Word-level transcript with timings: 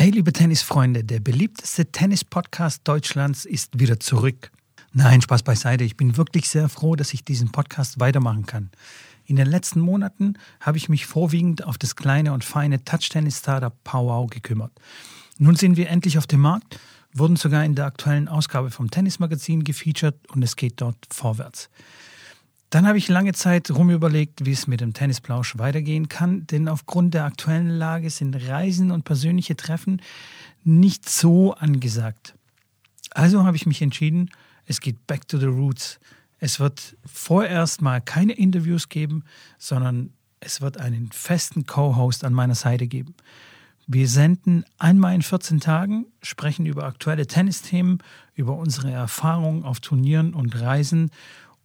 Hey, 0.00 0.08
liebe 0.08 0.32
Tennisfreunde, 0.32 1.04
der 1.04 1.20
beliebteste 1.20 1.84
Tennis-Podcast 1.84 2.88
Deutschlands 2.88 3.44
ist 3.44 3.78
wieder 3.78 4.00
zurück. 4.00 4.50
Nein, 4.94 5.20
Spaß 5.20 5.42
beiseite. 5.42 5.84
Ich 5.84 5.98
bin 5.98 6.16
wirklich 6.16 6.48
sehr 6.48 6.70
froh, 6.70 6.96
dass 6.96 7.12
ich 7.12 7.22
diesen 7.22 7.52
Podcast 7.52 8.00
weitermachen 8.00 8.46
kann. 8.46 8.70
In 9.26 9.36
den 9.36 9.46
letzten 9.46 9.78
Monaten 9.78 10.38
habe 10.58 10.78
ich 10.78 10.88
mich 10.88 11.04
vorwiegend 11.04 11.64
auf 11.64 11.76
das 11.76 11.96
kleine 11.96 12.32
und 12.32 12.44
feine 12.44 12.82
Touch-Tennis-Startup 12.82 13.74
Powwow 13.84 14.26
gekümmert. 14.30 14.72
Nun 15.36 15.56
sind 15.56 15.76
wir 15.76 15.90
endlich 15.90 16.16
auf 16.16 16.26
dem 16.26 16.40
Markt, 16.40 16.80
wurden 17.12 17.36
sogar 17.36 17.62
in 17.66 17.74
der 17.74 17.84
aktuellen 17.84 18.26
Ausgabe 18.26 18.70
vom 18.70 18.90
Tennismagazin 18.90 19.64
gefeatured 19.64 20.16
und 20.30 20.42
es 20.42 20.56
geht 20.56 20.80
dort 20.80 20.96
vorwärts. 21.10 21.68
Dann 22.70 22.86
habe 22.86 22.98
ich 22.98 23.08
lange 23.08 23.32
Zeit 23.32 23.68
rumüberlegt, 23.70 24.46
wie 24.46 24.52
es 24.52 24.68
mit 24.68 24.80
dem 24.80 24.94
Tennisplausch 24.94 25.58
weitergehen 25.58 26.08
kann, 26.08 26.46
denn 26.46 26.68
aufgrund 26.68 27.14
der 27.14 27.24
aktuellen 27.24 27.68
Lage 27.68 28.10
sind 28.10 28.36
Reisen 28.48 28.92
und 28.92 29.04
persönliche 29.04 29.56
Treffen 29.56 30.00
nicht 30.62 31.08
so 31.08 31.52
angesagt. 31.54 32.34
Also 33.10 33.44
habe 33.44 33.56
ich 33.56 33.66
mich 33.66 33.82
entschieden, 33.82 34.30
es 34.66 34.80
geht 34.80 35.04
back 35.08 35.26
to 35.26 35.36
the 35.36 35.46
roots. 35.46 35.98
Es 36.38 36.60
wird 36.60 36.96
vorerst 37.04 37.82
mal 37.82 38.00
keine 38.00 38.34
Interviews 38.34 38.88
geben, 38.88 39.24
sondern 39.58 40.12
es 40.38 40.60
wird 40.60 40.78
einen 40.78 41.10
festen 41.10 41.66
Co-Host 41.66 42.24
an 42.24 42.32
meiner 42.32 42.54
Seite 42.54 42.86
geben. 42.86 43.16
Wir 43.88 44.06
senden 44.06 44.64
einmal 44.78 45.16
in 45.16 45.22
14 45.22 45.58
Tagen, 45.58 46.06
sprechen 46.22 46.66
über 46.66 46.84
aktuelle 46.84 47.26
Tennisthemen, 47.26 47.98
über 48.34 48.56
unsere 48.56 48.92
Erfahrungen 48.92 49.64
auf 49.64 49.80
Turnieren 49.80 50.34
und 50.34 50.60
Reisen 50.60 51.10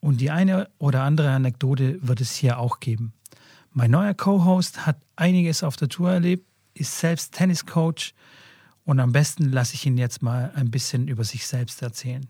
und 0.05 0.22
die 0.22 0.30
eine 0.30 0.70
oder 0.77 1.02
andere 1.02 1.32
Anekdote 1.32 1.98
wird 2.08 2.22
es 2.22 2.36
hier 2.36 2.59
auch 2.59 2.80
geben. 2.80 3.14
Mein 3.72 3.90
neuer 3.90 4.14
Co-Host 4.14 4.86
hat 4.86 5.02
einiges 5.16 5.64
auf 5.64 5.78
der 5.78 5.90
Tour 5.90 6.12
erlebt, 6.12 6.48
ist 6.76 7.00
selbst 7.00 7.34
Tenniscoach 7.34 8.14
und 8.84 9.00
am 9.00 9.12
besten 9.12 9.52
lasse 9.52 9.73
ich 9.73 9.84
ihn 9.88 9.98
jetzt 9.98 10.22
mal 10.22 10.52
ein 10.54 10.70
bisschen 10.70 11.08
über 11.08 11.23
sich 11.23 11.48
selbst 11.48 11.81
erzählen. 11.81 12.28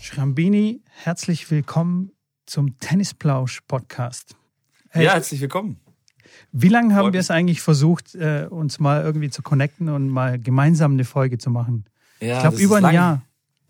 Schrambini, 0.00 0.84
herzlich 0.88 1.50
willkommen 1.50 2.12
zum 2.46 2.78
Tennisplausch 2.78 3.62
Podcast. 3.62 4.36
Hey, 4.90 5.06
ja, 5.06 5.14
herzlich 5.14 5.40
willkommen. 5.40 5.80
Wie 6.52 6.68
lange 6.68 6.94
haben 6.94 7.12
wir 7.12 7.20
es 7.20 7.30
eigentlich 7.30 7.60
versucht, 7.60 8.14
äh, 8.14 8.46
uns 8.48 8.78
mal 8.78 9.02
irgendwie 9.02 9.30
zu 9.30 9.42
connecten 9.42 9.88
und 9.88 10.08
mal 10.08 10.38
gemeinsam 10.38 10.92
eine 10.92 11.04
Folge 11.04 11.38
zu 11.38 11.50
machen? 11.50 11.84
Ja, 12.20 12.36
ich 12.36 12.40
glaube, 12.40 12.58
über 12.58 12.76
ein 12.76 12.82
lang, 12.82 12.94
Jahr. 12.94 13.22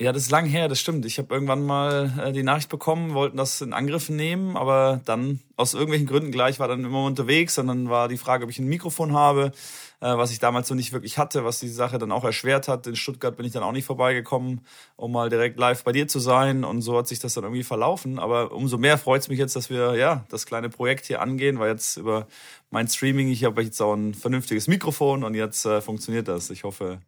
Ja, 0.03 0.13
das 0.13 0.23
ist 0.23 0.31
lang 0.31 0.47
her, 0.47 0.67
das 0.69 0.81
stimmt. 0.81 1.05
Ich 1.05 1.19
habe 1.19 1.35
irgendwann 1.35 1.63
mal 1.63 2.11
äh, 2.25 2.33
die 2.33 2.43
Nachricht 2.43 2.71
bekommen, 2.71 3.13
wollten 3.13 3.37
das 3.37 3.61
in 3.61 3.75
Angriff 3.75 4.09
nehmen, 4.09 4.57
aber 4.57 5.03
dann 5.05 5.41
aus 5.57 5.75
irgendwelchen 5.75 6.07
Gründen 6.07 6.33
gleich 6.33 6.59
war 6.59 6.69
dann 6.69 6.83
immer 6.83 7.05
unterwegs 7.05 7.59
und 7.59 7.67
dann 7.67 7.91
war 7.91 8.09
die 8.09 8.17
Frage, 8.17 8.45
ob 8.45 8.51
ich 8.51 8.59
ein 8.59 8.67
Mikrofon 8.67 9.13
habe, 9.13 9.53
äh, 10.01 10.17
was 10.17 10.33
ich 10.33 10.39
damals 10.39 10.69
so 10.69 10.75
nicht 10.75 10.95
wirklich 10.95 11.19
hatte, 11.19 11.45
was 11.45 11.61
die 11.61 11.69
Sache 11.69 11.99
dann 11.99 12.13
auch 12.13 12.25
erschwert 12.25 12.67
hat. 12.67 12.87
In 12.87 12.97
Stuttgart 12.97 13.37
bin 13.37 13.45
ich 13.45 13.53
dann 13.53 13.63
auch 13.63 13.73
nicht 13.73 13.85
vorbeigekommen, 13.85 14.63
um 14.97 15.13
mal 15.13 15.29
direkt 15.29 15.59
live 15.59 15.85
bei 15.85 15.93
dir 15.93 16.09
zu 16.09 16.19
sein 16.19 16.65
und 16.65 16.81
so 16.81 16.97
hat 16.97 17.07
sich 17.07 17.19
das 17.19 17.35
dann 17.35 17.45
irgendwie 17.45 17.63
verlaufen. 17.63 18.19
Aber 18.19 18.53
umso 18.53 18.79
mehr 18.79 18.97
freut 18.97 19.21
es 19.21 19.29
mich 19.29 19.39
jetzt, 19.39 19.55
dass 19.55 19.69
wir 19.69 19.97
ja 19.97 20.25
das 20.31 20.47
kleine 20.47 20.71
Projekt 20.71 21.05
hier 21.05 21.21
angehen, 21.21 21.59
weil 21.59 21.73
jetzt 21.73 21.99
über 21.99 22.27
mein 22.71 22.89
Streaming, 22.89 23.29
ich 23.29 23.45
habe 23.45 23.63
jetzt 23.63 23.81
auch 23.83 23.95
ein 23.95 24.15
vernünftiges 24.15 24.69
Mikrofon 24.69 25.25
und 25.25 25.35
jetzt 25.35 25.65
äh, 25.67 25.81
funktioniert 25.81 26.29
das. 26.29 26.51
Ich 26.51 26.65
hoffe, 26.65 27.01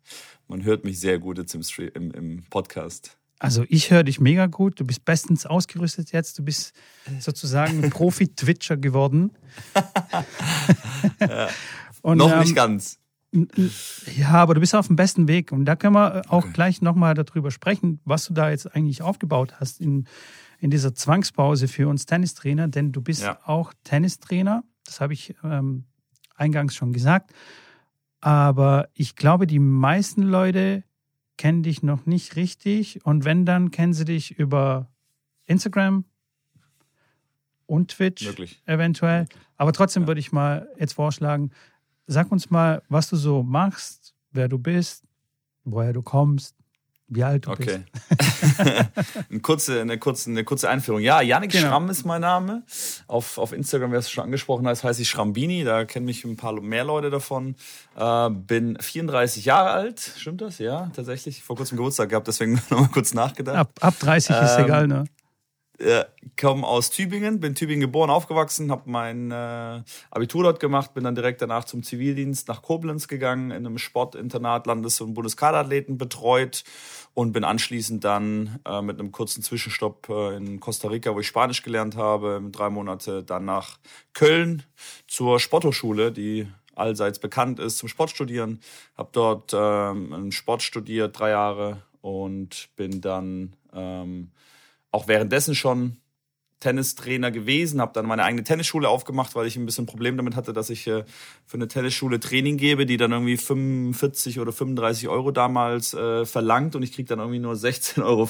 man 0.49 0.65
hört 0.65 0.85
mich 0.85 1.01
sehr 1.01 1.19
gut 1.19 1.39
jetzt 1.39 1.55
im, 1.55 1.63
Stream, 1.63 1.91
im, 1.95 2.11
im 2.11 2.43
Podcast. 2.51 3.17
Also 3.39 3.65
ich 3.69 3.91
höre 3.91 4.05
dich 4.05 4.21
mega 4.21 4.47
gut. 4.47 4.79
Du 4.79 4.85
bist 4.85 5.05
bestens 5.05 5.47
ausgerüstet 5.47 6.13
jetzt. 6.13 6.39
Du 6.39 6.45
bist 6.45 6.75
sozusagen 7.19 7.81
Profi-Twitcher 7.91 8.77
geworden. 8.77 9.33
ja. 11.21 11.49
Und, 12.03 12.19
Noch 12.19 12.33
ähm, 12.33 12.41
nicht 12.41 12.57
ganz. 12.57 12.98
Ja, 14.17 14.31
aber 14.31 14.55
du 14.55 14.61
bist 14.61 14.75
auf 14.75 14.89
dem 14.89 14.97
besten 14.97 15.27
Weg. 15.29 15.53
Und 15.53 15.65
da 15.65 15.77
können 15.77 15.95
wir 15.95 16.23
auch 16.29 16.45
okay. 16.45 16.53
gleich 16.53 16.83
nochmal 16.83 17.15
darüber 17.15 17.51
sprechen, 17.51 18.01
was 18.05 18.27
du 18.27 18.35
da 18.35 18.51
jetzt 18.51 18.75
eigentlich 18.75 19.03
aufgebaut 19.03 19.55
hast 19.61 19.81
in, 19.81 20.07
in 20.59 20.70
dieser 20.70 20.95
Zwangspause 20.95 21.69
für 21.69 21.89
uns 21.89 22.07
Tennistrainer. 22.07 22.69
Denn 22.69 22.92
du 22.92 23.01
bist 23.01 23.23
ja. 23.23 23.39
auch 23.45 23.73
Tennistrainer. 23.85 24.65
Das 24.92 25.01
habe 25.01 25.14
ich 25.14 25.35
ähm, 25.42 25.85
eingangs 26.36 26.75
schon 26.75 26.92
gesagt. 26.92 27.33
Aber 28.20 28.91
ich 28.92 29.17
glaube, 29.17 29.47
die 29.47 29.58
meisten 29.58 30.23
Leute 30.23 30.85
kennen 31.39 31.63
dich 31.63 31.83
noch 31.83 32.05
nicht 32.05 32.36
richtig. 32.36 33.05
Und 33.07 33.25
wenn, 33.25 33.47
dann 33.47 33.70
kennen 33.70 33.95
sie 33.95 34.05
dich 34.05 34.39
über 34.39 34.91
Instagram 35.47 36.05
und 37.64 37.91
Twitch 37.92 38.27
Möglich. 38.27 38.63
eventuell. 38.67 39.27
Aber 39.57 39.73
trotzdem 39.73 40.03
ja. 40.03 40.08
würde 40.08 40.20
ich 40.20 40.30
mal 40.30 40.69
jetzt 40.79 40.92
vorschlagen, 40.92 41.53
sag 42.07 42.30
uns 42.30 42.51
mal, 42.51 42.83
was 42.91 43.09
du 43.09 43.17
so 43.17 43.42
machst, 43.42 44.14
wer 44.30 44.48
du 44.48 44.59
bist, 44.59 45.05
woher 45.64 45.95
du 45.95 46.03
kommst, 46.03 46.55
wie 47.14 47.24
alt 47.24 47.46
du 47.46 47.50
okay. 47.50 47.84
bist. 47.98 48.58
eine, 49.30 49.40
kurze, 49.40 49.80
eine, 49.80 49.98
kurze, 49.98 50.30
eine 50.30 50.45
kurze 50.45 50.68
Einführung. 50.68 51.00
Ja, 51.00 51.20
Janik 51.20 51.52
genau. 51.52 51.68
Schramm 51.68 51.90
ist 51.90 52.05
mein 52.05 52.20
Name. 52.20 52.62
Auf, 53.06 53.39
auf 53.39 53.52
Instagram, 53.52 53.92
wer 53.92 53.98
es 53.98 54.11
schon 54.11 54.24
angesprochen 54.24 54.67
hat, 54.67 54.83
heiße 54.83 55.02
ich 55.02 55.08
Schrambini. 55.08 55.64
Da 55.64 55.84
kennen 55.84 56.06
mich 56.06 56.24
ein 56.24 56.36
paar 56.36 56.58
mehr 56.61 56.84
Leute 56.84 57.11
davon. 57.11 57.56
Äh, 57.96 58.30
bin 58.30 58.78
34 58.80 59.45
Jahre 59.45 59.70
alt. 59.70 60.00
Stimmt 60.17 60.40
das? 60.40 60.58
Ja, 60.58 60.90
tatsächlich. 60.95 61.42
Vor 61.42 61.56
kurzem 61.56 61.77
Geburtstag 61.77 62.08
gehabt, 62.08 62.28
deswegen 62.28 62.55
nochmal 62.70 62.89
kurz 62.89 63.14
nachgedacht. 63.14 63.56
Ab, 63.56 63.73
ab 63.80 63.94
30 64.00 64.36
ähm, 64.36 64.44
ist 64.44 64.58
egal, 64.58 64.89
ne? 64.89 65.05
Äh, 65.83 66.05
komme 66.41 66.67
aus 66.67 66.91
Tübingen, 66.91 67.41
bin 67.41 67.55
Tübingen 67.55 67.81
geboren, 67.81 68.11
aufgewachsen, 68.11 68.70
habe 68.70 68.91
mein 68.91 69.31
äh, 69.31 69.83
Abitur 70.11 70.45
dort 70.45 70.61
gemacht, 70.61 70.95
bin 70.95 71.05
dann 71.05 71.15
direkt 71.15 71.43
danach 71.43 71.65
zum 71.65 71.83
Zivildienst 71.83 72.48
nach 72.48 72.63
Koblenz 72.63 73.09
gegangen, 73.09 73.51
in 73.51 73.67
einem 73.67 73.79
Sportinternat 73.79 74.67
Landes- 74.67 75.01
und 75.01 75.15
Bundeskaderathleten 75.15 75.98
betreut 75.98 76.65
und 77.15 77.33
bin 77.33 77.45
anschließend 77.45 78.05
dann 78.05 78.61
äh, 78.65 78.81
mit 78.81 78.98
einem 78.98 79.13
kurzen 79.13 79.42
Zwischenstopp 79.42 80.09
äh, 80.09 80.37
in 80.37 80.61
Costa 80.61 80.89
Rica, 80.89 81.15
wo 81.15 81.21
ich 81.21 81.27
Spanisch 81.27 81.63
gelernt 81.63 81.97
habe, 81.97 82.42
drei 82.51 82.71
Monate 82.71 83.23
dann 83.23 83.45
nach 83.45 83.79
Köln 84.15 84.63
zur 85.07 85.39
Sporthochschule, 85.39 86.13
die 86.13 86.47
allseits 86.75 87.19
bekannt 87.19 87.61
ist 87.61 87.79
zum 87.79 87.89
Sportstudieren. 87.89 88.61
Habe 88.97 89.11
dort 89.13 89.53
ähm, 89.55 90.33
Sport 90.33 90.63
studiert, 90.63 91.19
drei 91.19 91.31
Jahre 91.31 91.83
und 92.01 92.71
bin 92.77 93.01
dann 93.01 93.55
ähm, 93.75 94.31
auch 94.92 95.08
währenddessen 95.08 95.55
schon 95.55 95.97
Tennistrainer 96.63 97.33
gewesen, 97.33 97.80
habe 97.80 97.92
dann 97.92 98.07
meine 98.07 98.23
eigene 98.23 98.45
Tennisschule 98.45 98.89
aufgemacht, 98.89 99.35
weil 99.35 99.48
ich 99.48 99.57
ein 99.57 99.67
bisschen 99.67 99.85
Problem 99.85 100.17
damit 100.17 100.36
hatte, 100.36 100.53
dass 100.53 100.70
ich 100.70 100.86
äh, 100.86 101.05
für 101.45 101.57
eine 101.57 101.67
Tennisschule 101.67 102.20
Training 102.20 102.57
gebe, 102.57 102.86
die 102.86 102.97
dann 102.97 103.11
irgendwie 103.11 103.36
45 103.36 104.39
oder 104.39 104.53
35 104.53 105.08
Euro 105.08 105.33
damals 105.33 105.92
äh, 105.92 106.25
verlangt 106.25 106.77
und 106.77 106.85
ich 106.85 106.92
krieg 106.92 107.08
dann 107.08 107.19
irgendwie 107.19 107.41
nur 107.41 107.55
16,50 107.55 108.05
Euro. 108.05 108.29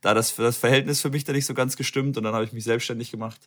Da 0.00 0.14
das, 0.14 0.34
das 0.34 0.56
Verhältnis 0.56 1.02
für 1.02 1.10
mich 1.10 1.24
dann 1.24 1.36
nicht 1.36 1.46
so 1.46 1.52
ganz 1.52 1.76
gestimmt 1.76 2.16
und 2.16 2.24
dann 2.24 2.34
habe 2.34 2.44
ich 2.44 2.52
mich 2.52 2.64
selbstständig 2.64 3.10
gemacht 3.10 3.40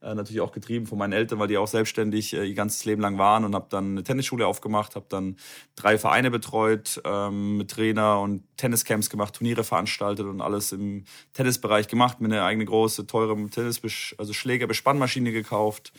äh, 0.00 0.14
natürlich 0.14 0.40
auch 0.40 0.52
getrieben 0.52 0.86
von 0.86 0.98
meinen 0.98 1.12
Eltern, 1.12 1.38
weil 1.38 1.48
die 1.48 1.56
auch 1.56 1.66
selbstständig 1.66 2.34
äh, 2.34 2.44
ihr 2.44 2.54
ganzes 2.54 2.84
Leben 2.84 3.00
lang 3.00 3.18
waren 3.18 3.44
und 3.44 3.54
habe 3.54 3.66
dann 3.70 3.92
eine 3.92 4.02
Tennisschule 4.02 4.46
aufgemacht, 4.46 4.96
habe 4.96 5.06
dann 5.08 5.36
drei 5.76 5.98
Vereine 5.98 6.30
betreut, 6.30 7.00
ähm, 7.04 7.56
mit 7.56 7.70
Trainer 7.70 8.20
und 8.20 8.44
Tenniscamps 8.56 9.10
gemacht, 9.10 9.34
Turniere 9.34 9.64
veranstaltet 9.64 10.26
und 10.26 10.40
alles 10.40 10.72
im 10.72 11.04
Tennisbereich 11.32 11.88
gemacht, 11.88 12.20
mir 12.20 12.26
eine 12.26 12.44
eigene 12.44 12.64
große, 12.64 13.06
teure 13.06 13.34
Tennis, 13.50 13.80
also 14.18 14.32
Schlägerbespannmaschine 14.32 15.32
gekauft. 15.32 15.92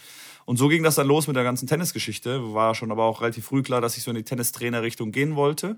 Und 0.45 0.57
so 0.57 0.67
ging 0.67 0.83
das 0.83 0.95
dann 0.95 1.07
los 1.07 1.25
mit 1.27 1.35
der 1.35 1.43
ganzen 1.43 1.67
Tennisgeschichte. 1.67 2.53
War 2.53 2.75
schon 2.75 2.91
aber 2.91 3.05
auch 3.05 3.21
relativ 3.21 3.45
früh 3.45 3.63
klar, 3.63 3.81
dass 3.81 3.97
ich 3.97 4.03
so 4.03 4.11
in 4.11 4.17
die 4.17 4.23
Tennistrainer-Richtung 4.23 5.11
gehen 5.11 5.35
wollte. 5.35 5.77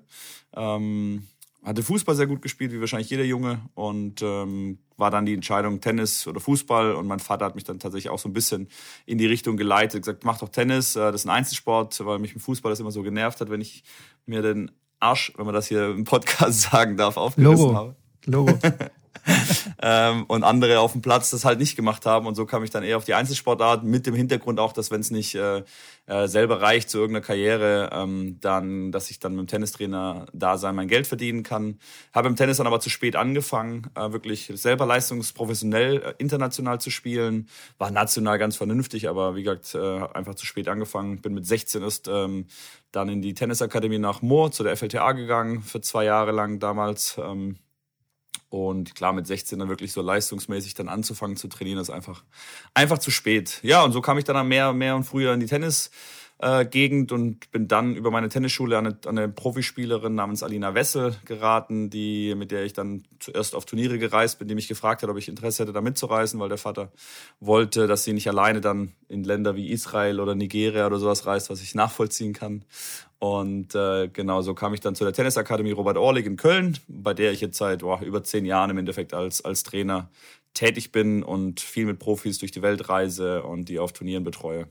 Ähm, 0.54 1.28
hatte 1.64 1.84
Fußball 1.84 2.16
sehr 2.16 2.28
gut 2.28 2.42
gespielt, 2.42 2.72
wie 2.72 2.80
wahrscheinlich 2.80 3.10
jeder 3.10 3.24
Junge. 3.24 3.62
Und 3.74 4.22
ähm, 4.22 4.80
war 4.96 5.12
dann 5.12 5.26
die 5.26 5.34
Entscheidung 5.34 5.82
Tennis 5.82 6.28
oder 6.28 6.40
Fußball. 6.40 6.94
Und 6.94 7.08
mein 7.08 7.20
Vater 7.20 7.46
hat 7.46 7.56
mich 7.56 7.64
dann 7.64 7.80
tatsächlich 7.80 8.10
auch 8.10 8.20
so 8.20 8.30
ein 8.30 8.34
bisschen 8.34 8.70
in 9.06 9.18
die 9.18 9.26
Richtung 9.26 9.58
geleitet, 9.58 10.02
gesagt, 10.02 10.24
mach 10.24 10.40
doch 10.40 10.50
Tennis, 10.50 10.96
äh, 10.96 11.12
das 11.12 11.22
ist 11.22 11.26
ein 11.26 11.32
Einzelsport, 11.32 12.06
weil 12.06 12.20
mich 12.20 12.34
im 12.34 12.40
Fußball 12.40 12.72
das 12.72 12.80
immer 12.80 12.92
so 12.92 13.04
genervt 13.04 13.42
hat, 13.42 13.50
wenn 13.50 13.62
ich 13.62 13.84
mir 14.26 14.42
den 14.42 14.72
Arsch, 15.00 15.34
wenn 15.38 15.46
man 15.46 15.54
das 15.54 15.68
hier 15.68 15.90
im 15.90 16.04
Podcast 16.04 16.62
sagen 16.72 16.98
darf, 16.98 17.18
aufgerissen 17.18 17.66
Logo. 17.66 17.76
habe. 17.76 17.96
Logo. 18.26 18.60
ähm, 19.82 20.26
und 20.28 20.44
andere 20.44 20.80
auf 20.80 20.94
dem 20.94 21.02
Platz 21.02 21.30
das 21.30 21.46
halt 21.46 21.60
nicht 21.60 21.76
gemacht 21.76 22.06
haben. 22.06 22.26
Und 22.28 22.36
so 22.36 22.46
kam 22.46 22.64
ich 22.64 22.70
dann 22.70 22.84
eher 22.84 22.98
auf 22.98 23.06
die 23.06 23.14
Einzelsportart 23.14 23.84
mit 23.84 24.06
dem 24.06 24.16
Hintergrund 24.16 24.60
auch, 24.60 24.74
dass 24.74 24.92
wenn 24.92 25.02
es 25.02 25.12
nicht 25.12 25.36
äh, 25.36 25.64
äh, 26.08 26.28
selber 26.28 26.62
reicht 26.62 26.90
zu 26.90 26.98
irgendeiner 26.98 27.26
Karriere, 27.26 27.90
ähm, 27.92 28.38
dann, 28.40 28.92
dass 28.92 29.12
ich 29.12 29.20
dann 29.20 29.36
mit 29.36 29.42
dem 29.42 29.48
Tennistrainer 29.48 30.26
da 30.34 30.58
sein, 30.58 30.76
mein 30.76 30.88
Geld 30.88 31.06
verdienen 31.06 31.44
kann. 31.44 31.80
Habe 32.14 32.28
im 32.28 32.36
Tennis 32.36 32.58
dann 32.58 32.68
aber 32.68 32.80
zu 32.80 32.90
spät 32.90 33.16
angefangen, 33.16 33.88
äh, 33.96 34.12
wirklich 34.12 34.52
selber 34.56 34.86
leistungsprofessionell 34.86 35.98
äh, 35.98 36.14
international 36.18 36.80
zu 36.82 36.90
spielen. 36.90 37.48
War 37.78 37.92
national 37.92 38.40
ganz 38.40 38.56
vernünftig, 38.56 39.10
aber 39.10 39.36
wie 39.36 39.44
gesagt, 39.44 39.76
äh, 39.76 40.18
einfach 40.18 40.36
zu 40.36 40.46
spät 40.46 40.68
angefangen. 40.68 41.22
Bin 41.22 41.34
mit 41.34 41.46
16 41.46 41.84
erst 41.84 42.08
ähm, 42.08 42.48
dann 42.92 43.10
in 43.10 43.22
die 43.22 43.34
Tennisakademie 43.34 44.00
nach 44.00 44.22
Moor 44.22 44.52
zu 44.52 44.64
der 44.64 44.76
FLTA 44.76 45.12
gegangen, 45.12 45.62
für 45.62 45.82
zwei 45.82 46.06
Jahre 46.06 46.32
lang 46.32 46.60
damals. 46.60 47.18
Ähm, 47.22 47.58
Und 48.50 48.96
klar, 48.96 49.12
mit 49.12 49.28
16 49.28 49.60
dann 49.60 49.68
wirklich 49.68 49.92
so 49.92 50.02
leistungsmäßig 50.02 50.74
dann 50.74 50.88
anzufangen 50.88 51.36
zu 51.36 51.50
trainieren, 51.50 51.80
ist 51.80 51.90
einfach, 51.90 52.24
einfach 52.74 52.98
zu 52.98 53.12
spät. 53.12 53.60
Ja, 53.62 53.84
und 53.84 53.92
so 53.92 54.02
kam 54.02 54.18
ich 54.18 54.24
dann 54.24 54.48
mehr, 54.48 54.72
mehr 54.72 54.96
und 54.96 55.04
früher 55.04 55.34
in 55.34 55.42
die 55.42 55.48
Tennis, 55.48 55.92
äh, 56.40 56.66
Gegend 56.66 57.12
und 57.12 57.52
bin 57.52 57.68
dann 57.68 57.96
über 57.96 58.12
meine 58.12 58.30
Tennisschule 58.30 58.78
an 58.78 58.88
eine, 58.88 58.98
an 59.06 59.18
eine 59.18 59.30
Profispielerin 59.30 60.14
namens 60.14 60.44
Alina 60.44 60.76
Wessel 60.76 61.16
geraten, 61.26 61.90
die, 61.90 62.36
mit 62.36 62.52
der 62.52 62.64
ich 62.64 62.74
dann 62.74 63.04
zuerst 63.20 63.56
auf 63.56 63.66
Turniere 63.66 63.98
gereist 63.98 64.38
bin, 64.38 64.48
die 64.48 64.56
mich 64.56 64.68
gefragt 64.68 65.02
hat, 65.02 65.10
ob 65.10 65.18
ich 65.18 65.30
Interesse 65.30 65.64
hätte, 65.64 65.74
da 65.74 65.82
mitzureisen, 65.82 66.40
weil 66.40 66.50
der 66.50 66.60
Vater 66.60 66.92
wollte, 67.40 67.88
dass 67.88 68.04
sie 68.04 68.14
nicht 68.14 68.28
alleine 68.28 68.62
dann 68.62 68.94
in 69.10 69.24
Länder 69.24 69.56
wie 69.56 69.72
Israel 69.72 70.20
oder 70.20 70.36
Nigeria 70.36 70.86
oder 70.86 71.00
sowas 71.00 71.26
reist, 71.26 71.50
was 71.50 71.62
ich 71.62 71.74
nachvollziehen 71.74 72.34
kann. 72.34 72.64
Und 73.20 73.74
äh, 73.74 74.08
genau 74.10 74.44
so 74.44 74.54
kam 74.54 74.76
ich 74.76 74.80
dann 74.80 74.94
zu 74.94 75.04
der 75.04 75.14
Tennisakademie 75.14 75.72
Robert 75.72 75.98
Orlik 75.98 76.28
in 76.28 76.38
Köln, 76.38 76.78
bei 76.88 77.16
der 77.16 77.32
ich 77.32 77.42
jetzt 77.42 77.58
seit 77.58 77.80
boah, 77.80 78.02
über 78.02 78.24
zehn 78.24 78.46
Jahren 78.46 78.70
im 78.70 78.78
Endeffekt 78.78 79.16
als, 79.16 79.44
als 79.44 79.64
Trainer 79.64 80.12
tätig 80.54 80.92
bin 80.92 81.24
und 81.24 81.60
viel 81.60 81.86
mit 81.86 81.98
Profis 81.98 82.38
durch 82.38 82.52
die 82.52 82.62
Welt 82.62 82.90
reise 82.90 83.42
und 83.42 83.70
die 83.70 83.80
auf 83.80 83.92
Turnieren 83.92 84.24
betreue. 84.24 84.68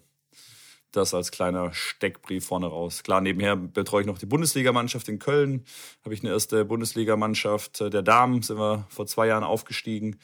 Das 0.92 1.12
als 1.12 1.30
kleiner 1.30 1.72
Steckbrief 1.72 2.46
vorne 2.46 2.66
raus. 2.66 3.02
Klar, 3.02 3.20
nebenher 3.20 3.56
betreue 3.56 4.02
ich 4.02 4.06
noch 4.06 4.18
die 4.18 4.26
Bundesligamannschaft 4.26 5.08
in 5.08 5.18
Köln. 5.18 5.64
Habe 6.04 6.14
ich 6.14 6.22
eine 6.22 6.32
erste 6.32 6.64
Bundesligamannschaft 6.64 7.80
der 7.80 8.02
Damen, 8.02 8.42
sind 8.42 8.58
wir 8.58 8.86
vor 8.88 9.06
zwei 9.06 9.26
Jahren 9.26 9.44
aufgestiegen 9.44 10.18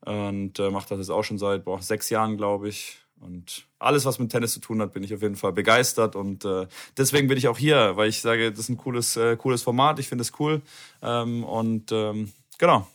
und 0.00 0.58
äh, 0.58 0.70
mache 0.70 0.88
das 0.88 0.98
jetzt 0.98 1.10
auch 1.10 1.22
schon 1.22 1.38
seit 1.38 1.64
boah, 1.64 1.80
sechs 1.80 2.10
Jahren, 2.10 2.36
glaube 2.36 2.68
ich. 2.68 2.98
Und 3.20 3.66
alles, 3.78 4.04
was 4.04 4.18
mit 4.18 4.30
Tennis 4.30 4.52
zu 4.52 4.60
tun 4.60 4.80
hat, 4.82 4.92
bin 4.92 5.02
ich 5.02 5.14
auf 5.14 5.22
jeden 5.22 5.36
Fall 5.36 5.52
begeistert. 5.52 6.16
Und 6.16 6.44
äh, 6.44 6.66
deswegen 6.96 7.28
bin 7.28 7.38
ich 7.38 7.48
auch 7.48 7.58
hier, 7.58 7.96
weil 7.96 8.08
ich 8.08 8.20
sage, 8.20 8.50
das 8.50 8.60
ist 8.60 8.68
ein 8.68 8.76
cooles, 8.76 9.16
äh, 9.16 9.36
cooles 9.36 9.62
Format. 9.62 9.98
Ich 9.98 10.08
finde 10.08 10.22
es 10.22 10.32
cool. 10.38 10.60
Ähm, 11.02 11.44
und 11.44 11.92
ähm, 11.92 12.32
genau, 12.58 12.86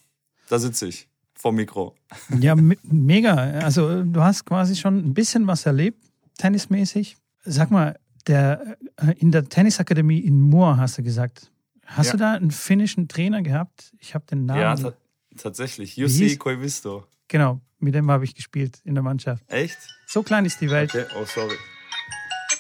da 0.48 0.60
sitze 0.60 0.88
ich 0.88 1.08
vom 1.34 1.56
Mikro. 1.56 1.96
Ja, 2.40 2.56
me 2.56 2.78
mega. 2.84 3.34
Also 3.34 4.04
du 4.04 4.22
hast 4.22 4.46
quasi 4.46 4.76
schon 4.76 4.98
ein 4.98 5.14
bisschen 5.14 5.48
was 5.48 5.66
erlebt, 5.66 6.11
tennismäßig. 6.42 7.18
Sag 7.44 7.72
mal, 7.72 8.00
der, 8.28 8.78
äh, 8.98 9.14
in 9.18 9.32
der 9.32 9.48
Tennisakademie 9.48 10.20
in 10.20 10.40
Moor 10.40 10.78
hast 10.78 10.98
du 10.98 11.04
gesagt. 11.04 11.52
Hast 11.86 12.08
ja. 12.08 12.12
du 12.14 12.18
da 12.18 12.34
einen 12.34 12.52
finnischen 12.52 13.08
Trainer 13.08 13.42
gehabt? 13.42 13.94
Ich 14.00 14.16
habe 14.16 14.26
den 14.26 14.46
Namen. 14.46 14.62
Ja, 14.62 14.76
ta 14.76 14.94
tatsächlich. 15.38 15.98
Jussi 15.98 16.38
Koivisto. 16.38 17.06
Genau, 17.28 17.62
mit 17.80 17.96
dem 17.96 18.10
habe 18.12 18.24
ich 18.24 18.36
gespielt 18.36 18.82
in 18.84 18.94
der 18.96 19.04
Mannschaft. 19.04 19.44
Echt? 19.48 19.78
So 20.08 20.24
klein 20.24 20.46
ist 20.46 20.60
die 20.62 20.70
Welt. 20.70 20.94
Okay, 20.94 21.06
oh 21.20 21.26
sorry. 21.26 21.56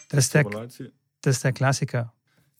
Das 0.10 0.25
ist 0.25 0.34
der, 0.34 0.44
das 0.44 1.36
ist 1.36 1.44
der 1.44 1.54
Klassiker. 1.54 2.13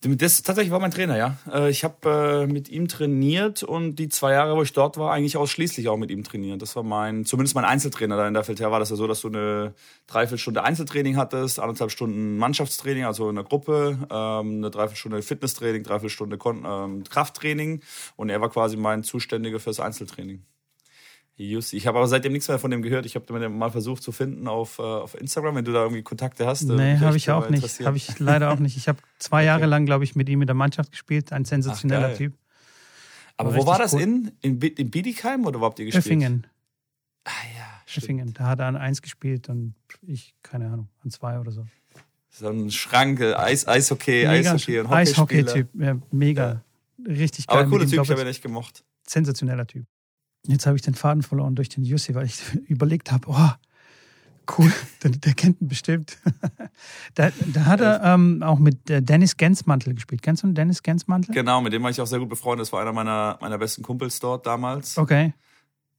Das 0.04 0.42
tatsächlich 0.42 0.72
war 0.72 0.80
mein 0.80 0.90
Trainer, 0.90 1.16
ja. 1.16 1.38
Äh, 1.54 1.70
ich 1.70 1.84
habe 1.84 2.48
äh, 2.50 2.52
mit 2.52 2.70
ihm 2.70 2.88
trainiert 2.88 3.62
und 3.62 3.98
die 3.98 4.10
zwei 4.10 4.34
Jahre, 4.34 4.56
wo 4.56 4.64
ich 4.64 4.74
dort 4.74 4.98
war, 4.98 5.14
eigentlich 5.14 5.38
ausschließlich 5.38 5.90
auch 5.90 5.98
mit 5.98 6.10
ihm 6.10 6.24
trainiert. 6.24 6.60
Das 6.60 6.76
war 6.76 6.82
mein, 6.82 7.24
zumindest 7.24 7.54
mein 7.54 7.66
Einzeltrainer. 7.66 8.18
Da 8.18 8.28
in 8.28 8.34
der 8.34 8.44
Feldherr 8.44 8.72
war 8.72 8.80
das 8.80 8.90
ja 8.90 8.96
so, 8.96 9.06
dass 9.06 9.22
du 9.22 9.28
eine 9.28 9.76
Dreiviertelstunde 10.08 10.64
Einzeltraining 10.64 11.18
hattest, 11.18 11.60
anderthalb 11.60 11.92
Stunden 11.92 12.38
Mannschaftstraining, 12.40 13.06
also 13.06 13.30
in 13.30 13.36
der 13.36 13.44
Gruppe, 13.44 14.00
ähm, 14.10 14.58
eine 14.58 14.72
Dreiviertelstunde 14.72 15.22
Fitnesstraining, 15.22 15.84
Dreiviertelstunde 15.84 16.40
ähm, 16.46 17.04
Krafttraining 17.04 17.82
und 18.16 18.30
er 18.30 18.42
war 18.42 18.50
quasi 18.50 18.78
mein 18.78 19.04
Zuständiger 19.04 19.60
fürs 19.60 19.80
Einzeltraining. 19.80 20.44
Jussi. 21.50 21.78
Ich 21.78 21.88
habe 21.88 21.98
aber 21.98 22.08
seitdem 22.08 22.34
nichts 22.34 22.48
mehr 22.48 22.60
von 22.60 22.72
dem 22.72 22.82
gehört. 22.82 23.06
Ich 23.06 23.16
habe 23.16 23.26
den 23.26 23.58
mal 23.58 23.72
versucht 23.72 24.04
zu 24.04 24.12
finden 24.12 24.48
auf, 24.48 24.80
äh, 24.80 24.82
auf 24.82 25.20
Instagram, 25.20 25.56
wenn 25.56 25.66
du 25.66 25.72
da 25.72 25.84
irgendwie 25.84 26.04
Kontakte 26.04 26.46
hast. 26.46 26.64
Äh, 26.64 26.74
nee, 26.74 26.98
habe 27.00 27.18
ich 27.18 27.30
auch 27.32 27.50
nicht. 27.50 27.86
Habe 27.86 27.98
ich 27.98 28.20
leider 28.20 28.52
auch 28.52 28.60
nicht. 28.60 28.78
Ich 28.78 28.88
habe 28.88 29.00
zwei 29.20 29.40
okay. 29.40 29.46
Jahre 29.48 29.66
lang, 29.66 29.86
glaube 29.86 30.04
ich, 30.04 30.16
mit 30.16 30.30
ihm 30.30 30.42
in 30.42 30.48
der 30.48 30.56
Mannschaft 30.56 30.92
gespielt. 30.92 31.32
Ein 31.32 31.46
sensationeller 31.46 32.12
Ach, 32.14 32.18
Typ. 32.18 32.34
Aber 33.38 33.52
war 33.54 33.60
wo 33.60 33.66
war 33.66 33.80
das 33.80 33.94
cool. 33.94 34.02
in? 34.02 34.32
In, 34.42 34.60
in 34.60 34.92
Bietigheim 34.92 35.46
oder 35.46 35.60
wo 35.60 35.66
habt 35.66 35.80
ihr 35.80 35.86
gespielt? 35.86 36.06
Öffingen. 36.06 36.48
Ah 37.24 37.32
ja, 37.58 37.98
Öffingen. 37.98 38.34
Da 38.34 38.46
hat 38.46 38.60
er 38.60 38.68
an 38.68 38.76
eins 38.76 39.02
gespielt 39.02 39.50
und 39.50 39.76
ich, 40.02 40.36
keine 40.44 40.68
Ahnung, 40.68 40.90
an 41.04 41.12
zwei 41.12 41.40
oder 41.40 41.52
so. 41.52 41.66
So 42.30 42.50
ein 42.50 42.72
Schranke, 42.72 43.38
Eis, 43.38 43.68
Eishockey, 43.68 44.26
mega, 44.26 44.54
Eishockey 44.54 44.80
und 44.80 44.92
Eishockey-Typ, 44.92 45.70
ja, 45.74 45.98
mega. 46.12 46.50
Ja. 46.50 46.64
Richtig 47.14 47.48
geil. 47.48 47.60
Aber 47.60 47.70
cooler 47.70 47.88
Typ, 47.88 48.04
ich 48.04 48.10
habe 48.10 48.22
ihn 48.22 48.28
echt 48.28 48.42
gemocht. 48.42 48.84
Sensationeller 49.06 49.68
Typ. 49.68 49.86
Jetzt 50.48 50.66
habe 50.66 50.76
ich 50.76 50.82
den 50.82 50.96
Faden 50.96 51.24
verloren 51.24 51.56
durch 51.56 51.70
den 51.70 51.84
Jussi, 51.84 52.16
weil 52.16 52.26
ich 52.26 52.42
überlegt 52.68 53.12
habe, 53.12 53.28
oh, 53.30 53.50
cool, 54.58 54.72
der, 55.04 55.12
der 55.12 55.34
kennt 55.34 55.62
ihn 55.62 55.68
bestimmt. 55.68 56.18
da, 57.16 57.32
da 57.54 57.66
hat 57.66 57.82
er 57.82 58.02
ähm, 58.04 58.44
auch 58.44 58.60
mit 58.60 58.90
äh, 58.90 59.02
Dennis 59.02 59.38
Gensmantel 59.38 59.94
gespielt. 59.94 60.22
Kennst 60.22 60.44
du 60.44 60.52
Dennis 60.52 60.84
Gensmantel? 60.84 61.34
Genau, 61.34 61.62
mit 61.62 61.74
dem 61.74 61.84
war 61.84 61.90
ich 61.90 62.02
auch 62.02 62.08
sehr 62.08 62.20
gut 62.20 62.30
befreundet. 62.30 62.66
Das 62.66 62.74
war 62.74 62.82
einer 62.82 62.94
meiner, 62.94 63.38
meiner 63.42 63.58
besten 63.58 63.84
Kumpels 63.84 64.20
dort 64.20 64.46
damals. 64.46 64.98
Okay. 64.98 65.34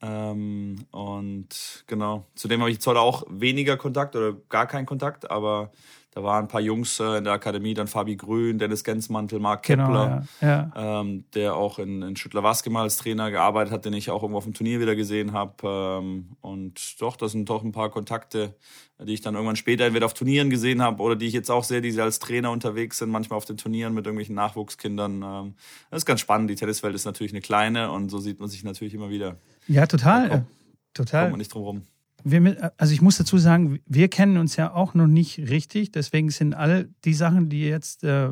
Ähm, 0.00 0.84
und 0.90 1.84
genau, 1.86 2.26
zudem 2.34 2.60
habe 2.60 2.70
ich 2.70 2.80
zwar 2.80 3.00
auch 3.00 3.22
weniger 3.30 3.76
Kontakt 3.76 4.16
oder 4.16 4.32
gar 4.48 4.66
keinen 4.66 4.84
Kontakt, 4.84 5.30
aber 5.30 5.70
da 6.14 6.22
waren 6.22 6.44
ein 6.44 6.48
paar 6.48 6.60
Jungs 6.60 7.00
äh, 7.00 7.16
in 7.16 7.24
der 7.24 7.32
Akademie, 7.32 7.72
dann 7.72 7.86
Fabi 7.86 8.16
Grün, 8.16 8.58
Dennis 8.58 8.84
Gensmantel, 8.84 9.38
Marc 9.38 9.62
genau, 9.62 9.86
Kepler, 9.86 10.26
genau, 10.40 10.52
ja, 10.52 10.70
ja. 10.74 11.00
Ähm, 11.00 11.24
der 11.34 11.56
auch 11.56 11.78
in, 11.78 12.02
in 12.02 12.16
Schüttler-Waske 12.16 12.68
mal 12.68 12.82
als 12.82 12.98
Trainer 12.98 13.30
gearbeitet 13.30 13.72
hat, 13.72 13.84
den 13.86 13.94
ich 13.94 14.10
auch 14.10 14.22
irgendwo 14.22 14.36
auf 14.36 14.44
dem 14.44 14.52
Turnier 14.52 14.78
wieder 14.78 14.94
gesehen 14.94 15.32
habe. 15.32 15.54
Ähm, 15.64 16.36
und 16.42 17.00
doch, 17.00 17.16
das 17.16 17.32
sind 17.32 17.48
doch 17.48 17.64
ein 17.64 17.72
paar 17.72 17.88
Kontakte, 17.88 18.54
die 18.98 19.14
ich 19.14 19.22
dann 19.22 19.34
irgendwann 19.34 19.56
später 19.56 19.86
entweder 19.86 20.04
auf 20.04 20.12
Turnieren 20.12 20.50
gesehen 20.50 20.82
habe 20.82 21.02
oder 21.02 21.16
die 21.16 21.26
ich 21.26 21.32
jetzt 21.32 21.50
auch 21.50 21.64
sehe, 21.64 21.80
die 21.80 21.98
als 21.98 22.18
Trainer 22.18 22.50
unterwegs 22.50 22.98
sind, 22.98 23.08
manchmal 23.08 23.38
auf 23.38 23.46
den 23.46 23.56
Turnieren 23.56 23.94
mit 23.94 24.04
irgendwelchen 24.04 24.34
Nachwuchskindern. 24.34 25.22
Ähm, 25.22 25.54
das 25.90 26.02
ist 26.02 26.06
ganz 26.06 26.20
spannend. 26.20 26.50
Die 26.50 26.56
Tenniswelt 26.56 26.94
ist 26.94 27.06
natürlich 27.06 27.32
eine 27.32 27.40
kleine 27.40 27.90
und 27.90 28.10
so 28.10 28.18
sieht 28.18 28.38
man 28.38 28.50
sich 28.50 28.64
natürlich 28.64 28.92
immer 28.92 29.08
wieder. 29.08 29.36
Ja, 29.66 29.86
total. 29.86 30.28
Kommt, 30.28 30.46
total. 30.92 31.22
Kommt 31.22 31.32
man 31.32 31.38
nicht 31.38 31.54
drum 31.54 31.62
rum 31.62 31.82
wir, 32.24 32.72
also 32.76 32.92
ich 32.92 33.02
muss 33.02 33.16
dazu 33.18 33.38
sagen, 33.38 33.80
wir 33.86 34.08
kennen 34.08 34.36
uns 34.36 34.56
ja 34.56 34.72
auch 34.72 34.94
noch 34.94 35.06
nicht 35.06 35.38
richtig. 35.38 35.92
Deswegen 35.92 36.30
sind 36.30 36.54
all 36.54 36.88
die 37.04 37.14
Sachen, 37.14 37.48
die 37.48 37.62
jetzt 37.62 38.04
äh, 38.04 38.30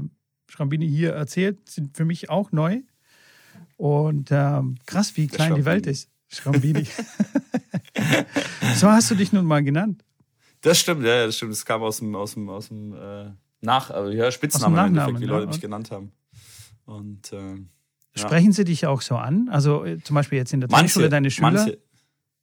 Schrambini 0.49 0.89
hier 0.89 1.13
erzählt, 1.13 1.69
sind 1.69 1.97
für 1.97 2.05
mich 2.05 2.31
auch 2.31 2.53
neu. 2.53 2.81
Und 3.77 4.31
äh, 4.31 4.61
krass, 4.87 5.17
wie 5.17 5.27
klein 5.27 5.55
die 5.55 5.65
Welt 5.65 5.87
ist. 5.87 6.11
Schrambini. 6.29 6.87
so 8.77 8.89
hast 8.89 9.11
du 9.11 9.15
dich 9.15 9.33
nun 9.33 9.47
mal 9.47 9.63
genannt. 9.63 10.05
Das 10.61 10.79
stimmt, 10.79 11.05
ja, 11.05 11.27
das 11.27 11.37
stimmt. 11.37 11.53
Das 11.53 11.65
kam 11.65 11.83
aus 11.83 11.99
dem, 11.99 12.15
aus 12.15 12.35
dem, 12.35 12.49
aus 12.49 12.69
dem 12.69 12.93
äh, 12.93 13.31
Nach, 13.61 13.91
also 13.91 14.11
ja, 14.13 14.31
Spitznamen 14.31 14.79
im 14.79 14.87
Endeffekt, 14.87 15.21
wie 15.21 15.25
Leute 15.25 15.47
mich 15.49 15.61
genannt 15.61 15.91
haben. 15.91 16.13
Und 16.85 17.33
äh, 17.33 17.37
ja. 17.37 17.57
Sprechen 18.15 18.53
sie 18.53 18.65
dich 18.65 18.87
auch 18.87 19.03
so 19.03 19.17
an? 19.17 19.49
Also 19.49 19.85
äh, 19.85 19.99
zum 20.03 20.15
Beispiel 20.15 20.39
jetzt 20.39 20.53
in 20.53 20.61
der 20.61 20.69
Tanzschule 20.69 21.09
deine 21.09 21.31
Schüler? 21.31 21.53
Manche, 21.53 21.79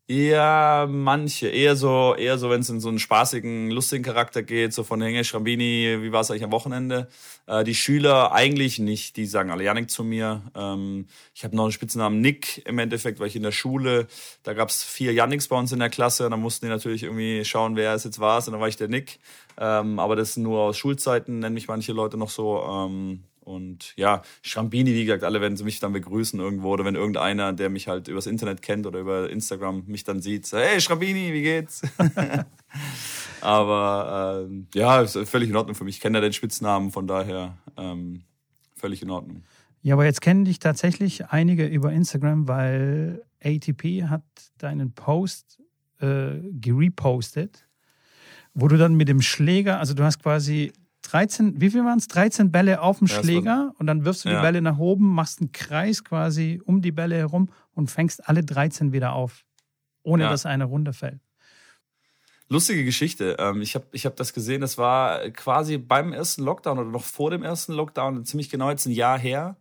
ja, 0.09 0.87
manche. 0.90 1.49
Eher 1.49 1.76
so, 1.76 2.16
eher 2.18 2.37
so, 2.37 2.49
wenn 2.49 2.61
es 2.61 2.69
in 2.69 2.80
so 2.80 2.87
einen 2.87 2.97
spaßigen, 2.97 3.69
lustigen 3.71 4.04
Charakter 4.04 4.42
geht, 4.42 4.73
so 4.73 4.83
von 4.83 5.02
Henge 5.02 5.26
Schrambini, 5.26 5.97
wie 6.02 6.14
war 6.14 6.21
es 6.21 6.31
eigentlich 6.31 6.45
am 6.45 6.52
Wochenende? 6.52 7.09
Äh, 7.45 7.66
die 7.66 7.76
Schüler 7.76 8.31
eigentlich 8.31 8.80
nicht, 8.80 9.18
die 9.18 9.26
sagen 9.26 9.52
alle 9.52 9.66
Janik 9.66 9.90
zu 9.90 10.06
mir. 10.06 10.44
Ähm, 10.56 11.07
ich 11.35 11.44
habe 11.44 11.57
noch 11.57 11.64
einen 11.64 11.73
Spitznamen 11.73 12.21
Nick 12.21 12.66
im 12.66 12.80
Endeffekt, 12.80 13.19
weil 13.19 13.28
ich 13.28 13.35
in 13.35 13.44
der 13.44 13.52
Schule, 13.52 14.07
da 14.44 14.54
gab's 14.54 14.81
vier 14.81 15.11
Janiks 15.11 15.49
bei 15.49 15.57
uns 15.57 15.73
in 15.73 15.80
der 15.80 15.90
Klasse 15.90 16.23
und 16.23 16.31
dann 16.31 16.42
mussten 16.42 16.68
die 16.68 16.69
natürlich 16.69 17.04
irgendwie 17.04 17.44
schauen, 17.44 17.76
wer 17.76 17.94
es 17.94 18.06
jetzt 18.06 18.19
war 18.19 18.37
und 18.37 18.52
dann 18.52 18.61
war 18.61 18.69
ich 18.69 18.78
der 18.78 18.87
Nick. 18.87 19.19
Ähm, 19.57 19.99
aber 19.99 20.16
das 20.16 20.37
nur 20.37 20.59
aus 20.61 20.78
Schulzeiten, 20.78 21.40
nennen 21.40 21.56
mich 21.56 21.68
manche 21.68 21.92
Leute 21.92 22.16
noch 22.16 22.30
so. 22.30 22.64
Ähm, 22.64 23.23
und 23.47 23.94
ja, 23.95 24.23
Schrambini, 24.42 24.94
wie 24.94 25.06
gesagt, 25.06 25.23
alle 25.23 25.39
werden 25.39 25.56
sie 25.56 25.63
mich 25.63 25.80
dann 25.80 25.94
begrüßen 25.94 26.37
irgendwo 26.37 26.69
oder 26.73 26.83
wenn 26.83 26.95
irgendeiner, 26.95 27.54
der 27.54 27.69
mich 27.69 27.87
halt 27.87 28.09
übers 28.09 28.27
Internet 28.27 28.61
kennt 28.61 28.85
oder 28.85 28.99
über 28.99 29.30
Instagram 29.30 29.85
mich 29.87 30.04
dann 30.04 30.21
sieht, 30.21 30.45
so, 30.45 30.57
hey 30.57 30.81
Schrambini, 30.81 31.31
wie 31.31 31.44
geht's? 31.44 31.81
Aber 33.42 34.47
äh, 34.49 34.77
ja, 34.77 35.01
ist 35.01 35.18
völlig 35.30 35.49
in 35.49 35.56
Ordnung 35.56 35.75
für 35.75 35.85
mich. 35.85 35.95
Ich 35.95 36.01
kenne 36.01 36.18
ja 36.18 36.21
den 36.21 36.33
Spitznamen, 36.33 36.92
von 36.92 37.07
daher 37.07 37.57
ähm, 37.77 38.23
völlig 38.75 39.01
in 39.01 39.09
Ordnung. 39.09 39.44
Ja, 39.81 39.94
aber 39.94 40.04
jetzt 40.04 40.21
kennen 40.21 40.44
dich 40.44 40.59
tatsächlich 40.59 41.27
einige 41.27 41.66
über 41.66 41.94
Instagram, 41.94 42.49
weil 42.49 43.23
ATP 43.42 44.09
hat 44.09 44.23
deinen 44.57 44.92
Post 44.92 45.61
äh, 46.01 46.39
gerepostet, 46.51 47.66
wo 48.54 48.68
du 48.68 48.77
dann 48.77 48.95
mit 48.95 49.07
dem 49.07 49.21
Schläger, 49.21 49.80
also 49.80 49.94
du 49.94 50.04
hast 50.04 50.21
quasi 50.21 50.73
13, 51.11 51.61
wie 51.61 51.69
viel 51.69 51.83
waren 51.83 51.97
es? 51.97 52.07
13 52.07 52.52
Bälle 52.52 52.81
auf 52.81 52.99
dem 52.99 53.07
ja, 53.07 53.16
Schläger 53.16 53.73
und 53.78 53.87
dann 53.87 54.06
wirfst 54.06 54.26
du 54.26 54.30
ja. 54.30 54.35
die 54.35 54.42
Bälle 54.42 54.61
nach 54.61 54.78
oben, 54.78 55.14
machst 55.14 55.42
einen 55.42 55.52
Kreis 55.52 56.04
quasi 56.04 56.61
um 56.66 56.81
die 56.81 56.92
Bälle 56.92 57.16
herum 57.16 57.49
und 57.73 57.90
fängst 57.90 58.28
alle 58.28 58.44
13 58.44 58.92
wieder 58.92 59.14
auf, 59.14 59.45
ohne 60.04 60.23
ja. 60.23 60.30
dass 60.30 60.45
eine 60.45 60.66
runterfällt. 60.66 61.19
Lustige 62.49 62.85
Geschichte. 62.85 63.35
Ähm, 63.40 63.61
ich 63.61 63.76
habe 63.76 63.85
ich 63.92 64.06
hab 64.06 64.16
das 64.16 64.33
gesehen, 64.33 64.61
das 64.61 64.78
war 64.78 65.30
quasi 65.31 65.78
beim 65.78 66.14
ersten 66.14 66.44
Lockdown 66.44 66.80
oder 66.80 66.90
noch 66.90 67.04
vor 67.04 67.31
dem 67.31 67.44
ersten 67.44 67.73
Lockdown, 67.73 68.23
ziemlich 68.26 68.49
genau 68.49 68.69
jetzt 68.69 68.85
ein 68.85 68.92
Jahr 68.92 69.19
her 69.19 69.57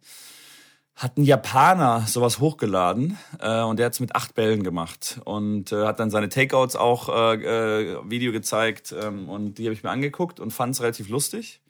hat 0.96 1.18
ein 1.18 1.24
Japaner 1.24 2.04
sowas 2.06 2.40
hochgeladen 2.40 3.18
äh, 3.38 3.60
und 3.62 3.78
der 3.78 3.86
hat's 3.86 4.00
mit 4.00 4.16
acht 4.16 4.34
Bällen 4.34 4.62
gemacht 4.62 5.20
und 5.24 5.70
äh, 5.70 5.84
hat 5.84 6.00
dann 6.00 6.10
seine 6.10 6.30
Takeouts 6.30 6.74
auch 6.74 7.10
äh, 7.10 7.34
äh, 7.34 7.98
Video 8.08 8.32
gezeigt 8.32 8.94
ähm, 8.98 9.28
und 9.28 9.58
die 9.58 9.64
habe 9.64 9.74
ich 9.74 9.82
mir 9.82 9.90
angeguckt 9.90 10.40
und 10.40 10.52
fand's 10.52 10.80
relativ 10.80 11.10
lustig 11.10 11.60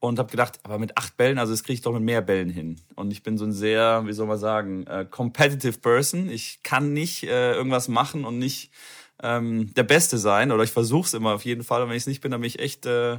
und 0.00 0.18
habe 0.18 0.30
gedacht, 0.30 0.58
aber 0.62 0.78
mit 0.78 0.96
acht 0.96 1.18
Bällen, 1.18 1.38
also 1.38 1.52
das 1.52 1.62
kriege 1.62 1.74
ich 1.74 1.82
doch 1.82 1.92
mit 1.92 2.02
mehr 2.02 2.22
Bällen 2.22 2.50
hin. 2.50 2.80
Und 2.96 3.12
ich 3.12 3.22
bin 3.22 3.38
so 3.38 3.44
ein 3.44 3.52
sehr, 3.52 4.04
wie 4.04 4.12
soll 4.12 4.26
man 4.26 4.38
sagen, 4.38 4.84
äh, 4.88 5.06
competitive 5.08 5.78
Person. 5.78 6.28
Ich 6.28 6.64
kann 6.64 6.92
nicht 6.92 7.22
äh, 7.22 7.52
irgendwas 7.52 7.86
machen 7.86 8.24
und 8.24 8.38
nicht 8.38 8.72
ähm, 9.22 9.72
der 9.74 9.84
Beste 9.84 10.18
sein 10.18 10.52
oder 10.52 10.64
ich 10.64 10.72
versuche 10.72 11.06
es 11.06 11.14
immer 11.14 11.34
auf 11.34 11.44
jeden 11.44 11.62
Fall. 11.62 11.82
Und 11.82 11.88
wenn 11.88 11.96
ich 11.96 12.02
es 12.02 12.06
nicht 12.08 12.20
bin, 12.20 12.32
dann 12.32 12.40
bin 12.40 12.48
ich 12.48 12.58
echt, 12.58 12.86
äh, 12.86 13.14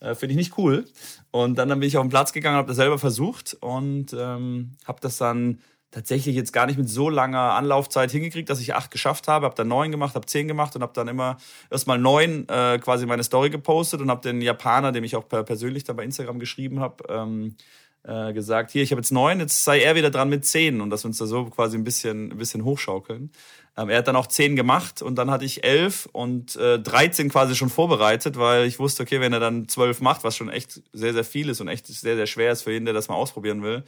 äh, 0.00 0.14
finde 0.14 0.32
ich 0.32 0.36
nicht 0.36 0.58
cool. 0.58 0.84
Und 1.30 1.56
dann, 1.56 1.68
dann 1.68 1.80
bin 1.80 1.88
ich 1.88 1.96
auf 1.96 2.04
den 2.04 2.10
Platz 2.10 2.32
gegangen, 2.32 2.56
habe 2.56 2.68
das 2.68 2.76
selber 2.76 2.98
versucht 2.98 3.56
und 3.60 4.12
ähm, 4.12 4.76
habe 4.86 5.00
das 5.00 5.16
dann 5.16 5.58
tatsächlich 5.90 6.36
jetzt 6.36 6.52
gar 6.52 6.66
nicht 6.66 6.78
mit 6.78 6.88
so 6.88 7.08
langer 7.08 7.54
Anlaufzeit 7.54 8.10
hingekriegt, 8.10 8.50
dass 8.50 8.60
ich 8.60 8.74
acht 8.74 8.90
geschafft 8.90 9.26
habe. 9.26 9.46
Habe 9.46 9.54
dann 9.54 9.68
neun 9.68 9.90
gemacht, 9.90 10.14
habe 10.14 10.26
zehn 10.26 10.46
gemacht 10.46 10.76
und 10.76 10.82
habe 10.82 10.92
dann 10.94 11.08
immer 11.08 11.38
erstmal 11.70 11.98
neun 11.98 12.46
äh, 12.48 12.78
quasi 12.78 13.06
meine 13.06 13.24
Story 13.24 13.48
gepostet 13.48 14.00
und 14.00 14.10
habe 14.10 14.20
den 14.20 14.42
Japaner, 14.42 14.92
dem 14.92 15.04
ich 15.04 15.16
auch 15.16 15.26
persönlich 15.28 15.84
dann 15.84 15.96
bei 15.96 16.04
Instagram 16.04 16.38
geschrieben 16.38 16.80
habe, 16.80 17.04
ähm, 17.08 17.56
äh, 18.04 18.32
gesagt, 18.32 18.70
hier, 18.70 18.82
ich 18.82 18.90
habe 18.90 19.00
jetzt 19.00 19.12
neun, 19.12 19.40
jetzt 19.40 19.64
sei 19.64 19.80
er 19.80 19.94
wieder 19.94 20.10
dran 20.10 20.28
mit 20.28 20.44
zehn 20.44 20.80
und 20.80 20.90
dass 20.90 21.04
wir 21.04 21.08
uns 21.08 21.18
da 21.18 21.26
so 21.26 21.46
quasi 21.46 21.76
ein 21.76 21.84
bisschen, 21.84 22.32
ein 22.32 22.38
bisschen 22.38 22.64
hochschaukeln. 22.64 23.30
Ähm, 23.78 23.90
er 23.90 23.98
hat 23.98 24.08
dann 24.08 24.16
auch 24.16 24.26
zehn 24.26 24.56
gemacht 24.56 25.02
und 25.02 25.14
dann 25.14 25.30
hatte 25.30 25.44
ich 25.44 25.62
elf 25.62 26.08
und 26.12 26.56
äh, 26.56 26.80
13 26.80 27.28
quasi 27.30 27.54
schon 27.54 27.70
vorbereitet, 27.70 28.36
weil 28.36 28.66
ich 28.66 28.80
wusste, 28.80 29.04
okay, 29.04 29.20
wenn 29.20 29.32
er 29.32 29.38
dann 29.38 29.68
zwölf 29.68 30.00
macht, 30.00 30.24
was 30.24 30.36
schon 30.36 30.48
echt 30.48 30.82
sehr, 30.92 31.12
sehr 31.12 31.24
viel 31.24 31.48
ist 31.48 31.60
und 31.60 31.68
echt 31.68 31.86
sehr, 31.86 32.16
sehr 32.16 32.26
schwer 32.26 32.50
ist 32.50 32.62
für 32.62 32.72
jeden, 32.72 32.86
der 32.86 32.94
das 32.94 33.08
mal 33.08 33.14
ausprobieren 33.14 33.62
will, 33.62 33.84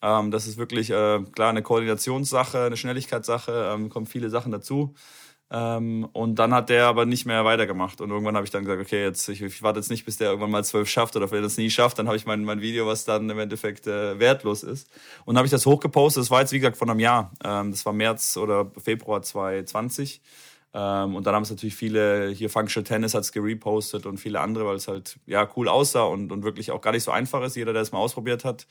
ähm, 0.00 0.30
das 0.30 0.46
ist 0.46 0.56
wirklich 0.56 0.88
äh, 0.88 1.20
klar 1.32 1.50
eine 1.50 1.62
Koordinationssache, 1.62 2.64
eine 2.64 2.78
Schnelligkeitssache, 2.78 3.72
ähm, 3.74 3.90
kommen 3.90 4.06
viele 4.06 4.30
Sachen 4.30 4.52
dazu. 4.52 4.94
Ähm, 5.48 6.08
und 6.12 6.36
dann 6.36 6.52
hat 6.52 6.70
der 6.70 6.86
aber 6.86 7.06
nicht 7.06 7.24
mehr 7.24 7.44
weitergemacht. 7.44 8.00
Und 8.00 8.10
irgendwann 8.10 8.34
habe 8.34 8.44
ich 8.44 8.50
dann 8.50 8.64
gesagt, 8.64 8.82
okay, 8.82 9.02
jetzt 9.04 9.28
ich, 9.28 9.42
ich 9.42 9.62
warte 9.62 9.78
jetzt 9.78 9.90
nicht, 9.90 10.04
bis 10.04 10.16
der 10.16 10.28
irgendwann 10.28 10.50
mal 10.50 10.64
zwölf 10.64 10.88
schafft 10.88 11.14
oder 11.14 11.30
wenn 11.30 11.38
er 11.38 11.42
das 11.42 11.56
nie 11.56 11.70
schafft, 11.70 11.98
dann 11.98 12.08
habe 12.08 12.16
ich 12.16 12.26
mein, 12.26 12.44
mein 12.44 12.60
Video, 12.60 12.86
was 12.86 13.04
dann 13.04 13.30
im 13.30 13.38
Endeffekt 13.38 13.86
äh, 13.86 14.18
wertlos 14.18 14.64
ist. 14.64 14.90
Und 15.24 15.36
habe 15.36 15.46
ich 15.46 15.52
das 15.52 15.64
hochgepostet. 15.64 16.22
Das 16.22 16.30
war 16.30 16.40
jetzt, 16.40 16.52
wie 16.52 16.58
gesagt, 16.58 16.76
von 16.76 16.90
einem 16.90 17.00
Jahr. 17.00 17.32
Ähm, 17.44 17.70
das 17.70 17.86
war 17.86 17.92
März 17.92 18.36
oder 18.36 18.70
Februar 18.82 19.22
2020. 19.22 20.20
Ähm, 20.74 21.14
und 21.14 21.26
dann 21.26 21.34
haben 21.34 21.44
es 21.44 21.50
natürlich 21.50 21.76
viele, 21.76 22.28
hier 22.30 22.50
Functional 22.50 22.84
Tennis 22.84 23.14
hat 23.14 23.22
es 23.22 23.32
gerepostet 23.32 24.04
und 24.04 24.18
viele 24.18 24.40
andere, 24.40 24.66
weil 24.66 24.76
es 24.76 24.88
halt 24.88 25.18
ja 25.26 25.48
cool 25.56 25.68
aussah 25.68 26.02
und, 26.02 26.32
und 26.32 26.42
wirklich 26.42 26.72
auch 26.72 26.80
gar 26.80 26.92
nicht 26.92 27.04
so 27.04 27.12
einfach 27.12 27.42
ist. 27.42 27.54
Jeder, 27.54 27.72
der 27.72 27.82
es 27.82 27.92
mal 27.92 27.98
ausprobiert 27.98 28.44
hat, 28.44 28.66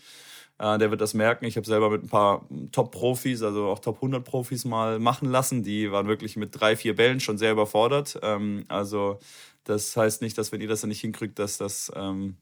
äh, 0.58 0.78
der 0.78 0.92
wird 0.92 1.02
das 1.02 1.14
merken. 1.14 1.46
Ich 1.46 1.58
habe 1.58 1.68
selber 1.68 1.90
mit 1.90 2.04
ein 2.04 2.10
paar 2.10 2.48
Top-Profis, 2.72 3.44
also 3.44 3.68
auch 3.68 3.80
Top 3.80 3.98
100 3.98 4.24
Profis 4.24 4.66
mal 4.66 5.00
machen 5.00 5.30
lassen. 5.30 5.64
Die 5.64 5.92
waren 5.92 6.08
wirklich 6.08 6.36
mit 6.38 6.60
drei, 6.60 6.76
vier 6.76 6.96
Bällen 6.96 7.20
schon 7.20 7.38
sehr 7.38 7.52
überfordert. 7.52 8.20
Ähm, 8.22 8.66
also 8.68 9.20
das 9.66 9.96
heißt 9.98 10.22
nicht, 10.22 10.38
dass 10.38 10.52
wenn 10.52 10.62
ihr 10.62 10.68
das 10.68 10.82
dann 10.82 10.90
nicht 10.90 11.02
hinkriegt, 11.02 11.40
dass 11.40 11.58
das 11.58 11.92
ähm, 11.96 12.38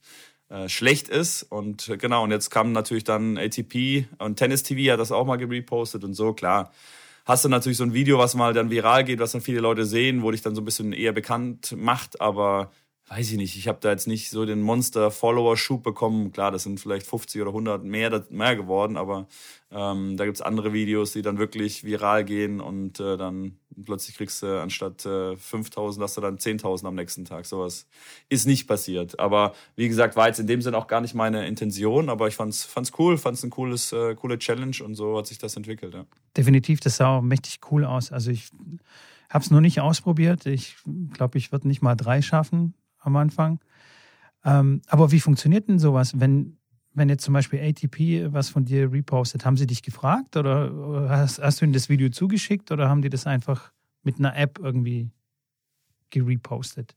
äh, 0.50 0.70
schlecht 0.70 1.10
ist. 1.10 1.44
Und 1.44 1.92
genau, 2.00 2.24
und 2.24 2.32
jetzt 2.32 2.52
kam 2.52 2.72
natürlich 2.72 3.04
dann 3.04 3.38
ATP 3.38 4.06
und 4.20 4.36
Tennis 4.36 4.64
TV 4.64 4.92
hat 4.94 5.00
das 5.00 5.12
auch 5.12 5.26
mal 5.26 5.38
gerepostet 5.38 6.04
und 6.04 6.14
so, 6.14 6.34
klar. 6.34 6.72
Hast 7.26 7.46
du 7.46 7.50
natürlich 7.50 7.78
so 7.78 7.86
ein 7.86 7.94
Video, 7.94 8.18
was 8.20 8.36
mal 8.36 8.54
dann 8.54 8.70
viral 8.70 9.06
geht, 9.06 9.20
was 9.20 9.32
dann 9.32 9.40
viele 9.40 9.62
Leute 9.62 9.86
sehen, 9.86 10.22
wo 10.22 10.32
dich 10.32 10.42
dann 10.42 10.56
so 10.56 10.62
ein 10.62 10.66
bisschen 10.66 10.92
eher 10.92 11.14
bekannt 11.14 11.74
macht, 11.78 12.20
aber 12.20 12.70
weiß 13.16 13.32
ich 13.32 13.38
nicht, 13.38 13.56
ich 13.56 13.68
habe 13.68 13.78
da 13.80 13.92
jetzt 13.92 14.08
nicht 14.08 14.32
so 14.32 14.44
den 14.44 14.62
Monster-Follower-Schub 14.62 15.84
bekommen. 15.84 16.32
Klar, 16.32 16.50
das 16.52 16.64
sind 16.64 16.80
vielleicht 16.80 17.06
50 17.06 17.42
oder 17.42 17.52
100 17.52 17.84
mehr, 17.84 18.26
mehr 18.32 18.56
geworden, 18.56 18.98
aber 18.98 19.28
ähm, 19.70 20.18
da 20.18 20.26
gibt's 20.26 20.42
andere 20.42 20.74
Videos, 20.74 21.12
die 21.14 21.22
dann 21.22 21.38
wirklich 21.38 21.84
viral 21.84 22.26
gehen 22.26 22.60
und 22.60 23.00
äh, 23.00 23.16
dann 23.16 23.60
plötzlich 23.86 24.18
kriegst 24.18 24.42
du 24.42 24.60
anstatt 24.60 25.06
äh, 25.06 25.36
5000, 25.36 26.04
hast 26.04 26.18
du 26.18 26.22
dann 26.22 26.38
10.000 26.38 26.88
am 26.88 26.96
nächsten 26.96 27.26
Tag. 27.26 27.46
Sowas 27.46 27.88
ist 28.30 28.48
nicht 28.48 28.68
passiert. 28.68 29.20
Aber 29.20 29.54
wie 29.76 29.88
gesagt, 29.88 30.16
war 30.16 30.28
jetzt 30.28 30.40
in 30.40 30.48
dem 30.48 30.64
Sinn 30.64 30.74
auch 30.74 30.88
gar 30.88 31.02
nicht 31.02 31.14
meine 31.14 31.46
Intention, 31.46 32.10
aber 32.10 32.28
ich 32.28 32.36
fand's, 32.36 32.64
fand's 32.64 32.94
cool, 32.98 33.20
fand's 33.20 33.44
ein 33.44 33.52
cooles, 33.52 33.92
äh, 33.92 34.16
coole 34.16 34.40
Challenge 34.40 34.78
und 34.84 34.96
so 34.96 35.18
hat 35.20 35.28
sich 35.28 35.38
das 35.38 35.56
entwickelt. 35.56 35.94
Ja. 35.94 36.06
Definitiv, 36.36 36.80
das 36.80 36.98
sah 36.98 37.22
mächtig 37.22 37.60
cool 37.70 37.86
aus. 37.86 38.12
Also 38.12 38.32
ich 38.32 38.50
habe 39.30 39.44
es 39.44 39.52
noch 39.52 39.62
nicht 39.62 39.82
ausprobiert. 39.82 40.48
Ich 40.48 40.78
glaube, 41.14 41.38
ich 41.38 41.52
würde 41.52 41.68
nicht 41.68 41.84
mal 41.84 41.96
drei 41.96 42.24
schaffen 42.24 42.74
am 43.04 43.16
Anfang. 43.16 43.60
Ähm, 44.46 44.82
aber 44.88 45.12
wie 45.12 45.20
funktioniert 45.20 45.68
denn 45.68 45.80
sowas, 45.80 46.20
wenn, 46.20 46.58
wenn 46.94 47.10
jetzt 47.10 47.24
zum 47.24 47.34
Beispiel 47.34 47.60
ATP 47.60 48.34
was 48.34 48.50
von 48.50 48.66
dir 48.66 48.92
repostet? 48.92 49.46
Haben 49.46 49.58
sie 49.58 49.68
dich 49.68 49.84
gefragt 49.84 50.36
oder 50.36 51.08
hast, 51.10 51.40
hast 51.42 51.62
du 51.62 51.66
ihnen 51.66 51.74
das 51.74 51.90
Video 51.90 52.10
zugeschickt 52.10 52.72
oder 52.72 52.90
haben 52.90 53.02
die 53.02 53.10
das 53.10 53.28
einfach 53.28 53.72
mit 54.04 54.20
einer 54.20 54.36
App 54.36 54.60
irgendwie 54.60 55.12
gerepostet? 56.10 56.96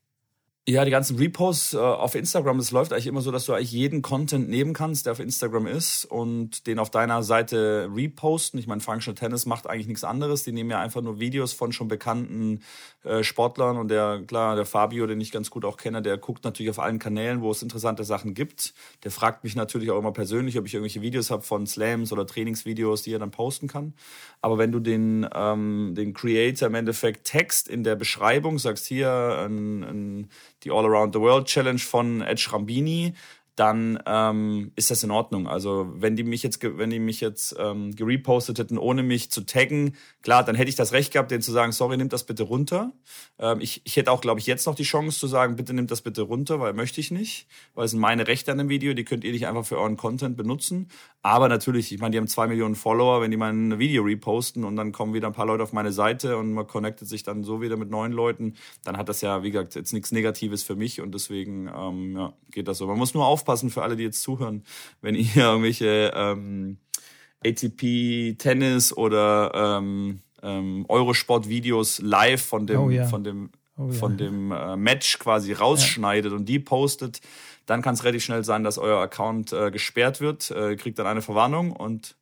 Ja, 0.68 0.84
die 0.84 0.90
ganzen 0.90 1.16
Reposts 1.16 1.74
äh, 1.74 1.76
auf 1.78 2.16
Instagram, 2.16 2.58
es 2.58 2.72
läuft 2.72 2.92
eigentlich 2.92 3.06
immer 3.06 3.20
so, 3.20 3.30
dass 3.30 3.44
du 3.44 3.52
eigentlich 3.52 3.70
jeden 3.70 4.02
Content 4.02 4.48
nehmen 4.48 4.72
kannst, 4.72 5.06
der 5.06 5.12
auf 5.12 5.20
Instagram 5.20 5.68
ist 5.68 6.06
und 6.06 6.66
den 6.66 6.80
auf 6.80 6.90
deiner 6.90 7.22
Seite 7.22 7.88
reposten. 7.94 8.58
Ich 8.58 8.66
meine, 8.66 8.80
Functional 8.80 9.14
Tennis 9.14 9.46
macht 9.46 9.68
eigentlich 9.68 9.86
nichts 9.86 10.02
anderes. 10.02 10.42
Die 10.42 10.50
nehmen 10.50 10.70
ja 10.70 10.80
einfach 10.80 11.02
nur 11.02 11.20
Videos 11.20 11.52
von 11.52 11.70
schon 11.70 11.86
bekannten 11.86 12.64
äh, 13.04 13.22
Sportlern 13.22 13.76
und 13.76 13.92
der, 13.92 14.24
klar, 14.26 14.56
der 14.56 14.66
Fabio, 14.66 15.06
den 15.06 15.20
ich 15.20 15.30
ganz 15.30 15.50
gut 15.50 15.64
auch 15.64 15.76
kenne, 15.76 16.02
der 16.02 16.18
guckt 16.18 16.42
natürlich 16.42 16.70
auf 16.70 16.80
allen 16.80 16.98
Kanälen, 16.98 17.42
wo 17.42 17.52
es 17.52 17.62
interessante 17.62 18.02
Sachen 18.02 18.34
gibt. 18.34 18.74
Der 19.04 19.12
fragt 19.12 19.44
mich 19.44 19.54
natürlich 19.54 19.92
auch 19.92 19.98
immer 20.00 20.12
persönlich, 20.12 20.58
ob 20.58 20.66
ich 20.66 20.74
irgendwelche 20.74 21.00
Videos 21.00 21.30
habe 21.30 21.42
von 21.42 21.68
Slams 21.68 22.10
oder 22.10 22.26
Trainingsvideos, 22.26 23.02
die 23.02 23.12
er 23.12 23.20
dann 23.20 23.30
posten 23.30 23.68
kann. 23.68 23.94
Aber 24.40 24.58
wenn 24.58 24.72
du 24.72 24.80
den, 24.80 25.28
ähm, 25.32 25.94
den 25.96 26.12
Creator 26.12 26.66
im 26.66 26.74
Endeffekt 26.74 27.24
Text 27.24 27.68
in 27.68 27.84
der 27.84 27.94
Beschreibung 27.94 28.58
sagst, 28.58 28.86
hier 28.86 29.46
ein, 29.46 29.84
ein 29.84 30.30
die 30.64 30.70
All 30.70 30.84
Around 30.84 31.14
the 31.14 31.20
World 31.20 31.46
Challenge 31.46 31.78
von 31.78 32.22
Edge 32.22 32.48
Rambini 32.50 33.14
dann 33.56 33.98
ähm, 34.04 34.70
ist 34.76 34.90
das 34.90 35.02
in 35.02 35.10
Ordnung. 35.10 35.48
Also 35.48 35.88
wenn 35.94 36.14
die 36.14 36.24
mich 36.24 36.42
jetzt, 36.42 36.62
wenn 36.62 36.90
die 36.90 36.98
mich 36.98 37.22
jetzt 37.22 37.56
ähm, 37.58 37.96
gerepostet 37.96 38.58
hätten, 38.58 38.76
ohne 38.76 39.02
mich 39.02 39.30
zu 39.30 39.46
taggen, 39.46 39.96
klar, 40.22 40.44
dann 40.44 40.54
hätte 40.54 40.68
ich 40.68 40.76
das 40.76 40.92
Recht 40.92 41.12
gehabt, 41.12 41.30
denen 41.30 41.40
zu 41.40 41.52
sagen, 41.52 41.72
sorry, 41.72 41.96
nimm 41.96 42.10
das 42.10 42.24
bitte 42.24 42.42
runter. 42.42 42.92
Ähm, 43.38 43.60
ich, 43.60 43.80
ich 43.84 43.96
hätte 43.96 44.12
auch, 44.12 44.20
glaube 44.20 44.40
ich, 44.40 44.46
jetzt 44.46 44.66
noch 44.66 44.74
die 44.74 44.82
Chance 44.82 45.18
zu 45.18 45.26
sagen, 45.26 45.56
bitte 45.56 45.72
nimm 45.72 45.86
das 45.86 46.02
bitte 46.02 46.22
runter, 46.22 46.60
weil 46.60 46.74
möchte 46.74 47.00
ich 47.00 47.10
nicht, 47.10 47.46
weil 47.74 47.86
es 47.86 47.92
sind 47.92 48.00
meine 48.00 48.28
Rechte 48.28 48.52
an 48.52 48.58
dem 48.58 48.68
Video, 48.68 48.92
die 48.92 49.04
könnt 49.04 49.24
ihr 49.24 49.32
nicht 49.32 49.46
einfach 49.46 49.64
für 49.64 49.78
euren 49.78 49.96
Content 49.96 50.36
benutzen. 50.36 50.88
Aber 51.22 51.48
natürlich, 51.48 51.92
ich 51.92 51.98
meine, 51.98 52.12
die 52.12 52.18
haben 52.18 52.28
zwei 52.28 52.46
Millionen 52.46 52.74
Follower, 52.74 53.22
wenn 53.22 53.30
die 53.30 53.36
mein 53.38 53.78
Video 53.78 54.02
reposten 54.02 54.64
und 54.64 54.76
dann 54.76 54.92
kommen 54.92 55.14
wieder 55.14 55.28
ein 55.28 55.32
paar 55.32 55.46
Leute 55.46 55.62
auf 55.62 55.72
meine 55.72 55.92
Seite 55.92 56.36
und 56.36 56.52
man 56.52 56.66
connectet 56.66 57.08
sich 57.08 57.22
dann 57.22 57.42
so 57.42 57.62
wieder 57.62 57.78
mit 57.78 57.90
neuen 57.90 58.12
Leuten, 58.12 58.54
dann 58.84 58.98
hat 58.98 59.08
das 59.08 59.22
ja, 59.22 59.42
wie 59.42 59.50
gesagt, 59.50 59.74
jetzt 59.74 59.94
nichts 59.94 60.12
Negatives 60.12 60.62
für 60.62 60.76
mich 60.76 61.00
und 61.00 61.14
deswegen 61.14 61.68
ähm, 61.74 62.16
ja, 62.16 62.32
geht 62.50 62.68
das 62.68 62.78
so. 62.78 62.86
Man 62.86 62.98
muss 62.98 63.14
nur 63.14 63.26
aufpassen 63.26 63.45
aufpassen 63.46 63.70
für 63.70 63.82
alle, 63.82 63.96
die 63.96 64.02
jetzt 64.02 64.22
zuhören, 64.22 64.64
wenn 65.00 65.14
ihr 65.14 65.26
irgendwelche 65.36 66.12
ähm, 66.14 66.78
ATP 67.44 68.36
Tennis 68.38 68.92
oder 68.92 69.78
ähm, 69.78 70.20
ähm, 70.42 70.84
Eurosport-Videos 70.88 72.00
live 72.00 72.42
von 72.42 72.66
dem, 72.66 72.80
oh, 72.80 72.90
ja. 72.90 73.04
von 73.04 73.22
dem, 73.24 73.50
oh, 73.76 73.88
ja. 73.88 73.92
von 73.92 74.16
dem 74.16 74.52
äh, 74.52 74.76
Match 74.76 75.18
quasi 75.18 75.52
rausschneidet 75.52 76.32
ja. 76.32 76.36
und 76.36 76.46
die 76.46 76.58
postet, 76.58 77.20
dann 77.66 77.82
kann 77.82 77.94
es 77.94 78.04
relativ 78.04 78.24
schnell 78.24 78.44
sein, 78.44 78.64
dass 78.64 78.78
euer 78.78 79.00
Account 79.00 79.52
äh, 79.52 79.70
gesperrt 79.70 80.20
wird, 80.20 80.50
äh, 80.50 80.76
kriegt 80.76 80.98
dann 80.98 81.06
eine 81.06 81.22
Verwarnung 81.22 81.72
und 81.72 82.16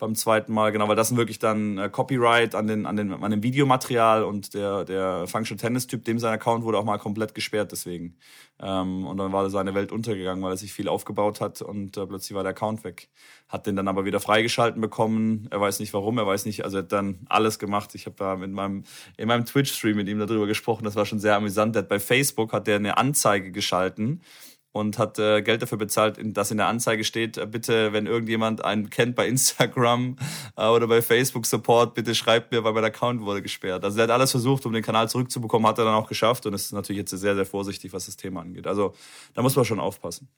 beim 0.00 0.16
zweiten 0.16 0.52
Mal, 0.52 0.72
genau, 0.72 0.88
weil 0.88 0.96
das 0.96 1.08
sind 1.08 1.16
wirklich 1.16 1.38
dann 1.38 1.78
äh, 1.78 1.88
Copyright 1.88 2.54
an, 2.54 2.66
den, 2.66 2.86
an, 2.86 2.96
den, 2.96 3.12
an 3.12 3.30
dem 3.30 3.42
Videomaterial 3.42 4.24
und 4.24 4.54
der, 4.54 4.84
der 4.84 5.26
Functional 5.28 5.60
Tennis-Typ, 5.60 6.04
dem 6.04 6.18
sein 6.18 6.32
Account 6.32 6.64
wurde 6.64 6.78
auch 6.78 6.84
mal 6.84 6.98
komplett 6.98 7.34
gesperrt 7.34 7.70
deswegen. 7.70 8.16
Ähm, 8.58 9.06
und 9.06 9.16
dann 9.18 9.32
war 9.32 9.48
seine 9.50 9.74
Welt 9.74 9.92
untergegangen, 9.92 10.42
weil 10.42 10.52
er 10.52 10.56
sich 10.56 10.72
viel 10.72 10.88
aufgebaut 10.88 11.40
hat 11.40 11.62
und 11.62 11.96
äh, 11.96 12.06
plötzlich 12.06 12.34
war 12.34 12.42
der 12.42 12.50
Account 12.50 12.82
weg. 12.82 13.08
Hat 13.48 13.66
den 13.66 13.76
dann 13.76 13.86
aber 13.86 14.04
wieder 14.04 14.18
freigeschalten 14.18 14.80
bekommen. 14.80 15.46
Er 15.50 15.60
weiß 15.60 15.78
nicht 15.78 15.94
warum, 15.94 16.18
er 16.18 16.26
weiß 16.26 16.46
nicht, 16.46 16.64
also 16.64 16.78
er 16.78 16.82
hat 16.82 16.92
dann 16.92 17.20
alles 17.28 17.58
gemacht. 17.58 17.94
Ich 17.94 18.06
habe 18.06 18.16
da 18.18 18.36
mit 18.36 18.50
meinem, 18.50 18.84
in 19.16 19.28
meinem 19.28 19.44
Twitch-Stream 19.44 19.96
mit 19.96 20.08
ihm 20.08 20.18
darüber 20.18 20.46
gesprochen, 20.46 20.84
das 20.84 20.96
war 20.96 21.06
schon 21.06 21.20
sehr 21.20 21.36
amüsant. 21.36 21.74
Der 21.74 21.82
hat 21.82 21.88
bei 21.88 22.00
Facebook 22.00 22.52
hat 22.52 22.66
der 22.66 22.76
eine 22.76 22.96
Anzeige 22.96 23.52
geschalten 23.52 24.22
und 24.72 24.98
hat 24.98 25.18
äh, 25.18 25.42
Geld 25.42 25.62
dafür 25.62 25.78
bezahlt, 25.78 26.18
dass 26.22 26.50
in 26.50 26.56
der 26.56 26.68
Anzeige 26.68 27.04
steht, 27.04 27.38
äh, 27.38 27.46
bitte, 27.46 27.92
wenn 27.92 28.06
irgendjemand 28.06 28.64
einen 28.64 28.90
kennt 28.90 29.16
bei 29.16 29.26
Instagram 29.26 30.16
äh, 30.56 30.66
oder 30.66 30.86
bei 30.86 31.02
Facebook 31.02 31.46
Support, 31.46 31.94
bitte 31.94 32.14
schreibt 32.14 32.52
mir, 32.52 32.62
weil 32.62 32.72
mein 32.72 32.84
Account 32.84 33.22
wurde 33.22 33.42
gesperrt. 33.42 33.84
Also 33.84 33.98
er 33.98 34.04
hat 34.04 34.10
alles 34.10 34.30
versucht, 34.30 34.64
um 34.66 34.72
den 34.72 34.82
Kanal 34.82 35.08
zurückzubekommen, 35.08 35.66
hat 35.66 35.78
er 35.78 35.84
dann 35.84 35.94
auch 35.94 36.08
geschafft 36.08 36.46
und 36.46 36.54
ist 36.54 36.72
natürlich 36.72 36.98
jetzt 36.98 37.10
sehr, 37.10 37.34
sehr 37.34 37.46
vorsichtig, 37.46 37.92
was 37.92 38.06
das 38.06 38.16
Thema 38.16 38.42
angeht. 38.42 38.66
Also 38.66 38.94
da 39.34 39.42
muss 39.42 39.56
man 39.56 39.64
schon 39.64 39.80
aufpassen. 39.80 40.28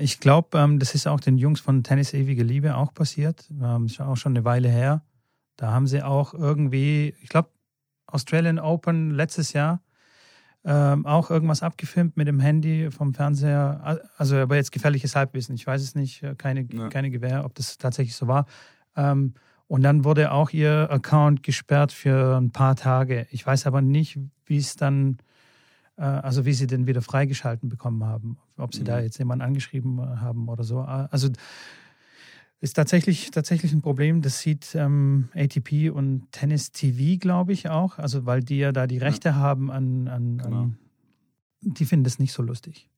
Ich 0.00 0.18
glaube, 0.18 0.58
ähm, 0.58 0.80
das 0.80 0.96
ist 0.96 1.06
auch 1.06 1.20
den 1.20 1.38
Jungs 1.38 1.60
von 1.60 1.84
Tennis 1.84 2.12
Ewige 2.12 2.42
Liebe 2.42 2.76
auch 2.76 2.92
passiert. 2.92 3.48
Ähm, 3.62 3.86
ist 3.86 4.00
auch 4.00 4.16
schon 4.16 4.32
eine 4.32 4.44
Weile 4.44 4.68
her. 4.68 5.04
Da 5.56 5.70
haben 5.70 5.86
sie 5.86 6.02
auch 6.02 6.34
irgendwie, 6.34 7.14
ich 7.22 7.28
glaube, 7.28 7.50
Australian 8.08 8.58
Open 8.58 9.12
letztes 9.12 9.52
Jahr 9.52 9.83
ähm, 10.64 11.06
auch 11.06 11.30
irgendwas 11.30 11.62
abgefilmt 11.62 12.16
mit 12.16 12.26
dem 12.26 12.40
Handy 12.40 12.90
vom 12.90 13.14
Fernseher. 13.14 14.00
Also 14.16 14.36
aber 14.36 14.56
jetzt 14.56 14.72
gefährliches 14.72 15.14
Halbwissen. 15.14 15.54
Ich 15.54 15.66
weiß 15.66 15.82
es 15.82 15.94
nicht, 15.94 16.22
äh, 16.22 16.34
keine, 16.34 16.66
ja. 16.72 16.88
keine 16.88 17.10
Gewähr, 17.10 17.44
ob 17.44 17.54
das 17.54 17.78
tatsächlich 17.78 18.16
so 18.16 18.26
war. 18.26 18.46
Ähm, 18.96 19.34
und 19.66 19.82
dann 19.82 20.04
wurde 20.04 20.32
auch 20.32 20.50
ihr 20.50 20.88
Account 20.90 21.42
gesperrt 21.42 21.92
für 21.92 22.36
ein 22.36 22.50
paar 22.50 22.76
Tage. 22.76 23.26
Ich 23.30 23.46
weiß 23.46 23.66
aber 23.66 23.80
nicht, 23.82 24.18
wie 24.46 24.58
es 24.58 24.76
dann 24.76 25.18
Äh, 25.96 26.02
also 26.02 26.44
wie 26.44 26.52
sie 26.52 26.66
den 26.66 26.86
wieder 26.86 27.02
freigeschalten 27.02 27.68
bekommen 27.68 28.04
haben, 28.04 28.38
ob 28.56 28.74
sie 28.74 28.80
mhm. 28.80 28.86
da 28.86 29.00
jetzt 29.00 29.18
jemanden 29.18 29.44
angeschrieben 29.44 30.20
haben 30.20 30.48
oder 30.48 30.64
so. 30.64 30.80
Also 30.80 31.28
ist 32.60 32.74
tatsächlich, 32.74 33.30
tatsächlich 33.30 33.72
ein 33.72 33.82
Problem. 33.82 34.22
Das 34.22 34.40
sieht 34.40 34.74
ähm, 34.74 35.28
ATP 35.34 35.90
und 35.90 36.30
Tennis 36.32 36.72
TV, 36.72 37.18
glaube 37.18 37.52
ich, 37.52 37.68
auch. 37.68 37.98
Also 37.98 38.26
weil 38.26 38.42
die 38.42 38.58
ja 38.58 38.72
da 38.72 38.86
die 38.86 38.98
Rechte 38.98 39.30
ja. 39.30 39.34
haben 39.34 39.70
an, 39.70 40.08
an, 40.08 40.38
genau. 40.38 40.56
an, 40.56 40.78
die 41.60 41.84
finden 41.84 42.04
das 42.04 42.18
nicht 42.18 42.32
so 42.32 42.42
lustig. 42.42 42.88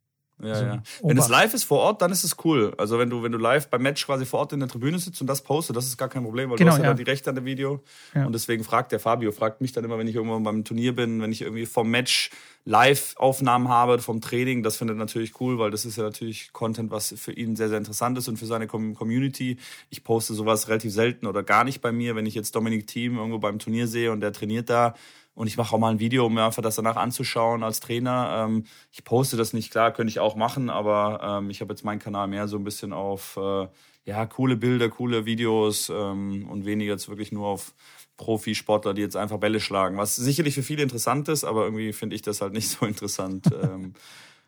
Ja, 0.42 0.48
also, 0.52 0.64
ja. 0.64 0.82
Wenn 1.02 1.16
es 1.16 1.28
live 1.28 1.54
ist 1.54 1.64
vor 1.64 1.78
Ort, 1.78 2.02
dann 2.02 2.12
ist 2.12 2.22
es 2.22 2.36
cool. 2.44 2.74
Also 2.76 2.98
wenn 2.98 3.08
du, 3.08 3.22
wenn 3.22 3.32
du 3.32 3.38
live 3.38 3.68
beim 3.68 3.82
Match 3.82 4.04
quasi 4.04 4.26
vor 4.26 4.40
Ort 4.40 4.52
in 4.52 4.60
der 4.60 4.68
Tribüne 4.68 4.98
sitzt 4.98 5.20
und 5.20 5.26
das 5.26 5.42
postest, 5.42 5.76
das 5.76 5.86
ist 5.86 5.96
gar 5.96 6.08
kein 6.08 6.24
Problem, 6.24 6.50
weil 6.50 6.58
genau, 6.58 6.70
du 6.70 6.74
hast 6.74 6.82
ja, 6.82 6.88
dann 6.88 6.96
die 6.96 7.04
Rechte 7.04 7.30
an 7.30 7.36
dem 7.36 7.46
Video. 7.46 7.82
Ja. 8.14 8.26
Und 8.26 8.32
deswegen 8.32 8.62
fragt 8.62 8.92
der 8.92 9.00
Fabio, 9.00 9.32
fragt 9.32 9.60
mich 9.60 9.72
dann 9.72 9.84
immer, 9.84 9.98
wenn 9.98 10.08
ich 10.08 10.14
irgendwann 10.14 10.42
beim 10.42 10.64
Turnier 10.64 10.94
bin, 10.94 11.22
wenn 11.22 11.32
ich 11.32 11.42
irgendwie 11.42 11.64
vom 11.64 11.90
Match 11.90 12.30
Live-Aufnahmen 12.66 13.68
habe, 13.68 14.00
vom 14.00 14.20
Training. 14.20 14.62
Das 14.62 14.76
findet 14.76 14.96
er 14.96 14.98
natürlich 14.98 15.40
cool, 15.40 15.58
weil 15.58 15.70
das 15.70 15.84
ist 15.84 15.96
ja 15.96 16.02
natürlich 16.02 16.52
Content, 16.52 16.90
was 16.90 17.14
für 17.16 17.32
ihn 17.32 17.54
sehr, 17.56 17.68
sehr 17.68 17.78
interessant 17.78 18.18
ist 18.18 18.28
und 18.28 18.38
für 18.38 18.46
seine 18.46 18.66
Community. 18.66 19.56
Ich 19.88 20.02
poste 20.04 20.34
sowas 20.34 20.68
relativ 20.68 20.92
selten 20.92 21.26
oder 21.26 21.44
gar 21.44 21.64
nicht 21.64 21.80
bei 21.80 21.92
mir, 21.92 22.16
wenn 22.16 22.26
ich 22.26 22.34
jetzt 22.34 22.54
Dominik 22.56 22.88
Thiem 22.88 23.16
irgendwo 23.16 23.38
beim 23.38 23.60
Turnier 23.60 23.86
sehe 23.86 24.10
und 24.10 24.20
der 24.20 24.32
trainiert 24.32 24.68
da 24.68 24.94
und 25.36 25.46
ich 25.46 25.58
mache 25.58 25.74
auch 25.74 25.78
mal 25.78 25.90
ein 25.90 26.00
Video, 26.00 26.26
um 26.26 26.34
mir 26.34 26.44
einfach 26.44 26.62
das 26.62 26.76
danach 26.76 26.96
anzuschauen 26.96 27.62
als 27.62 27.80
Trainer. 27.80 28.46
Ähm, 28.48 28.64
ich 28.90 29.04
poste 29.04 29.36
das 29.36 29.52
nicht, 29.52 29.70
klar, 29.70 29.92
könnte 29.92 30.10
ich 30.10 30.18
auch 30.18 30.34
machen, 30.34 30.70
aber 30.70 31.20
ähm, 31.22 31.50
ich 31.50 31.60
habe 31.60 31.74
jetzt 31.74 31.84
meinen 31.84 31.98
Kanal 31.98 32.26
mehr 32.26 32.48
so 32.48 32.56
ein 32.56 32.64
bisschen 32.64 32.94
auf 32.94 33.36
äh, 33.36 33.68
ja, 34.06 34.24
coole 34.24 34.56
Bilder, 34.56 34.88
coole 34.88 35.26
Videos 35.26 35.90
ähm, 35.90 36.48
und 36.48 36.64
weniger 36.64 36.92
jetzt 36.92 37.10
wirklich 37.10 37.32
nur 37.32 37.48
auf 37.48 37.74
Profisportler, 38.16 38.94
die 38.94 39.02
jetzt 39.02 39.16
einfach 39.16 39.36
Bälle 39.36 39.60
schlagen. 39.60 39.98
Was 39.98 40.16
sicherlich 40.16 40.54
für 40.54 40.62
viele 40.62 40.82
interessant 40.82 41.28
ist, 41.28 41.44
aber 41.44 41.64
irgendwie 41.64 41.92
finde 41.92 42.16
ich 42.16 42.22
das 42.22 42.40
halt 42.40 42.54
nicht 42.54 42.68
so 42.70 42.86
interessant. 42.86 43.46
ähm, 43.62 43.92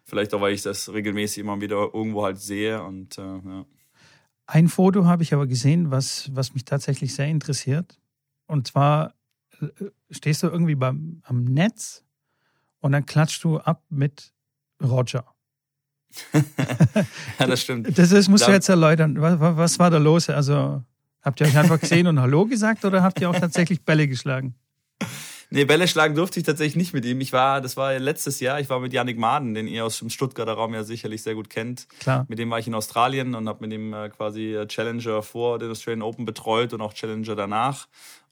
vielleicht 0.04 0.33
auch, 0.33 0.40
weil 0.40 0.54
ich 0.54 0.62
das 0.62 0.90
regelmäßig 0.90 1.38
immer 1.38 1.61
wieder 1.61 1.90
irgendwo 1.92 2.25
halt 2.25 2.40
sehe 2.40 2.83
und 2.83 3.18
äh, 3.18 3.23
ja. 3.23 3.66
Ein 4.47 4.68
Foto 4.68 5.04
habe 5.04 5.23
ich 5.23 5.35
aber 5.35 5.47
gesehen, 5.47 5.90
was, 5.90 6.35
was 6.35 6.54
mich 6.54 6.64
tatsächlich 6.64 7.14
sehr 7.14 7.26
interessiert. 7.26 7.99
Und 8.47 8.66
zwar 8.66 9.12
stehst 10.10 10.42
du 10.42 10.48
irgendwie 10.48 10.74
beim, 10.74 11.22
am 11.24 11.44
Netz 11.44 12.04
und 12.80 12.92
dann 12.92 13.06
klatschst 13.06 13.42
du 13.44 13.58
ab 13.58 13.82
mit 13.88 14.32
Roger. 14.82 15.24
ja, 17.38 17.46
das 17.46 17.60
stimmt. 17.62 17.98
Das 17.98 18.12
ist, 18.12 18.28
musst 18.28 18.46
du 18.46 18.52
jetzt 18.52 18.68
erläutern. 18.68 19.20
Was, 19.20 19.38
was 19.40 19.78
war 19.78 19.90
da 19.90 19.98
los? 19.98 20.30
Also, 20.30 20.82
habt 21.22 21.40
ihr 21.40 21.46
euch 21.46 21.58
einfach 21.58 21.80
gesehen 21.80 22.06
und 22.06 22.20
Hallo 22.20 22.46
gesagt 22.46 22.84
oder 22.84 23.02
habt 23.02 23.20
ihr 23.20 23.28
auch 23.28 23.36
tatsächlich 23.36 23.84
Bälle 23.84 24.08
geschlagen? 24.08 24.54
Nee, 25.50 25.64
Bälle 25.64 25.88
schlagen 25.88 26.14
durfte 26.14 26.38
ich 26.40 26.44
tatsächlich 26.44 26.76
nicht 26.76 26.92
mit 26.92 27.06
ihm. 27.06 27.20
Ich 27.22 27.32
war, 27.32 27.62
das 27.62 27.76
war 27.76 27.98
letztes 27.98 28.38
Jahr, 28.40 28.60
ich 28.60 28.68
war 28.68 28.80
mit 28.80 28.92
Yannick 28.92 29.18
Maden, 29.18 29.54
den 29.54 29.66
ihr 29.66 29.84
aus 29.84 29.98
dem 29.98 30.10
Stuttgarter 30.10 30.52
Raum 30.52 30.74
ja 30.74 30.84
sicherlich 30.84 31.22
sehr 31.22 31.34
gut 31.34 31.48
kennt. 31.48 31.88
Klar. 32.00 32.26
Mit 32.28 32.38
dem 32.38 32.50
war 32.50 32.58
ich 32.58 32.66
in 32.66 32.74
Australien 32.74 33.34
und 33.34 33.48
habe 33.48 33.66
mit 33.66 33.72
ihm 33.72 33.94
äh, 33.94 34.10
quasi 34.10 34.62
Challenger 34.68 35.22
vor 35.22 35.58
den 35.58 35.70
Australian 35.70 36.02
Open 36.02 36.26
betreut 36.26 36.74
und 36.74 36.82
auch 36.82 36.92
Challenger 36.92 37.34
danach. 37.34 37.88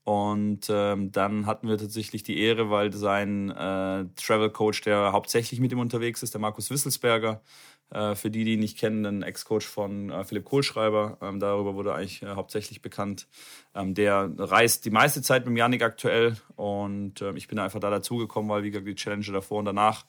Und 0.07 0.69
ähm, 0.71 1.11
dann 1.11 1.47
hatten 1.47 1.67
wir 1.69 1.79
tatsächlich 1.79 2.23
die 2.23 2.39
Ehre, 2.39 2.71
weil 2.71 2.93
sein 2.93 3.51
äh, 3.51 4.05
Travel 4.15 4.51
Coach, 4.51 4.83
der 4.83 5.11
hauptsächlich 5.11 5.59
mit 5.59 5.73
ihm 5.73 5.81
unterwegs 5.81 6.23
ist, 6.23 6.33
der 6.33 6.41
Markus 6.41 6.71
Wisselsberger, 6.71 7.43
äh, 7.91 8.15
für 8.15 8.31
die, 8.31 8.45
die 8.45 8.53
ihn 8.53 8.61
nicht 8.61 8.79
kennen, 8.79 9.05
ein 9.05 9.23
Ex-Coach 9.25 9.67
von 9.67 10.11
äh, 10.11 10.23
Philipp 10.23 10.45
Kohlschreiber, 10.45 11.19
ähm, 11.21 11.41
darüber 11.41 11.75
wurde 11.75 11.93
eigentlich 11.93 12.23
äh, 12.23 12.37
hauptsächlich 12.37 12.83
bekannt. 12.83 13.27
Ähm, 13.75 13.95
der 13.95 14.31
reist 14.39 14.85
die 14.85 14.91
meiste 14.91 15.23
Zeit 15.23 15.45
mit 15.45 15.59
Janik 15.59 15.83
aktuell 15.83 16.37
und 16.55 17.21
äh, 17.21 17.33
ich 17.33 17.49
bin 17.49 17.59
einfach 17.59 17.81
da 17.81 17.91
dazugekommen, 17.91 18.49
weil 18.49 18.63
wie 18.63 18.71
gesagt 18.71 18.87
die 18.87 18.95
Challenger 18.95 19.33
davor 19.33 19.59
und 19.59 19.65
danach 19.65 20.07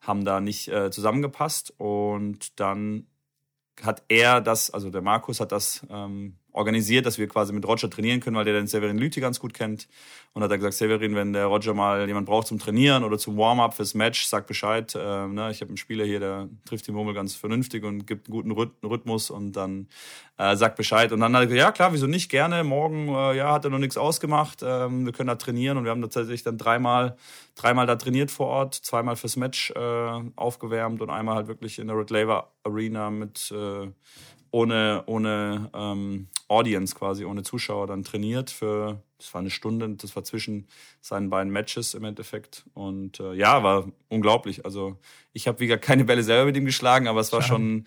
haben 0.00 0.24
da 0.24 0.40
nicht 0.40 0.66
äh, 0.66 0.90
zusammengepasst 0.90 1.72
und 1.78 2.58
dann 2.58 3.06
hat 3.80 4.02
er 4.08 4.40
das, 4.40 4.70
also 4.70 4.90
der 4.90 5.02
Markus 5.02 5.38
hat 5.38 5.52
das 5.52 5.86
ähm, 5.88 6.36
organisiert, 6.56 7.04
dass 7.06 7.18
wir 7.18 7.28
quasi 7.28 7.52
mit 7.52 7.66
Roger 7.66 7.90
trainieren 7.90 8.20
können, 8.20 8.34
weil 8.34 8.44
der 8.44 8.54
den 8.54 8.66
Severin 8.66 8.98
Lüthi 8.98 9.20
ganz 9.20 9.38
gut 9.38 9.52
kennt. 9.52 9.88
Und 10.32 10.42
hat 10.42 10.50
er 10.50 10.56
gesagt, 10.56 10.74
Severin, 10.74 11.14
wenn 11.14 11.32
der 11.32 11.46
Roger 11.46 11.74
mal 11.74 12.06
jemand 12.06 12.26
braucht 12.26 12.46
zum 12.46 12.58
Trainieren 12.58 13.04
oder 13.04 13.18
zum 13.18 13.36
Warm-up 13.36 13.74
fürs 13.74 13.94
Match, 13.94 14.26
sag 14.26 14.46
Bescheid. 14.46 14.94
Äh, 14.94 15.28
ne? 15.28 15.50
Ich 15.50 15.60
habe 15.60 15.68
einen 15.68 15.76
Spieler 15.76 16.04
hier, 16.04 16.20
der 16.20 16.48
trifft 16.64 16.86
die 16.86 16.92
Murmel 16.92 17.14
ganz 17.14 17.34
vernünftig 17.34 17.84
und 17.84 18.06
gibt 18.06 18.28
einen 18.28 18.54
guten 18.54 18.86
Rhythmus 18.86 19.30
und 19.30 19.52
dann 19.52 19.88
äh, 20.38 20.56
sagt 20.56 20.76
Bescheid. 20.76 21.12
Und 21.12 21.20
dann 21.20 21.34
hat 21.34 21.42
er 21.42 21.46
gesagt, 21.46 21.60
ja 21.60 21.72
klar, 21.72 21.92
wieso 21.92 22.06
nicht, 22.06 22.30
gerne. 22.30 22.64
Morgen, 22.64 23.08
äh, 23.08 23.36
ja, 23.36 23.52
hat 23.52 23.64
er 23.64 23.70
noch 23.70 23.78
nichts 23.78 23.96
ausgemacht. 23.96 24.62
Ähm, 24.62 25.06
wir 25.06 25.12
können 25.12 25.28
da 25.28 25.36
trainieren 25.36 25.78
und 25.78 25.84
wir 25.84 25.90
haben 25.90 26.02
tatsächlich 26.02 26.42
dann 26.42 26.58
dreimal, 26.58 27.16
dreimal 27.54 27.86
da 27.86 27.96
trainiert 27.96 28.30
vor 28.30 28.46
Ort, 28.46 28.74
zweimal 28.74 29.16
fürs 29.16 29.36
Match 29.36 29.70
äh, 29.72 30.20
aufgewärmt 30.36 31.02
und 31.02 31.10
einmal 31.10 31.36
halt 31.36 31.48
wirklich 31.48 31.78
in 31.78 31.86
der 31.86 31.98
Red 31.98 32.10
Laver 32.10 32.50
Arena 32.64 33.10
mit 33.10 33.52
äh, 33.52 33.88
ohne, 34.56 35.02
ohne 35.04 35.68
ähm, 35.74 36.28
Audience 36.48 36.94
quasi, 36.94 37.26
ohne 37.26 37.42
Zuschauer 37.42 37.86
dann 37.86 38.04
trainiert 38.04 38.50
für, 38.50 39.02
das 39.18 39.34
war 39.34 39.40
eine 39.42 39.50
Stunde, 39.50 39.86
das 39.90 40.16
war 40.16 40.24
zwischen 40.24 40.66
seinen 41.02 41.28
beiden 41.28 41.52
Matches 41.52 41.92
im 41.92 42.04
Endeffekt. 42.04 42.64
Und 42.72 43.20
äh, 43.20 43.34
ja, 43.34 43.62
war 43.62 43.86
unglaublich. 44.08 44.64
Also 44.64 44.96
ich 45.34 45.46
habe 45.46 45.60
wieder 45.60 45.76
keine 45.76 46.04
Bälle 46.04 46.22
selber 46.22 46.46
mit 46.46 46.56
ihm 46.56 46.64
geschlagen, 46.64 47.06
aber 47.06 47.20
es 47.20 47.34
war 47.34 47.42
schon 47.42 47.84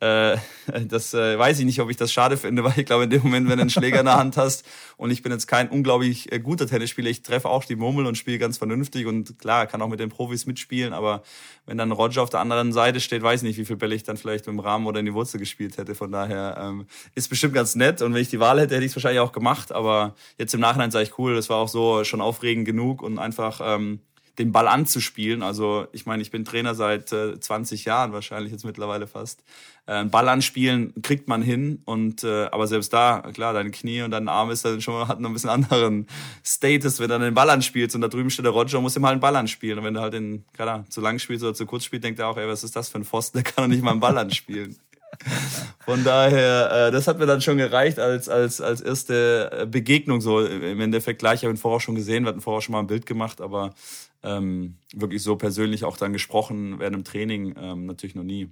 äh, 0.00 0.36
das 0.88 1.14
äh, 1.14 1.38
weiß 1.38 1.58
ich 1.58 1.64
nicht, 1.64 1.80
ob 1.80 1.90
ich 1.90 1.96
das 1.96 2.12
schade 2.12 2.36
finde, 2.36 2.64
weil 2.64 2.78
ich 2.78 2.86
glaube, 2.86 3.04
in 3.04 3.10
dem 3.10 3.22
Moment, 3.22 3.48
wenn 3.48 3.56
du 3.56 3.62
einen 3.62 3.70
Schläger 3.70 4.00
in 4.00 4.06
der 4.06 4.16
Hand 4.16 4.36
hast 4.36 4.64
und 4.96 5.10
ich 5.10 5.22
bin 5.22 5.32
jetzt 5.32 5.46
kein 5.46 5.68
unglaublich 5.68 6.32
äh, 6.32 6.40
guter 6.40 6.66
Tennisspieler, 6.66 7.10
ich 7.10 7.22
treffe 7.22 7.48
auch 7.48 7.64
die 7.64 7.76
Murmel 7.76 8.06
und 8.06 8.16
spiele 8.16 8.38
ganz 8.38 8.58
vernünftig 8.58 9.06
und 9.06 9.38
klar, 9.38 9.66
kann 9.66 9.82
auch 9.82 9.88
mit 9.88 10.00
den 10.00 10.10
Profis 10.10 10.46
mitspielen, 10.46 10.92
aber 10.92 11.22
wenn 11.66 11.78
dann 11.78 11.92
Roger 11.92 12.22
auf 12.22 12.30
der 12.30 12.40
anderen 12.40 12.72
Seite 12.72 13.00
steht, 13.00 13.22
weiß 13.22 13.42
ich 13.42 13.48
nicht, 13.48 13.58
wie 13.58 13.64
viel 13.64 13.76
Bälle 13.76 13.94
ich 13.94 14.02
dann 14.02 14.16
vielleicht 14.16 14.46
im 14.46 14.60
Rahmen 14.60 14.86
oder 14.86 15.00
in 15.00 15.06
die 15.06 15.14
Wurzel 15.14 15.38
gespielt 15.38 15.78
hätte. 15.78 15.94
Von 15.94 16.12
daher 16.12 16.58
ähm, 16.60 16.86
ist 17.14 17.28
bestimmt 17.28 17.54
ganz 17.54 17.74
nett 17.74 18.02
und 18.02 18.14
wenn 18.14 18.22
ich 18.22 18.28
die 18.28 18.40
Wahl 18.40 18.60
hätte, 18.60 18.74
hätte 18.74 18.84
ich 18.84 18.92
es 18.92 18.96
wahrscheinlich 18.96 19.20
auch 19.20 19.32
gemacht, 19.32 19.72
aber 19.72 20.14
jetzt 20.38 20.54
im 20.54 20.60
Nachhinein 20.60 20.90
sage 20.90 21.04
ich 21.04 21.18
cool, 21.18 21.34
das 21.34 21.48
war 21.48 21.58
auch 21.58 21.68
so 21.68 22.04
schon 22.04 22.20
aufregend 22.20 22.66
genug 22.66 23.02
und 23.02 23.18
einfach 23.18 23.60
ähm, 23.62 24.00
den 24.38 24.52
Ball 24.52 24.68
anzuspielen. 24.68 25.42
Also 25.42 25.86
ich 25.92 26.06
meine, 26.06 26.22
ich 26.22 26.30
bin 26.30 26.44
Trainer 26.44 26.74
seit 26.74 27.12
äh, 27.12 27.38
20 27.38 27.84
Jahren 27.84 28.12
wahrscheinlich 28.12 28.52
jetzt 28.52 28.64
mittlerweile 28.64 29.06
fast. 29.06 29.42
Äh, 29.86 30.04
Ball 30.04 30.28
anspielen 30.28 30.94
kriegt 31.02 31.28
man 31.28 31.42
hin 31.42 31.82
und 31.84 32.24
äh, 32.24 32.46
aber 32.46 32.66
selbst 32.66 32.92
da, 32.92 33.22
klar, 33.32 33.52
deine 33.52 33.70
Knie 33.70 34.02
und 34.02 34.10
dein 34.10 34.28
Arm 34.28 34.50
ist 34.50 34.64
dann 34.64 34.80
schon 34.80 35.06
hat 35.08 35.20
noch 35.20 35.30
ein 35.30 35.34
bisschen 35.34 35.50
anderen 35.50 36.06
Status, 36.42 36.98
wenn 36.98 37.08
du 37.08 37.14
dann 37.14 37.22
den 37.22 37.34
Ball 37.34 37.50
anspielst 37.50 37.94
und 37.94 38.00
da 38.00 38.08
drüben 38.08 38.30
steht 38.30 38.44
der 38.44 38.52
Roger, 38.52 38.80
muss 38.80 38.96
ihm 38.96 39.04
halt 39.04 39.12
einen 39.12 39.20
Ball 39.20 39.36
anspielen. 39.36 39.78
Und 39.78 39.84
wenn 39.84 39.94
du 39.94 40.00
halt 40.00 40.14
den, 40.14 40.44
klar, 40.52 40.84
zu 40.88 41.00
lang 41.00 41.18
spielst 41.18 41.44
oder 41.44 41.54
zu 41.54 41.66
kurz 41.66 41.84
spielst, 41.84 42.04
denkt 42.04 42.18
er 42.18 42.28
auch, 42.28 42.36
ey, 42.36 42.48
was 42.48 42.64
ist 42.64 42.74
das 42.76 42.88
für 42.88 42.98
ein 42.98 43.04
Pfosten, 43.04 43.38
der 43.38 43.44
kann 43.44 43.64
doch 43.64 43.68
nicht 43.68 43.82
mal 43.82 43.92
einen 43.92 44.00
Ball 44.00 44.16
anspielen. 44.18 44.76
Von 45.84 46.04
daher, 46.04 46.88
äh, 46.88 46.90
das 46.90 47.06
hat 47.06 47.18
mir 47.18 47.26
dann 47.26 47.40
schon 47.40 47.58
gereicht 47.58 47.98
als, 47.98 48.28
als, 48.28 48.60
als 48.60 48.80
erste 48.80 49.50
äh, 49.52 49.66
Begegnung 49.66 50.20
so 50.20 50.40
im 50.40 50.80
Endeffekt 50.80 51.18
gleich. 51.18 51.40
Ich 51.40 51.44
habe 51.44 51.54
ihn 51.54 51.58
vorher 51.58 51.80
schon 51.80 51.94
gesehen, 51.94 52.24
wir 52.24 52.30
hatten 52.30 52.40
vorher 52.40 52.62
schon 52.62 52.72
mal 52.72 52.80
ein 52.80 52.86
Bild 52.86 53.06
gemacht, 53.06 53.40
aber 53.40 53.74
ähm, 54.24 54.78
wirklich 54.92 55.22
so 55.22 55.36
persönlich 55.36 55.84
auch 55.84 55.96
dann 55.96 56.12
gesprochen 56.12 56.78
während 56.80 56.96
dem 56.96 57.04
Training 57.04 57.54
ähm, 57.56 57.86
natürlich 57.86 58.14
noch 58.14 58.24
nie. 58.24 58.50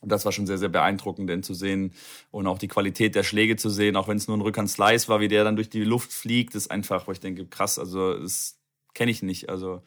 Und 0.00 0.10
das 0.10 0.24
war 0.24 0.32
schon 0.32 0.46
sehr, 0.46 0.58
sehr 0.58 0.68
beeindruckend, 0.68 1.30
denn 1.30 1.42
zu 1.42 1.54
sehen 1.54 1.92
und 2.30 2.46
auch 2.46 2.58
die 2.58 2.68
Qualität 2.68 3.14
der 3.14 3.22
Schläge 3.22 3.56
zu 3.56 3.70
sehen, 3.70 3.96
auch 3.96 4.08
wenn 4.08 4.16
es 4.16 4.26
nur 4.26 4.36
ein 4.36 4.40
Rückhand-Slice 4.40 5.08
war, 5.08 5.20
wie 5.20 5.28
der 5.28 5.44
dann 5.44 5.56
durch 5.56 5.70
die 5.70 5.84
Luft 5.84 6.12
fliegt, 6.12 6.54
ist 6.54 6.70
einfach, 6.70 7.06
wo 7.06 7.12
ich 7.12 7.20
denke, 7.20 7.46
krass, 7.46 7.78
also 7.78 8.14
das 8.18 8.58
kenne 8.94 9.12
ich 9.12 9.22
nicht. 9.22 9.48
Also 9.48 9.82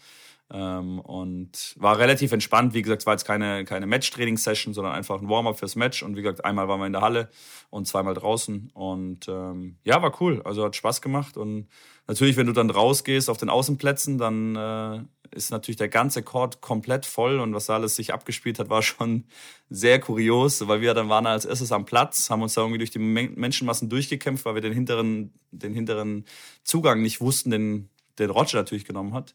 ähm, 0.51 0.99
und 0.99 1.73
war 1.77 1.97
relativ 1.97 2.31
entspannt. 2.31 2.73
Wie 2.73 2.81
gesagt, 2.81 3.01
es 3.01 3.05
war 3.05 3.13
jetzt 3.13 3.25
keine, 3.25 3.65
keine 3.65 3.87
Match-Training-Session, 3.87 4.73
sondern 4.73 4.93
einfach 4.93 5.19
ein 5.19 5.29
Warm-up 5.29 5.57
fürs 5.57 5.75
Match. 5.75 6.03
Und 6.03 6.15
wie 6.15 6.21
gesagt, 6.21 6.45
einmal 6.45 6.67
waren 6.67 6.79
wir 6.79 6.85
in 6.85 6.93
der 6.93 7.01
Halle 7.01 7.29
und 7.69 7.87
zweimal 7.87 8.13
draußen. 8.13 8.69
Und 8.73 9.27
ähm, 9.27 9.77
ja, 9.83 10.01
war 10.01 10.21
cool. 10.21 10.41
Also 10.43 10.63
hat 10.63 10.75
Spaß 10.75 11.01
gemacht. 11.01 11.35
Und 11.37 11.67
natürlich, 12.07 12.37
wenn 12.37 12.47
du 12.47 12.53
dann 12.53 12.69
rausgehst 12.69 13.29
auf 13.29 13.37
den 13.37 13.49
Außenplätzen, 13.49 14.19
dann 14.19 14.55
äh, 14.55 14.99
ist 15.35 15.49
natürlich 15.49 15.77
der 15.77 15.89
ganze 15.89 16.21
Court 16.21 16.61
komplett 16.61 17.07
voll. 17.07 17.39
Und 17.39 17.55
was 17.55 17.65
da 17.65 17.75
alles 17.75 17.95
sich 17.95 18.13
abgespielt 18.13 18.59
hat, 18.59 18.69
war 18.69 18.83
schon 18.83 19.25
sehr 19.71 19.99
kurios, 19.99 20.67
weil 20.67 20.81
wir 20.81 20.93
dann 20.93 21.09
waren 21.09 21.25
als 21.25 21.45
erstes 21.45 21.71
am 21.71 21.85
Platz, 21.85 22.29
haben 22.29 22.43
uns 22.43 22.53
da 22.53 22.61
irgendwie 22.61 22.77
durch 22.77 22.91
die 22.91 22.99
Menschenmassen 22.99 23.89
durchgekämpft, 23.89 24.45
weil 24.45 24.53
wir 24.53 24.61
den 24.61 24.73
hinteren, 24.73 25.33
den 25.49 25.73
hinteren 25.73 26.25
Zugang 26.63 27.01
nicht 27.01 27.19
wussten, 27.19 27.49
den 27.49 27.89
den 28.19 28.29
Roger 28.29 28.57
natürlich 28.57 28.85
genommen 28.85 29.13
hat, 29.13 29.33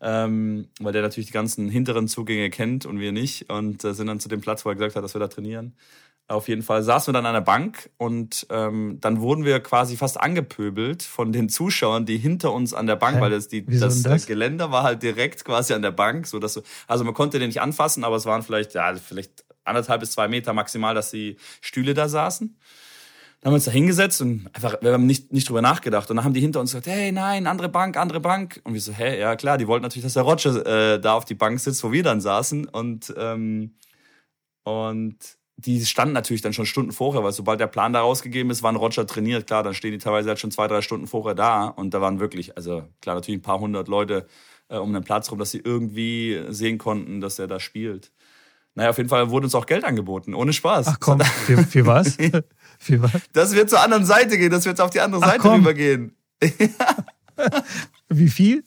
ähm, 0.00 0.68
weil 0.80 0.92
der 0.92 1.02
natürlich 1.02 1.26
die 1.26 1.32
ganzen 1.32 1.68
hinteren 1.68 2.08
Zugänge 2.08 2.50
kennt 2.50 2.86
und 2.86 3.00
wir 3.00 3.12
nicht 3.12 3.50
und 3.50 3.84
äh, 3.84 3.94
sind 3.94 4.06
dann 4.06 4.20
zu 4.20 4.28
dem 4.28 4.40
Platz, 4.40 4.64
wo 4.64 4.68
er 4.70 4.74
gesagt 4.74 4.96
hat, 4.96 5.04
dass 5.04 5.14
wir 5.14 5.20
da 5.20 5.28
trainieren. 5.28 5.74
Auf 6.28 6.46
jeden 6.46 6.62
Fall 6.62 6.84
saßen 6.84 7.08
wir 7.08 7.12
dann 7.12 7.26
an 7.26 7.34
der 7.34 7.40
Bank 7.40 7.90
und 7.96 8.46
ähm, 8.50 8.98
dann 9.00 9.20
wurden 9.20 9.44
wir 9.44 9.58
quasi 9.58 9.96
fast 9.96 10.20
angepöbelt 10.20 11.02
von 11.02 11.32
den 11.32 11.48
Zuschauern, 11.48 12.06
die 12.06 12.18
hinter 12.18 12.52
uns 12.52 12.72
an 12.72 12.86
der 12.86 12.94
Bank, 12.94 13.16
Hä? 13.16 13.20
weil 13.20 13.30
das, 13.30 13.48
die, 13.48 13.66
das, 13.66 14.04
das, 14.04 14.26
Geländer 14.26 14.70
war 14.70 14.84
halt 14.84 15.02
direkt 15.02 15.44
quasi 15.44 15.72
an 15.72 15.82
der 15.82 15.90
Bank, 15.90 16.28
so 16.28 16.38
dass 16.38 16.62
also 16.86 17.02
man 17.02 17.14
konnte 17.14 17.40
den 17.40 17.48
nicht 17.48 17.60
anfassen, 17.60 18.04
aber 18.04 18.14
es 18.14 18.26
waren 18.26 18.42
vielleicht 18.42 18.74
ja 18.74 18.94
vielleicht 18.94 19.44
anderthalb 19.64 20.00
bis 20.00 20.12
zwei 20.12 20.28
Meter 20.28 20.52
maximal, 20.52 20.94
dass 20.94 21.10
die 21.10 21.36
Stühle 21.60 21.94
da 21.94 22.08
saßen. 22.08 22.56
Dann 23.40 23.48
haben 23.48 23.54
wir 23.54 23.56
uns 23.56 23.64
da 23.64 23.70
hingesetzt 23.70 24.20
und 24.20 24.50
einfach, 24.52 24.82
wir 24.82 24.92
haben 24.92 25.06
nicht, 25.06 25.32
nicht 25.32 25.48
drüber 25.48 25.62
nachgedacht. 25.62 26.10
Und 26.10 26.16
dann 26.16 26.24
haben 26.26 26.34
die 26.34 26.40
hinter 26.40 26.60
uns 26.60 26.72
gesagt, 26.72 26.88
hey, 26.88 27.10
nein, 27.10 27.46
andere 27.46 27.70
Bank, 27.70 27.96
andere 27.96 28.20
Bank. 28.20 28.60
Und 28.64 28.74
wir 28.74 28.80
so, 28.82 28.92
hä, 28.92 29.18
ja 29.18 29.34
klar, 29.34 29.56
die 29.56 29.66
wollten 29.66 29.82
natürlich, 29.82 30.04
dass 30.04 30.12
der 30.12 30.24
Roger 30.24 30.66
äh, 30.66 31.00
da 31.00 31.14
auf 31.14 31.24
die 31.24 31.34
Bank 31.34 31.58
sitzt, 31.58 31.82
wo 31.82 31.90
wir 31.90 32.02
dann 32.02 32.20
saßen. 32.20 32.68
Und, 32.68 33.14
ähm, 33.16 33.76
und 34.64 35.16
die 35.56 35.84
standen 35.86 36.12
natürlich 36.12 36.42
dann 36.42 36.52
schon 36.52 36.66
Stunden 36.66 36.92
vorher, 36.92 37.24
weil 37.24 37.32
sobald 37.32 37.60
der 37.60 37.66
Plan 37.66 37.94
da 37.94 38.00
rausgegeben 38.00 38.50
ist, 38.50 38.62
waren 38.62 38.76
Roger 38.76 39.06
trainiert. 39.06 39.46
Klar, 39.46 39.62
dann 39.62 39.72
stehen 39.72 39.92
die 39.92 39.98
teilweise 39.98 40.28
halt 40.28 40.38
schon 40.38 40.50
zwei, 40.50 40.68
drei 40.68 40.82
Stunden 40.82 41.06
vorher 41.06 41.34
da. 41.34 41.66
Und 41.66 41.94
da 41.94 42.02
waren 42.02 42.20
wirklich, 42.20 42.58
also 42.58 42.82
klar, 43.00 43.14
natürlich 43.14 43.38
ein 43.38 43.42
paar 43.42 43.60
hundert 43.60 43.88
Leute 43.88 44.26
äh, 44.68 44.76
um 44.76 44.92
den 44.92 45.02
Platz 45.02 45.30
rum, 45.30 45.38
dass 45.38 45.50
sie 45.50 45.62
irgendwie 45.64 46.42
sehen 46.50 46.76
konnten, 46.76 47.22
dass 47.22 47.38
er 47.38 47.46
da 47.46 47.58
spielt. 47.58 48.12
Naja, 48.74 48.90
auf 48.90 48.98
jeden 48.98 49.08
Fall 49.08 49.30
wurde 49.30 49.46
uns 49.46 49.54
auch 49.54 49.66
Geld 49.66 49.84
angeboten, 49.84 50.34
ohne 50.34 50.52
Spaß. 50.52 50.86
Ach 50.88 51.00
komm, 51.00 51.20
für, 51.20 51.58
für 51.58 51.86
was? 51.86 52.16
für 52.80 53.02
was? 53.02 53.12
Dass 53.32 53.54
wir 53.54 53.66
zur 53.66 53.80
anderen 53.80 54.06
Seite 54.06 54.38
gehen, 54.38 54.50
dass 54.50 54.64
wir 54.64 54.72
jetzt 54.72 54.80
auf 54.80 54.90
die 54.90 55.00
andere 55.00 55.22
Ach, 55.22 55.28
Seite 55.28 55.40
komm. 55.40 55.60
rübergehen. 55.60 56.16
Wie 58.08 58.28
viel? 58.28 58.64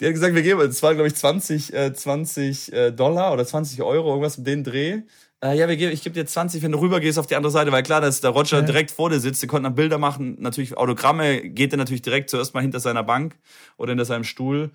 Die 0.00 0.06
hat 0.06 0.12
gesagt, 0.12 0.34
wir 0.34 0.42
geben, 0.42 0.60
es 0.60 0.82
war 0.82 0.94
glaube 0.94 1.08
ich 1.08 1.14
20, 1.14 1.72
äh, 1.72 1.94
20 1.94 2.72
äh, 2.72 2.90
Dollar 2.90 3.32
oder 3.32 3.46
20 3.46 3.80
Euro, 3.82 4.08
irgendwas 4.08 4.38
mit 4.38 4.46
den 4.46 4.64
Dreh. 4.64 5.02
Äh, 5.42 5.56
ja, 5.56 5.68
wir 5.68 5.76
geben, 5.76 5.92
ich 5.92 6.02
gebe 6.02 6.14
dir 6.14 6.26
20, 6.26 6.62
wenn 6.62 6.72
du 6.72 6.80
rübergehst 6.80 7.18
auf 7.18 7.26
die 7.26 7.36
andere 7.36 7.52
Seite, 7.52 7.70
weil 7.70 7.82
klar, 7.82 8.00
dass 8.00 8.20
der 8.20 8.30
Roger 8.30 8.58
ja. 8.58 8.62
direkt 8.62 8.90
vor 8.90 9.08
dir 9.08 9.20
sitzt, 9.20 9.42
die 9.42 9.46
konnten 9.46 9.64
dann 9.64 9.74
Bilder 9.74 9.98
machen, 9.98 10.36
natürlich 10.40 10.76
Autogramme, 10.76 11.40
geht 11.42 11.72
er 11.72 11.78
natürlich 11.78 12.02
direkt 12.02 12.28
zuerst 12.28 12.54
mal 12.54 12.60
hinter 12.60 12.80
seiner 12.80 13.04
Bank 13.04 13.36
oder 13.76 13.92
hinter 13.92 14.04
seinem 14.04 14.24
Stuhl. 14.24 14.70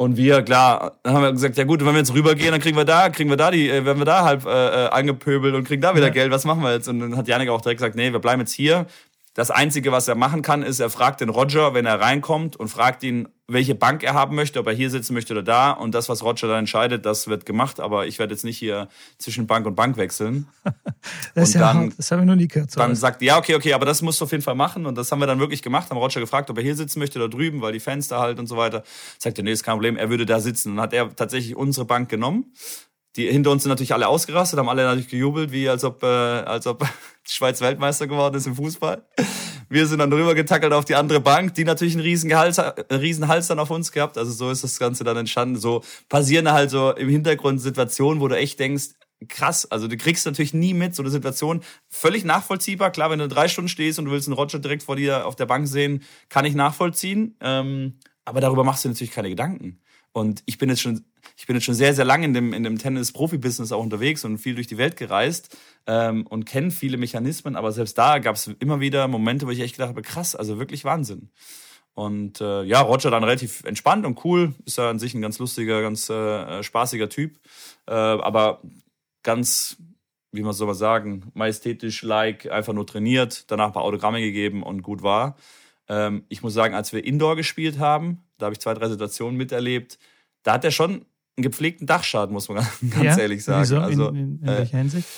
Und 0.00 0.16
wir, 0.16 0.40
klar, 0.40 0.92
dann 1.02 1.12
haben 1.12 1.22
wir 1.24 1.32
gesagt, 1.32 1.58
ja 1.58 1.64
gut, 1.64 1.84
wenn 1.84 1.92
wir 1.92 1.98
jetzt 1.98 2.14
rübergehen, 2.14 2.52
dann 2.52 2.60
kriegen 2.62 2.74
wir 2.74 2.86
da, 2.86 3.10
kriegen 3.10 3.28
wir 3.28 3.36
da 3.36 3.50
die, 3.50 3.68
äh, 3.68 3.84
werden 3.84 3.98
wir 3.98 4.06
da 4.06 4.24
halb 4.24 4.46
äh, 4.46 4.86
äh, 4.86 4.88
angepöbelt 4.88 5.54
und 5.54 5.64
kriegen 5.64 5.82
da 5.82 5.94
wieder 5.94 6.06
ja. 6.06 6.12
Geld, 6.12 6.32
was 6.32 6.46
machen 6.46 6.62
wir 6.62 6.72
jetzt? 6.72 6.88
Und 6.88 7.00
dann 7.00 7.18
hat 7.18 7.28
Janik 7.28 7.50
auch 7.50 7.60
direkt 7.60 7.80
gesagt, 7.80 7.96
nee, 7.96 8.10
wir 8.10 8.18
bleiben 8.18 8.40
jetzt 8.40 8.54
hier. 8.54 8.86
Das 9.34 9.52
Einzige, 9.52 9.92
was 9.92 10.08
er 10.08 10.16
machen 10.16 10.42
kann, 10.42 10.62
ist, 10.64 10.80
er 10.80 10.90
fragt 10.90 11.20
den 11.20 11.28
Roger, 11.28 11.72
wenn 11.72 11.86
er 11.86 12.00
reinkommt 12.00 12.56
und 12.56 12.66
fragt 12.66 13.04
ihn, 13.04 13.28
welche 13.46 13.76
Bank 13.76 14.02
er 14.02 14.14
haben 14.14 14.34
möchte, 14.34 14.58
ob 14.58 14.66
er 14.66 14.72
hier 14.72 14.90
sitzen 14.90 15.14
möchte 15.14 15.32
oder 15.32 15.42
da. 15.42 15.70
Und 15.70 15.94
das, 15.94 16.08
was 16.08 16.22
Roger 16.24 16.48
dann 16.48 16.60
entscheidet, 16.60 17.06
das 17.06 17.28
wird 17.28 17.46
gemacht. 17.46 17.78
Aber 17.78 18.06
ich 18.06 18.18
werde 18.18 18.34
jetzt 18.34 18.44
nicht 18.44 18.58
hier 18.58 18.88
zwischen 19.18 19.46
Bank 19.46 19.66
und 19.66 19.76
Bank 19.76 19.96
wechseln. 19.96 20.48
das, 21.34 21.54
und 21.54 21.60
dann, 21.60 21.84
ja, 21.88 21.92
das 21.96 22.10
habe 22.10 22.22
ich 22.22 22.26
noch 22.26 22.34
nie 22.34 22.48
gehört. 22.48 22.72
So 22.72 22.80
dann 22.80 22.96
sagt, 22.96 23.22
ja, 23.22 23.38
okay, 23.38 23.54
okay, 23.54 23.72
aber 23.72 23.86
das 23.86 24.02
musst 24.02 24.20
du 24.20 24.24
auf 24.24 24.32
jeden 24.32 24.42
Fall 24.42 24.56
machen. 24.56 24.84
Und 24.84 24.96
das 24.96 25.10
haben 25.12 25.20
wir 25.20 25.26
dann 25.26 25.38
wirklich 25.38 25.62
gemacht. 25.62 25.90
Haben 25.90 25.98
Roger 25.98 26.20
gefragt, 26.20 26.50
ob 26.50 26.56
er 26.58 26.64
hier 26.64 26.76
sitzen 26.76 26.98
möchte 26.98 27.18
oder 27.18 27.28
drüben, 27.28 27.60
weil 27.60 27.72
die 27.72 27.80
Fenster 27.80 28.18
halt 28.18 28.40
und 28.40 28.46
so 28.46 28.56
weiter. 28.56 28.82
Sagt 29.18 29.38
er, 29.38 29.44
nee, 29.44 29.52
ist 29.52 29.62
kein 29.62 29.74
Problem. 29.74 29.96
Er 29.96 30.10
würde 30.10 30.26
da 30.26 30.40
sitzen. 30.40 30.70
Und 30.70 30.76
dann 30.76 30.84
hat 30.84 30.92
er 30.92 31.14
tatsächlich 31.14 31.54
unsere 31.54 31.86
Bank 31.86 32.08
genommen. 32.08 32.52
Die 33.16 33.26
hinter 33.30 33.50
uns 33.50 33.64
sind 33.64 33.70
natürlich 33.70 33.92
alle 33.92 34.08
ausgerastet, 34.08 34.58
haben 34.58 34.68
alle 34.68 34.84
natürlich 34.84 35.08
gejubelt, 35.08 35.50
wie 35.50 35.68
als 35.68 35.84
ob, 35.84 36.02
äh, 36.02 36.06
als 36.06 36.66
ob 36.66 36.80
die 37.26 37.32
Schweiz 37.32 37.60
Weltmeister 37.60 38.06
geworden 38.06 38.36
ist 38.36 38.46
im 38.46 38.54
Fußball. 38.54 39.04
Wir 39.68 39.86
sind 39.86 39.98
dann 40.00 40.12
rüber 40.12 40.34
getackelt 40.34 40.72
auf 40.72 40.84
die 40.84 40.96
andere 40.96 41.20
Bank, 41.20 41.54
die 41.54 41.64
natürlich 41.64 41.94
einen 41.94 42.02
riesen, 42.02 42.28
Gehals, 42.28 42.58
einen 42.58 43.00
riesen 43.00 43.28
Hals 43.28 43.46
dann 43.46 43.58
auf 43.58 43.70
uns 43.70 43.92
gehabt. 43.92 44.18
Also 44.18 44.32
so 44.32 44.50
ist 44.50 44.64
das 44.64 44.78
Ganze 44.78 45.04
dann 45.04 45.16
entstanden. 45.16 45.56
So 45.56 45.82
passieren 46.08 46.50
halt 46.50 46.70
so 46.70 46.92
im 46.92 47.08
Hintergrund 47.08 47.60
Situationen, 47.60 48.20
wo 48.20 48.28
du 48.28 48.36
echt 48.36 48.58
denkst, 48.58 48.90
krass. 49.28 49.70
Also 49.70 49.86
du 49.86 49.96
kriegst 49.96 50.26
natürlich 50.26 50.54
nie 50.54 50.74
mit, 50.74 50.94
so 50.94 51.02
eine 51.02 51.10
Situation. 51.10 51.62
Völlig 51.88 52.24
nachvollziehbar. 52.24 52.90
Klar, 52.90 53.10
wenn 53.10 53.18
du 53.18 53.28
drei 53.28 53.48
Stunden 53.48 53.68
stehst 53.68 53.98
und 53.98 54.06
du 54.06 54.10
willst 54.10 54.28
einen 54.28 54.36
Roger 54.36 54.58
direkt 54.58 54.82
vor 54.82 54.96
dir 54.96 55.26
auf 55.26 55.36
der 55.36 55.46
Bank 55.46 55.68
sehen, 55.68 56.02
kann 56.28 56.44
ich 56.44 56.54
nachvollziehen. 56.54 57.36
Ähm, 57.40 57.98
aber 58.24 58.40
darüber 58.40 58.64
machst 58.64 58.84
du 58.84 58.88
natürlich 58.88 59.12
keine 59.12 59.28
Gedanken. 59.30 59.80
Und 60.12 60.42
ich 60.46 60.58
bin 60.58 60.68
jetzt 60.68 60.82
schon, 60.82 61.04
ich 61.36 61.46
bin 61.46 61.56
jetzt 61.56 61.64
schon 61.64 61.74
sehr, 61.74 61.94
sehr 61.94 62.04
lange 62.04 62.24
in 62.24 62.34
dem, 62.34 62.52
in 62.52 62.62
dem 62.62 62.78
Tennis-Profi-Business 62.78 63.72
auch 63.72 63.82
unterwegs 63.82 64.24
und 64.24 64.38
viel 64.38 64.54
durch 64.54 64.66
die 64.66 64.78
Welt 64.78 64.96
gereist 64.96 65.56
ähm, 65.86 66.26
und 66.26 66.44
kenne 66.44 66.70
viele 66.70 66.96
Mechanismen, 66.96 67.56
aber 67.56 67.72
selbst 67.72 67.98
da 67.98 68.18
gab 68.18 68.36
es 68.36 68.46
immer 68.46 68.80
wieder 68.80 69.08
Momente, 69.08 69.46
wo 69.46 69.50
ich 69.50 69.60
echt 69.60 69.76
gedacht 69.76 69.90
habe, 69.90 70.02
krass, 70.02 70.34
also 70.34 70.58
wirklich 70.58 70.84
Wahnsinn. 70.84 71.30
Und 71.94 72.40
äh, 72.40 72.62
ja, 72.62 72.80
Roger 72.80 73.10
dann 73.10 73.24
relativ 73.24 73.64
entspannt 73.64 74.06
und 74.06 74.24
cool, 74.24 74.54
ist 74.64 74.78
ja 74.78 74.88
an 74.88 74.98
sich 74.98 75.14
ein 75.14 75.22
ganz 75.22 75.38
lustiger, 75.38 75.82
ganz 75.82 76.08
äh, 76.08 76.62
spaßiger 76.62 77.08
Typ, 77.08 77.38
äh, 77.86 77.92
aber 77.92 78.62
ganz, 79.22 79.76
wie 80.32 80.42
man 80.42 80.52
soll 80.52 80.68
mal 80.68 80.74
sagen, 80.74 81.30
majestätisch, 81.34 82.02
like, 82.02 82.50
einfach 82.50 82.72
nur 82.72 82.86
trainiert, 82.86 83.50
danach 83.50 83.66
ein 83.66 83.72
paar 83.72 83.82
Autogramme 83.82 84.20
gegeben 84.20 84.62
und 84.62 84.82
gut 84.82 85.02
war. 85.02 85.36
Ähm, 85.88 86.24
ich 86.28 86.42
muss 86.42 86.54
sagen, 86.54 86.74
als 86.74 86.92
wir 86.92 87.04
Indoor 87.04 87.36
gespielt 87.36 87.78
haben, 87.78 88.22
da 88.38 88.46
habe 88.46 88.54
ich 88.54 88.60
zwei, 88.60 88.74
drei 88.74 88.88
Situationen 88.88 89.36
miterlebt. 89.36 89.98
Da 90.44 90.54
hat 90.54 90.64
er 90.64 90.70
schon 90.70 91.04
einen 91.36 91.42
gepflegten 91.42 91.86
Dachschaden, 91.86 92.32
muss 92.32 92.48
man 92.48 92.56
ganz 92.90 93.04
ja? 93.04 93.18
ehrlich 93.18 93.44
sagen. 93.44 93.62
Wieso? 93.62 93.78
Also, 93.78 94.08
in, 94.08 94.16
in, 94.16 94.38
in 94.42 94.48
äh, 94.48 94.58
welcher 94.58 94.78
Hinsicht? 94.78 95.08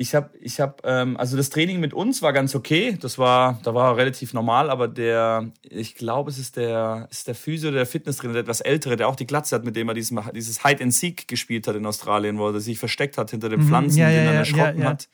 Ich 0.00 0.14
habe, 0.14 0.30
ich 0.40 0.60
habe, 0.60 0.76
ähm, 0.84 1.16
also 1.16 1.36
das 1.36 1.50
Training 1.50 1.80
mit 1.80 1.92
uns 1.92 2.22
war 2.22 2.32
ganz 2.32 2.54
okay. 2.54 2.96
Das 3.00 3.18
war, 3.18 3.58
da 3.64 3.74
war 3.74 3.96
relativ 3.96 4.32
normal, 4.32 4.70
aber 4.70 4.86
der, 4.86 5.50
ich 5.62 5.96
glaube, 5.96 6.30
es 6.30 6.38
ist 6.38 6.56
der, 6.56 7.08
ist 7.10 7.26
der 7.26 7.34
Physio, 7.34 7.72
der 7.72 7.84
Fitnesstrainer, 7.84 8.34
der 8.34 8.42
etwas 8.42 8.60
ältere, 8.60 8.94
der 8.94 9.08
auch 9.08 9.16
die 9.16 9.26
Glatze 9.26 9.56
hat, 9.56 9.64
mit 9.64 9.74
dem 9.74 9.88
er 9.88 9.94
diesen, 9.94 10.20
dieses 10.34 10.64
Hide 10.64 10.84
and 10.84 10.94
Seek 10.94 11.26
gespielt 11.26 11.66
hat 11.66 11.74
in 11.74 11.84
Australien, 11.84 12.38
wo 12.38 12.48
er 12.48 12.60
sich 12.60 12.78
versteckt 12.78 13.18
hat 13.18 13.32
hinter 13.32 13.48
den 13.48 13.60
mhm. 13.60 13.68
Pflanzen, 13.68 13.98
ja, 13.98 14.08
ja, 14.08 14.20
den 14.20 14.26
er 14.28 14.34
erschrocken 14.34 14.84
hat 14.84 15.08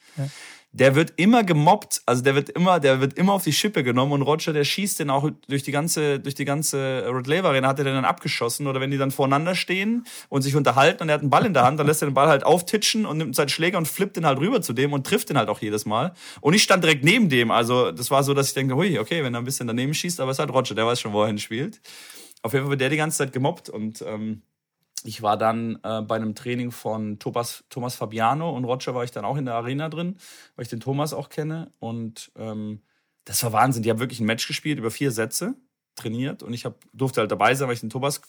der 0.75 0.97
wird 0.97 1.13
immer 1.17 1.45
gemobbt, 1.45 2.03
also 2.05 2.21
der 2.21 2.35
wird 2.35 2.49
immer, 2.51 2.81
der 2.81 3.01
wird 3.01 3.17
immer 3.17 3.33
auf 3.35 3.45
die 3.45 3.53
Schippe 3.53 3.85
genommen 3.85 4.11
und 4.11 4.23
Roger, 4.23 4.53
der 4.53 4.65
schießt 4.65 4.99
den 4.99 5.09
auch 5.09 5.31
durch 5.49 5.63
die 5.63 5.71
ganze, 5.71 6.19
durch 6.19 6.35
die 6.35 6.45
ganze 6.45 7.07
Rod 7.07 7.29
Laver 7.29 7.51
Arena, 7.51 7.69
hat 7.69 7.79
er 7.79 7.85
den 7.85 7.95
dann 7.95 8.05
abgeschossen 8.05 8.67
oder 8.67 8.81
wenn 8.81 8.91
die 8.91 8.99
dann 8.99 9.13
voreinander 9.13 9.55
stehen 9.55 10.05
und 10.31 10.43
sich 10.43 10.57
unterhalten 10.57 11.05
und 11.05 11.11
er 11.11 11.15
hat 11.15 11.21
einen 11.21 11.31
Ball 11.31 11.47
in 11.47 11.55
der 11.55 11.63
Hand, 11.63 11.79
dann 11.79 11.87
lässt 11.87 12.03
er 12.03 12.09
den 12.09 12.15
Ball 12.15 12.27
halt 12.27 12.45
auftitschen 12.45 13.07
und 13.07 13.19
nimmt 13.19 13.37
seinen 13.37 13.51
Schläger 13.51 13.79
und 13.79 13.87
flippt 13.87 14.17
den 14.17 14.27
halt 14.27 14.41
rüber 14.41 14.63
zu 14.63 14.73
dem 14.73 14.93
und 14.93 15.07
trifft 15.07 15.31
den 15.31 15.39
halt 15.39 15.49
auch 15.49 15.61
jedes 15.61 15.87
Mal. 15.87 16.13
Und 16.41 16.55
ich 16.55 16.65
stand 16.65 16.83
direkt 16.83 17.05
neben 17.05 17.29
dem, 17.29 17.53
also 17.53 17.93
das 17.93 18.11
war 18.11 18.25
so, 18.25 18.35
dass 18.35 18.49
ich 18.49 18.55
denke, 18.55 18.75
hui, 18.75 18.99
okay, 18.99 19.23
wenn 19.23 19.33
er 19.33 19.41
ein 19.41 19.45
bisschen 19.45 19.69
daneben 19.69 19.95
schießt, 19.95 20.19
aber 20.19 20.33
es 20.33 20.37
ist 20.37 20.41
halt 20.41 20.53
Roger, 20.53 20.75
der 20.75 20.87
weiß 20.87 21.01
schon, 21.01 21.13
wo 21.13 21.23
er 21.23 21.29
hinspielt. 21.29 21.81
Auf 22.43 22.53
jeden 22.53 22.65
Fall 22.65 22.71
wird 22.71 22.81
der 22.81 22.91
die 22.91 22.97
ganze 22.97 23.19
Zeit 23.19 23.33
gemobbt 23.33 23.69
und 23.69 24.03
ähm, 24.03 24.43
ich 25.05 25.23
war 25.23 25.37
dann 25.37 25.79
äh, 25.83 26.01
bei 26.01 26.17
einem 26.17 26.35
Training 26.35 26.71
von 26.71 27.19
Thomas, 27.19 27.65
Thomas 27.69 27.95
Fabiano 27.95 28.51
und 28.51 28.65
Roger 28.65 28.95
war 28.95 29.05
ich 29.05 29.11
dann 29.11 29.25
auch 29.25 29.37
in 29.37 29.45
der 29.45 29.55
Arena 29.55 29.89
drin, 29.91 30.17
weil 30.57 30.65
ich 30.65 30.71
den 30.71 30.81
Thomas 30.81 31.13
auch 31.13 31.29
kenne. 31.29 31.73
Und 31.79 32.33
ähm, 32.37 32.81
das 33.25 33.43
war 33.45 33.53
Wahnsinn. 33.53 33.83
Die 33.83 33.91
haben 33.91 34.01
wirklich 34.01 34.21
ein 34.21 34.27
Match 34.27 34.47
gespielt 34.47 34.79
über 34.79 34.91
vier 34.91 35.11
Sätze, 35.11 35.55
trainiert. 35.95 36.43
Und 36.43 36.55
ich 36.55 36.65
hab, 36.65 36.77
durfte 36.95 37.21
halt 37.21 37.31
dabei 37.31 37.55
sein, 37.55 37.69
weil 37.69 37.75
ich 37.75 37.81
den 37.81 37.91
Thomas 37.91 38.23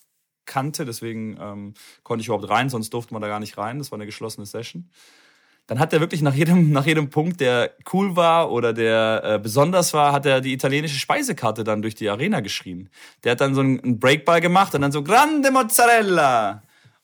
kannte. 0.45 0.85
Deswegen 0.85 1.38
ähm, 1.39 1.73
konnte 2.03 2.21
ich 2.21 2.27
überhaupt 2.27 2.49
rein, 2.49 2.69
sonst 2.69 2.93
durfte 2.93 3.13
man 3.13 3.21
da 3.21 3.29
gar 3.29 3.39
nicht 3.39 3.57
rein. 3.57 3.79
Das 3.79 3.91
war 3.91 3.97
eine 3.97 4.05
geschlossene 4.05 4.45
Session 4.45 4.89
dann 5.67 5.79
hat 5.79 5.93
er 5.93 5.99
wirklich 5.99 6.21
nach 6.21 6.33
jedem, 6.33 6.71
nach 6.71 6.85
jedem 6.85 7.09
Punkt, 7.09 7.39
der 7.39 7.71
cool 7.93 8.15
war 8.15 8.51
oder 8.51 8.73
der 8.73 9.21
äh, 9.23 9.39
besonders 9.39 9.93
war, 9.93 10.11
hat 10.11 10.25
er 10.25 10.41
die 10.41 10.53
italienische 10.53 10.99
Speisekarte 10.99 11.63
dann 11.63 11.81
durch 11.81 11.95
die 11.95 12.09
Arena 12.09 12.39
geschrien. 12.39 12.89
Der 13.23 13.33
hat 13.33 13.41
dann 13.41 13.55
so 13.55 13.61
einen 13.61 13.99
Breakball 13.99 14.41
gemacht 14.41 14.75
und 14.75 14.81
dann 14.81 14.91
so 14.91 15.03
Grande 15.03 15.51
Mozzarella. 15.51 16.61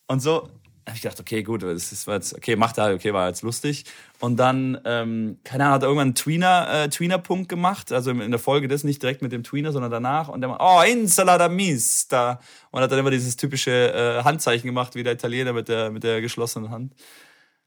Und 0.08 0.22
so 0.22 0.50
habe 0.88 0.96
ich 0.96 1.02
gedacht, 1.02 1.20
okay, 1.20 1.44
gut, 1.44 1.64
das 1.64 1.92
ist 1.92 2.08
jetzt, 2.08 2.36
okay, 2.36 2.56
macht 2.56 2.78
er 2.78 2.86
halt, 2.86 2.96
okay, 2.96 3.14
war 3.14 3.28
jetzt 3.28 3.44
lustig. 3.44 3.86
Und 4.20 4.38
dann, 4.38 4.80
ähm, 4.86 5.38
keine 5.44 5.66
Ahnung, 5.66 5.76
hat 5.76 5.84
er 5.84 5.88
irgendwann 5.88 6.08
einen 6.08 6.16
Tweener, 6.16 6.68
äh, 6.72 6.90
Tweener-Punkt 6.90 7.50
gemacht, 7.50 7.92
also 7.92 8.12
in 8.12 8.32
der 8.32 8.40
Folge 8.40 8.68
das 8.68 8.84
nicht 8.84 9.02
direkt 9.02 9.22
mit 9.22 9.32
dem 9.32 9.44
Tweener, 9.44 9.72
sondern 9.72 9.92
danach. 9.92 10.28
Und 10.28 10.42
der 10.42 10.50
macht, 10.50 10.62
oh, 10.62 10.82
Insalata 10.82 11.50
Mista. 11.50 12.40
Und 12.72 12.82
hat 12.82 12.92
dann 12.92 13.00
immer 13.00 13.12
dieses 13.12 13.36
typische 13.36 13.72
äh, 13.72 14.24
Handzeichen 14.24 14.68
gemacht, 14.68 14.96
wie 14.96 15.04
der 15.04 15.14
Italiener 15.14 15.54
mit 15.54 15.70
der, 15.70 15.92
mit 15.92 16.04
der 16.04 16.20
geschlossenen 16.20 16.72
Hand 16.72 16.94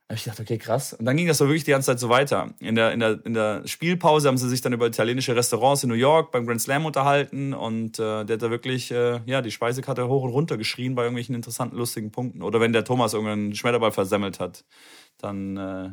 habe 0.08 0.16
ich 0.18 0.24
gedacht, 0.24 0.40
okay, 0.40 0.58
krass. 0.58 0.92
Und 0.92 1.06
dann 1.06 1.16
ging 1.16 1.26
das 1.26 1.38
so 1.38 1.46
wirklich 1.46 1.64
die 1.64 1.70
ganze 1.70 1.86
Zeit 1.86 1.98
so 1.98 2.10
weiter. 2.10 2.52
In 2.60 2.74
der, 2.74 2.92
in 2.92 3.00
der, 3.00 3.24
in 3.24 3.32
der 3.32 3.66
Spielpause 3.66 4.28
haben 4.28 4.36
sie 4.36 4.50
sich 4.50 4.60
dann 4.60 4.74
über 4.74 4.86
italienische 4.86 5.34
Restaurants 5.34 5.82
in 5.82 5.88
New 5.88 5.94
York 5.94 6.30
beim 6.30 6.46
Grand 6.46 6.60
Slam 6.60 6.84
unterhalten 6.84 7.54
und 7.54 7.98
äh, 7.98 8.24
der 8.24 8.34
hat 8.34 8.42
da 8.42 8.50
wirklich 8.50 8.90
äh, 8.90 9.20
ja, 9.24 9.40
die 9.40 9.50
Speisekarte 9.50 10.06
hoch 10.06 10.22
und 10.22 10.30
runter 10.30 10.58
geschrien 10.58 10.94
bei 10.94 11.02
irgendwelchen 11.04 11.34
interessanten, 11.34 11.78
lustigen 11.78 12.10
Punkten. 12.12 12.42
Oder 12.42 12.60
wenn 12.60 12.74
der 12.74 12.84
Thomas 12.84 13.14
irgendeinen 13.14 13.54
Schmetterball 13.54 13.92
versemmelt 13.92 14.40
hat, 14.40 14.66
dann 15.16 15.56
äh, 15.56 15.90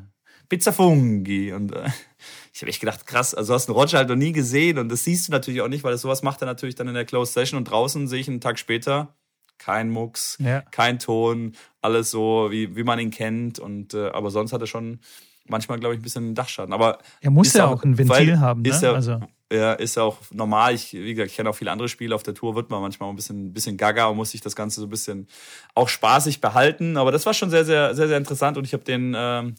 Pizza 0.50 0.74
Fungi. 0.74 1.54
Und 1.54 1.74
äh, 1.74 1.88
ich 2.54 2.62
habe 2.62 2.70
echt 2.70 2.82
gedacht, 2.82 3.08
krass, 3.08 3.34
also 3.34 3.54
hast 3.54 3.70
du 3.70 3.74
Roger 3.74 4.00
halt 4.00 4.10
noch 4.10 4.18
nie 4.18 4.34
gesehen 4.34 4.78
und 4.78 4.90
das 4.90 5.06
siehst 5.06 5.30
du 5.30 5.32
natürlich 5.32 5.62
auch 5.62 5.70
nicht, 5.70 5.86
weil 5.86 5.94
das 5.94 6.02
sowas 6.02 6.22
macht 6.22 6.42
er 6.42 6.48
natürlich 6.48 6.76
dann 6.76 6.90
in 6.90 6.96
der 6.96 7.06
Closed 7.06 7.34
Session 7.34 7.58
und 7.58 7.64
draußen 7.64 8.10
sehe 8.10 8.20
ich 8.20 8.28
einen 8.28 8.42
Tag 8.42 8.60
später 8.60 9.16
kein 9.62 9.90
Mucks, 9.90 10.38
ja. 10.40 10.62
kein 10.72 10.98
Ton, 10.98 11.54
alles 11.82 12.10
so, 12.10 12.48
wie, 12.50 12.76
wie 12.76 12.84
man 12.84 12.98
ihn 12.98 13.12
kennt. 13.12 13.60
Und 13.60 13.94
äh, 13.94 14.10
aber 14.10 14.32
sonst 14.32 14.54
hat 14.54 14.62
er 14.62 14.68
schon 14.68 15.00
manchmal, 15.46 15.80
glaube 15.80 15.94
ich, 15.94 16.00
ein 16.00 16.04
bisschen 16.04 16.34
Dachschaden. 16.34 16.74
Aber 16.74 16.98
er 17.22 17.30
muss 17.30 17.54
ja 17.54 17.68
auch 17.68 17.84
ein 17.84 17.98
Ventil 17.98 18.40
haben, 18.40 18.64
ne? 18.64 18.70
Ist 18.70 18.82
ja, 18.82 18.94
also. 18.94 19.20
ja, 19.52 19.74
ist 19.74 19.96
ja 19.96 20.04
auch 20.04 20.18
normal. 20.32 20.74
Ich, 20.74 20.94
wie 20.94 21.14
gesagt, 21.14 21.30
ich 21.30 21.36
kenne 21.36 21.50
auch 21.50 21.56
viele 21.56 21.72
andere 21.72 21.90
Spiele 21.90 22.16
auf 22.16 22.24
der 22.24 22.34
Tour, 22.34 22.56
wird 22.56 22.72
man 22.72 22.82
manchmal 22.82 23.10
ein 23.10 23.16
bisschen, 23.16 23.48
ein 23.48 23.54
bisschen 23.54 23.78
gaga 23.78 24.08
und 24.08 24.18
muss 24.18 24.32
sich 24.32 24.42
das 24.42 24.56
Ganze 24.56 24.80
so 24.80 24.88
ein 24.88 24.90
bisschen 24.90 25.28
auch 25.76 25.90
spaßig 25.90 26.42
behalten. 26.42 26.98
Aber 26.98 27.12
das 27.12 27.28
war 27.28 27.36
schon 27.36 27.52
sehr, 27.52 27.64
sehr, 27.64 27.94
sehr, 27.94 28.08
sehr 28.08 28.18
interessant 28.18 28.58
und 28.58 28.66
ich 28.66 28.74
habe 28.74 28.84
den 28.84 29.14
ähm, 29.16 29.56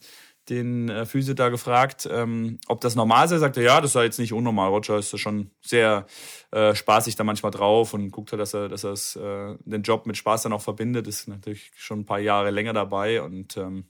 den 0.49 0.89
äh, 0.89 1.07
Physio 1.07 1.35
da 1.35 1.49
gefragt, 1.49 2.09
ähm, 2.11 2.59
ob 2.67 2.81
das 2.81 2.97
normal 2.97 3.29
sei. 3.29 3.39
Sagte, 3.39 3.63
ja, 3.63 3.81
das 3.81 3.93
sei 3.93 4.05
jetzt 4.05 4.19
nicht 4.19 4.33
unnormal. 4.33 4.71
Roger 4.71 4.99
ist 4.99 5.13
da 5.13 5.19
schon 5.19 5.51
sehr 5.61 6.07
äh, 6.51 6.75
spaßig 6.75 7.17
da 7.17 7.25
manchmal 7.25 7.53
drauf 7.53 7.95
und 7.95 8.11
guckt 8.11 8.33
halt, 8.33 8.41
dass 8.41 8.55
er, 8.55 8.69
dass 8.69 8.85
er 8.85 9.53
äh, 9.53 9.57
den 9.65 9.83
Job 9.83 10.07
mit 10.07 10.17
Spaß 10.17 10.43
dann 10.43 10.53
auch 10.53 10.63
verbindet. 10.63 11.07
Ist 11.07 11.29
natürlich 11.29 11.71
schon 11.77 12.01
ein 12.01 12.07
paar 12.07 12.19
Jahre 12.19 12.51
länger 12.51 12.73
dabei 12.73 13.23
und 13.23 13.57
ähm, 13.57 13.85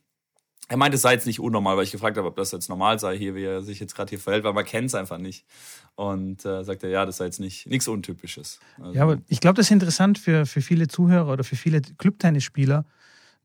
er 0.69 0.77
meinte, 0.79 0.97
es 0.97 1.03
sei 1.03 1.13
jetzt 1.13 1.27
nicht 1.27 1.41
unnormal, 1.41 1.77
weil 1.77 1.85
ich 1.85 1.93
gefragt 1.93 2.17
habe, 2.17 2.29
ob 2.29 2.37
das 2.37 2.53
jetzt 2.53 2.69
normal 2.69 2.99
sei, 2.99 3.19
hier, 3.19 3.35
wie 3.35 3.45
er 3.45 3.63
sich 3.63 3.79
jetzt 3.79 3.95
gerade 3.95 4.09
hier 4.11 4.19
verhält, 4.19 4.45
weil 4.45 4.55
man 4.55 4.65
kennt 4.65 4.87
es 4.87 4.95
einfach 4.95 5.19
nicht. 5.19 5.45
Und 5.97 6.47
äh, 6.47 6.65
sagt 6.65 6.83
er, 6.83 6.89
ja, 6.89 7.05
das 7.05 7.19
sei 7.19 7.27
jetzt 7.27 7.41
nicht 7.41 7.67
nichts 7.67 7.89
Untypisches. 7.89 8.59
Also, 8.79 8.95
ja, 8.95 9.03
aber 9.03 9.19
ich 9.29 9.41
glaube, 9.41 9.57
das 9.57 9.67
ist 9.67 9.73
interessant 9.73 10.19
für, 10.19 10.47
für 10.47 10.63
viele 10.63 10.89
Zuhörer 10.89 11.31
oder 11.31 11.45
für 11.45 11.57
viele 11.57 11.83
Clubtennisspieler 11.83 12.87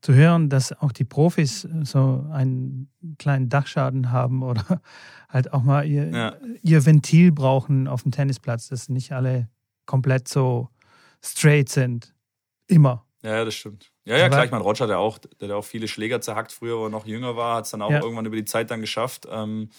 zu 0.00 0.14
hören, 0.14 0.48
dass 0.48 0.72
auch 0.72 0.92
die 0.92 1.04
Profis 1.04 1.68
so 1.82 2.24
einen 2.30 2.90
kleinen 3.18 3.48
Dachschaden 3.48 4.12
haben 4.12 4.42
oder 4.42 4.80
halt 5.28 5.52
auch 5.52 5.62
mal 5.62 5.86
ihr, 5.86 6.08
ja. 6.10 6.36
ihr 6.62 6.86
Ventil 6.86 7.32
brauchen 7.32 7.88
auf 7.88 8.02
dem 8.02 8.12
Tennisplatz, 8.12 8.68
dass 8.68 8.88
nicht 8.88 9.12
alle 9.12 9.48
komplett 9.86 10.28
so 10.28 10.68
straight 11.22 11.68
sind. 11.68 12.14
Immer. 12.68 13.04
Ja, 13.22 13.44
das 13.44 13.54
stimmt. 13.54 13.90
Ja, 14.04 14.16
ja, 14.16 14.28
klar, 14.28 14.44
ich 14.44 14.50
meine, 14.50 14.62
Roger, 14.62 14.86
der 14.86 14.98
auch, 14.98 15.18
der 15.40 15.56
auch 15.56 15.64
viele 15.64 15.88
Schläger 15.88 16.20
zerhackt 16.20 16.52
früher, 16.52 16.78
wo 16.78 16.84
er 16.84 16.90
noch 16.90 17.06
jünger 17.06 17.36
war, 17.36 17.56
hat 17.56 17.64
es 17.64 17.72
dann 17.72 17.82
auch 17.82 17.90
ja. 17.90 18.00
irgendwann 18.00 18.26
über 18.26 18.36
die 18.36 18.44
Zeit 18.44 18.70
dann 18.70 18.80
geschafft. 18.80 19.26
Ähm, 19.30 19.70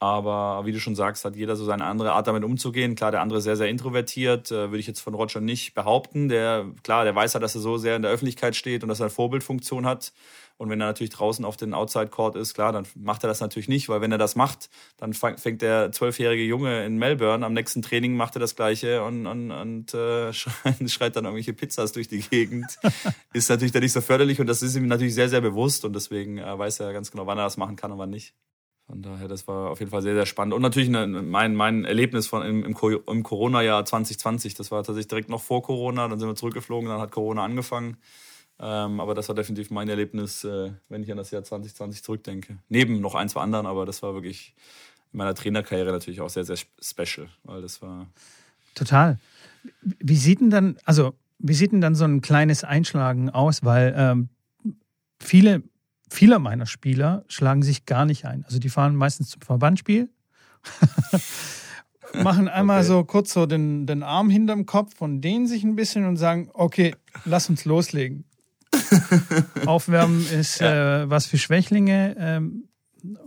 aber 0.00 0.64
wie 0.64 0.72
du 0.72 0.80
schon 0.80 0.96
sagst, 0.96 1.26
hat 1.26 1.36
jeder 1.36 1.56
so 1.56 1.64
seine 1.66 1.84
andere 1.84 2.12
Art 2.12 2.26
damit 2.26 2.42
umzugehen. 2.42 2.94
Klar, 2.94 3.10
der 3.10 3.20
andere 3.20 3.42
sehr, 3.42 3.56
sehr 3.56 3.68
introvertiert, 3.68 4.50
äh, 4.50 4.70
würde 4.70 4.78
ich 4.78 4.86
jetzt 4.86 5.00
von 5.00 5.14
Roger 5.14 5.42
nicht 5.42 5.74
behaupten. 5.74 6.30
Der, 6.30 6.66
klar, 6.82 7.04
der 7.04 7.14
weiß 7.14 7.34
ja, 7.34 7.40
dass 7.40 7.54
er 7.54 7.60
so 7.60 7.76
sehr 7.76 7.96
in 7.96 8.02
der 8.02 8.10
Öffentlichkeit 8.10 8.56
steht 8.56 8.82
und 8.82 8.88
dass 8.88 9.00
er 9.00 9.04
eine 9.04 9.10
Vorbildfunktion 9.10 9.84
hat. 9.84 10.12
Und 10.56 10.70
wenn 10.70 10.80
er 10.80 10.86
natürlich 10.86 11.10
draußen 11.10 11.44
auf 11.44 11.58
den 11.58 11.74
Outside 11.74 12.08
Court 12.08 12.34
ist, 12.34 12.54
klar, 12.54 12.72
dann 12.72 12.86
macht 12.94 13.24
er 13.24 13.28
das 13.28 13.40
natürlich 13.40 13.68
nicht, 13.68 13.90
weil 13.90 14.00
wenn 14.00 14.12
er 14.12 14.18
das 14.18 14.36
macht, 14.36 14.70
dann 14.96 15.12
fängt 15.12 15.60
der 15.60 15.92
zwölfjährige 15.92 16.44
Junge 16.44 16.84
in 16.84 16.96
Melbourne 16.96 17.44
am 17.44 17.52
nächsten 17.52 17.82
Training 17.82 18.16
macht 18.16 18.36
er 18.36 18.40
das 18.40 18.56
Gleiche 18.56 19.02
und, 19.02 19.26
und, 19.26 19.50
und 19.50 19.94
äh, 19.94 20.32
schreit 20.32 21.16
dann 21.16 21.24
irgendwelche 21.24 21.52
Pizzas 21.52 21.92
durch 21.92 22.08
die 22.08 22.20
Gegend. 22.20 22.78
ist 23.34 23.50
natürlich 23.50 23.72
dann 23.72 23.82
nicht 23.82 23.92
so 23.92 24.00
förderlich 24.00 24.40
und 24.40 24.46
das 24.46 24.62
ist 24.62 24.76
ihm 24.76 24.86
natürlich 24.86 25.14
sehr, 25.14 25.28
sehr 25.28 25.40
bewusst 25.42 25.84
und 25.84 25.94
deswegen 25.94 26.38
äh, 26.38 26.58
weiß 26.58 26.80
er 26.80 26.92
ganz 26.94 27.10
genau, 27.10 27.26
wann 27.26 27.38
er 27.38 27.44
das 27.44 27.58
machen 27.58 27.76
kann 27.76 27.92
und 27.92 27.98
wann 27.98 28.10
nicht. 28.10 28.34
Von 28.90 29.02
daher, 29.02 29.28
das 29.28 29.46
war 29.46 29.70
auf 29.70 29.78
jeden 29.78 29.92
Fall 29.92 30.02
sehr, 30.02 30.14
sehr 30.14 30.26
spannend. 30.26 30.52
Und 30.52 30.62
natürlich 30.62 30.88
eine, 30.88 31.06
mein, 31.06 31.54
mein 31.54 31.84
Erlebnis 31.84 32.26
von, 32.26 32.42
im, 32.42 32.64
im, 32.64 32.74
im 33.06 33.22
Corona-Jahr 33.22 33.84
2020. 33.84 34.54
Das 34.54 34.72
war 34.72 34.82
tatsächlich 34.82 35.06
direkt 35.06 35.28
noch 35.28 35.40
vor 35.40 35.62
Corona. 35.62 36.08
Dann 36.08 36.18
sind 36.18 36.28
wir 36.28 36.34
zurückgeflogen, 36.34 36.88
dann 36.88 37.00
hat 37.00 37.12
Corona 37.12 37.44
angefangen. 37.44 37.98
Ähm, 38.58 38.98
aber 38.98 39.14
das 39.14 39.28
war 39.28 39.36
definitiv 39.36 39.70
mein 39.70 39.88
Erlebnis, 39.88 40.42
äh, 40.42 40.72
wenn 40.88 41.04
ich 41.04 41.10
an 41.12 41.18
das 41.18 41.30
Jahr 41.30 41.44
2020 41.44 42.02
zurückdenke. 42.02 42.58
Neben 42.68 43.00
noch 43.00 43.14
ein, 43.14 43.28
zwei 43.28 43.42
anderen, 43.42 43.66
aber 43.66 43.86
das 43.86 44.02
war 44.02 44.12
wirklich 44.14 44.56
in 45.12 45.18
meiner 45.18 45.36
Trainerkarriere 45.36 45.92
natürlich 45.92 46.20
auch 46.20 46.28
sehr, 46.28 46.44
sehr 46.44 46.56
special, 46.82 47.28
weil 47.44 47.62
das 47.62 47.80
war. 47.82 48.08
Total. 48.74 49.20
Wie 49.82 50.16
sieht 50.16 50.40
denn 50.40 50.50
dann, 50.50 50.78
also 50.84 51.14
wie 51.38 51.54
sieht 51.54 51.70
denn 51.70 51.80
dann 51.80 51.94
so 51.94 52.04
ein 52.06 52.22
kleines 52.22 52.64
Einschlagen 52.64 53.30
aus? 53.30 53.64
Weil 53.64 53.94
ähm, 53.96 54.30
viele, 55.20 55.62
viele 56.10 56.38
meiner 56.38 56.66
Spieler 56.66 57.24
schlagen 57.28 57.62
sich 57.62 57.86
gar 57.86 58.04
nicht 58.04 58.26
ein. 58.26 58.44
Also 58.44 58.58
die 58.58 58.68
fahren 58.68 58.96
meistens 58.96 59.30
zum 59.30 59.42
Verbandsspiel. 59.42 60.10
machen 62.22 62.48
einmal 62.48 62.80
okay. 62.80 62.88
so 62.88 63.04
kurz 63.04 63.32
so 63.32 63.46
den, 63.46 63.86
den 63.86 64.02
Arm 64.02 64.28
hinterm 64.30 64.66
Kopf 64.66 65.00
und 65.00 65.20
dehnen 65.20 65.46
sich 65.46 65.64
ein 65.64 65.76
bisschen 65.76 66.06
und 66.06 66.16
sagen, 66.16 66.50
okay, 66.52 66.94
lass 67.24 67.48
uns 67.48 67.64
loslegen. 67.64 68.24
Aufwärmen 69.66 70.26
ist 70.26 70.60
ja. 70.60 71.02
äh, 71.02 71.10
was 71.10 71.26
für 71.26 71.38
Schwächlinge. 71.38 72.16
Ähm, 72.18 72.64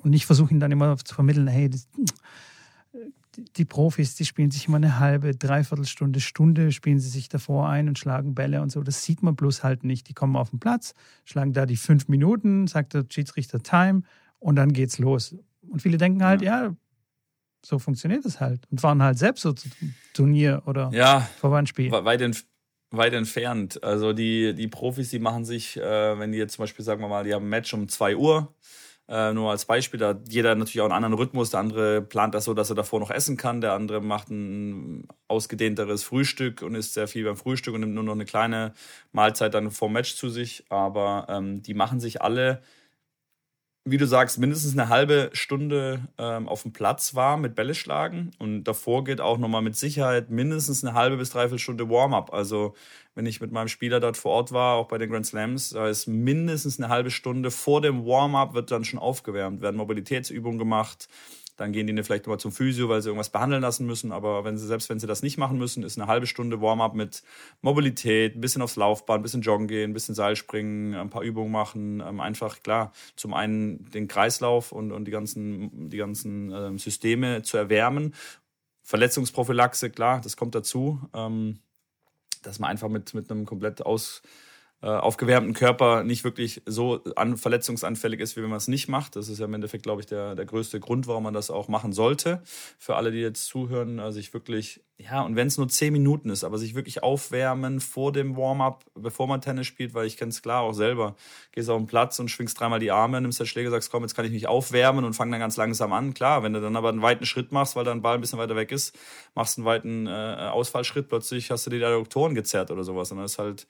und 0.02 0.14
ich 0.14 0.26
versuche 0.26 0.52
ihnen 0.52 0.60
dann 0.60 0.72
immer 0.72 0.96
zu 0.98 1.16
vermitteln, 1.16 1.48
hey, 1.48 1.70
das, 1.70 1.88
die 3.38 3.66
Profis, 3.66 4.16
die 4.16 4.26
spielen 4.26 4.52
sich 4.52 4.68
immer 4.68 4.78
eine 4.78 5.00
halbe, 5.00 5.36
dreiviertel 5.36 5.86
Stunde, 5.86 6.20
Stunde, 6.20 6.72
spielen 6.72 7.00
sie 7.00 7.10
sich 7.10 7.30
davor 7.30 7.70
ein 7.70 7.88
und 7.88 8.00
schlagen 8.00 8.36
Bälle 8.36 8.62
und 8.62 8.72
so. 8.72 8.82
Das 8.82 9.04
sieht 9.04 9.24
man 9.24 9.36
bloß 9.36 9.64
halt 9.64 9.84
nicht. 9.84 10.10
Die 10.10 10.14
kommen 10.14 10.36
auf 10.36 10.52
den 10.52 10.60
Platz, 10.60 10.94
schlagen 11.26 11.54
da 11.54 11.66
die 11.66 11.78
fünf 11.78 12.08
Minuten, 12.08 12.68
sagt 12.68 12.94
der 12.94 13.06
Schiedsrichter 13.10 13.62
Time 13.62 14.04
und 14.40 14.56
dann 14.56 14.74
geht's 14.74 15.00
los. 15.00 15.36
Und 15.70 15.82
viele 15.82 15.98
denken 15.98 16.24
halt, 16.24 16.42
ja, 16.42 16.66
ja 16.66 16.76
so 17.66 17.80
funktioniert 17.80 18.26
es 18.26 18.40
halt. 18.40 18.62
Und 18.70 18.82
fahren 18.82 19.02
halt 19.02 19.18
selbst 19.18 19.42
so 19.42 19.54
Turnier 20.14 20.62
oder 20.66 20.92
ja, 20.94 21.22
Verbandspiel. 21.40 21.92
Weit, 21.92 22.46
weit 22.92 23.14
entfernt. 23.14 23.84
Also 23.84 24.14
die, 24.14 24.54
die 24.54 24.68
Profis, 24.68 25.10
die 25.10 25.20
machen 25.20 25.46
sich, 25.46 25.78
äh, 25.78 26.20
wenn 26.20 26.32
die 26.32 26.38
jetzt 26.38 26.56
zum 26.56 26.64
Beispiel, 26.64 26.86
sagen 26.86 27.02
wir 27.02 27.08
mal, 27.08 27.24
die 27.24 27.34
haben 27.34 27.46
ein 27.46 27.50
Match 27.50 27.74
um 27.74 27.88
2 27.88 28.16
Uhr, 28.16 28.54
äh, 29.10 29.34
nur 29.34 29.52
als 29.52 29.66
Beispiel, 29.66 30.00
da 30.00 30.10
hat 30.10 30.30
jeder 30.30 30.56
natürlich 30.56 30.82
auch 30.82 30.86
einen 30.86 30.94
anderen 30.94 31.16
Rhythmus. 31.16 31.50
Der 31.50 31.60
andere 31.60 32.02
plant 32.02 32.34
das 32.34 32.46
so, 32.46 32.54
dass 32.54 32.70
er 32.70 32.76
davor 32.76 33.00
noch 33.00 33.12
essen 33.12 33.36
kann. 33.36 33.60
Der 33.60 33.74
andere 33.74 34.02
macht 34.02 34.30
ein 34.30 35.08
ausgedehnteres 35.28 36.04
Frühstück 36.04 36.62
und 36.62 36.76
isst 36.76 36.94
sehr 36.94 37.08
viel 37.08 37.26
beim 37.26 37.36
Frühstück 37.36 37.74
und 37.74 37.82
nimmt 37.82 37.96
nur 37.96 38.04
noch 38.04 38.14
eine 38.14 38.26
kleine 38.26 38.74
Mahlzeit 39.12 39.54
dann 39.54 39.72
vor 39.72 39.90
Match 39.90 40.16
zu 40.16 40.30
sich. 40.30 40.64
Aber 40.70 41.26
ähm, 41.30 41.62
die 41.62 41.74
machen 41.74 42.00
sich 42.00 42.22
alle 42.22 42.62
wie 43.86 43.98
du 43.98 44.08
sagst, 44.08 44.40
mindestens 44.40 44.78
eine 44.78 44.88
halbe 44.88 45.30
Stunde 45.34 46.08
ähm, 46.18 46.48
auf 46.48 46.62
dem 46.62 46.72
Platz 46.72 47.16
war 47.16 47.36
mit 47.36 47.54
Bälle 47.54 47.76
schlagen. 47.76 48.32
Und 48.40 48.64
davor 48.64 49.04
geht 49.04 49.20
auch 49.20 49.38
nochmal 49.38 49.62
mit 49.62 49.76
Sicherheit 49.76 50.30
mindestens 50.30 50.86
eine 50.86 50.94
halbe 50.94 51.18
bis 51.18 51.32
dreiviertel 51.32 51.60
Stunde 51.60 51.90
Warm-up. 51.90 52.34
Also 52.34 52.76
wenn 53.14 53.26
ich 53.26 53.42
mit 53.42 53.52
meinem 53.52 53.68
Spieler 53.68 54.00
dort 54.00 54.16
vor 54.16 54.32
Ort 54.32 54.54
war, 54.54 54.76
auch 54.76 54.88
bei 54.88 54.98
den 54.98 55.10
Grand 55.10 55.26
Slams, 55.26 55.72
da 55.72 55.90
ist 55.90 56.08
mindestens 56.08 56.80
eine 56.80 56.88
halbe 56.88 57.12
Stunde 57.12 57.52
vor 57.52 57.82
dem 57.82 58.06
Warm-up 58.06 58.54
wird 58.54 58.72
dann 58.72 58.86
schon 58.86 59.00
aufgewärmt, 59.00 59.62
werden 59.62 59.76
Mobilitätsübungen 59.76 60.60
gemacht 60.60 61.10
dann 61.56 61.72
gehen 61.72 61.86
die 61.86 62.04
vielleicht 62.04 62.26
mal 62.28 62.40
zum 62.40 62.52
Physio, 62.52 62.90
weil 62.90 63.02
sie 63.02 63.10
irgendwas 63.10 63.30
behandeln 63.30 63.62
lassen 63.62 63.86
müssen. 63.86 64.12
Aber 64.12 64.44
wenn 64.44 64.58
sie, 64.58 64.66
selbst 64.66 64.90
wenn 64.90 65.00
sie 65.00 65.08
das 65.08 65.22
nicht 65.22 65.38
machen 65.38 65.58
müssen, 65.58 65.84
ist 65.84 65.98
eine 65.98 66.08
halbe 66.08 66.26
Stunde 66.26 66.62
Warm-up 66.62 66.96
mit 66.96 67.24
Mobilität, 67.62 68.36
ein 68.36 68.42
bisschen 68.42 68.62
aufs 68.62 68.76
Laufband, 68.76 69.20
ein 69.20 69.24
bisschen 69.24 69.42
joggen 69.42 69.68
gehen, 69.68 69.92
ein 69.92 69.94
bisschen 69.94 70.16
Seilspringen, 70.16 70.96
ein 70.96 71.10
paar 71.10 71.22
Übungen 71.22 71.52
machen. 71.52 72.02
Ähm, 72.02 72.20
einfach, 72.20 72.64
klar, 72.64 72.92
zum 73.16 73.34
einen 73.34 73.90
den 73.92 74.08
Kreislauf 74.08 74.72
und, 74.72 74.92
und 74.92 75.06
die 75.06 75.12
ganzen, 75.12 75.90
die 75.90 75.98
ganzen 75.98 76.52
ähm, 76.52 76.80
Systeme 76.80 77.44
zu 77.44 77.58
erwärmen. 77.58 78.16
Verletzungsprophylaxe, 78.82 79.92
klar, 79.92 80.22
das 80.22 80.36
kommt 80.36 80.56
dazu. 80.56 81.00
Ähm, 81.14 81.60
dass 82.42 82.60
man 82.60 82.70
einfach 82.70 82.90
mit, 82.90 83.14
mit 83.14 83.32
einem 83.32 83.46
komplett 83.46 83.86
aus 83.86 84.22
äh, 84.84 84.88
aufgewärmten 84.88 85.54
Körper 85.54 86.04
nicht 86.04 86.26
wirklich 86.26 86.62
so 86.66 87.02
an, 87.16 87.38
verletzungsanfällig 87.38 88.20
ist, 88.20 88.36
wie 88.36 88.44
wenn 88.44 88.50
man 88.50 88.58
es 88.58 88.68
nicht 88.68 88.90
macht. 88.90 89.16
Das 89.16 89.30
ist 89.30 89.40
ja 89.40 89.46
im 89.46 89.54
Endeffekt, 89.54 89.84
glaube 89.84 90.02
ich, 90.02 90.08
der, 90.08 90.36
der 90.36 90.46
größte 90.46 90.82
Grund, 90.82 91.08
warum 91.08 91.24
man 91.24 91.34
das 91.34 91.50
auch 91.50 91.70
machen 91.70 91.94
sollte. 91.94 92.44
Für 92.78 92.98
alle, 92.98 93.12
die 93.12 93.20
jetzt 93.20 93.46
zuhören, 93.46 94.02
also 94.02 94.16
sich 94.16 94.34
wirklich, 94.34 94.84
ja, 94.98 95.22
und 95.22 95.38
wenn 95.38 95.48
es 95.48 95.58
nur 95.58 95.70
zehn 95.70 95.94
Minuten 95.94 96.30
ist, 96.30 96.44
aber 96.44 96.58
sich 96.58 96.76
wirklich 96.76 97.02
aufwärmen 97.02 97.80
vor 97.80 98.12
dem 98.12 98.36
Warm-up, 98.36 98.84
bevor 98.94 99.26
man 99.26 99.40
Tennis 99.40 99.68
spielt, 99.68 99.94
weil 99.94 100.06
ich 100.06 100.18
kenne 100.18 100.32
es 100.32 100.42
klar 100.42 100.64
auch 100.64 100.74
selber. 100.74 101.16
Gehst 101.54 101.70
auf 101.70 101.78
den 101.78 101.88
Platz 101.88 102.20
und 102.20 102.28
schwingst 102.28 102.60
dreimal 102.60 102.80
die 102.82 102.92
Arme, 102.92 103.22
nimmst 103.22 103.40
den 103.40 103.48
Schläger, 103.48 103.70
sagst, 103.70 103.90
komm, 103.90 104.04
jetzt 104.04 104.16
kann 104.16 104.26
ich 104.26 104.32
mich 104.34 104.48
aufwärmen 104.48 105.06
und 105.06 105.14
fang 105.14 105.32
dann 105.32 105.40
ganz 105.40 105.56
langsam 105.56 105.94
an. 105.94 106.14
Klar, 106.14 106.44
wenn 106.44 106.52
du 106.52 106.60
dann 106.60 106.76
aber 106.76 106.90
einen 106.90 107.02
weiten 107.02 107.26
Schritt 107.26 107.54
machst, 107.54 107.78
weil 107.78 107.86
dein 107.86 108.02
Ball 108.02 108.16
ein 108.16 108.22
bisschen 108.22 108.38
weiter 108.38 108.58
weg 108.58 108.74
ist, 108.74 108.98
machst 109.34 109.58
einen 109.58 109.66
weiten 109.66 110.08
äh, 110.08 110.10
Ausfallschritt, 110.52 111.08
plötzlich 111.08 111.52
hast 111.52 111.66
du 111.68 111.70
die 111.70 111.82
Adduktoren 111.82 112.36
gezerrt 112.36 112.70
oder 112.70 112.84
sowas. 112.84 113.12
Und 113.12 113.20
dann 113.20 113.28
ist 113.28 113.40
halt 113.40 113.66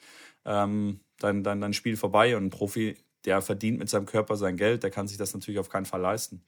ähm, 0.46 1.00
dein, 1.20 1.44
dein, 1.44 1.62
dein 1.62 1.74
Spiel 1.74 1.98
vorbei 1.98 2.36
und 2.38 2.46
ein 2.46 2.50
Profi, 2.50 2.98
der 3.26 3.42
verdient 3.42 3.80
mit 3.80 3.90
seinem 3.90 4.06
Körper 4.06 4.36
sein 4.36 4.58
Geld, 4.58 4.84
der 4.84 4.92
kann 4.92 5.08
sich 5.08 5.18
das 5.18 5.34
natürlich 5.34 5.60
auf 5.60 5.70
keinen 5.70 5.86
Fall 5.86 6.02
leisten. 6.02 6.44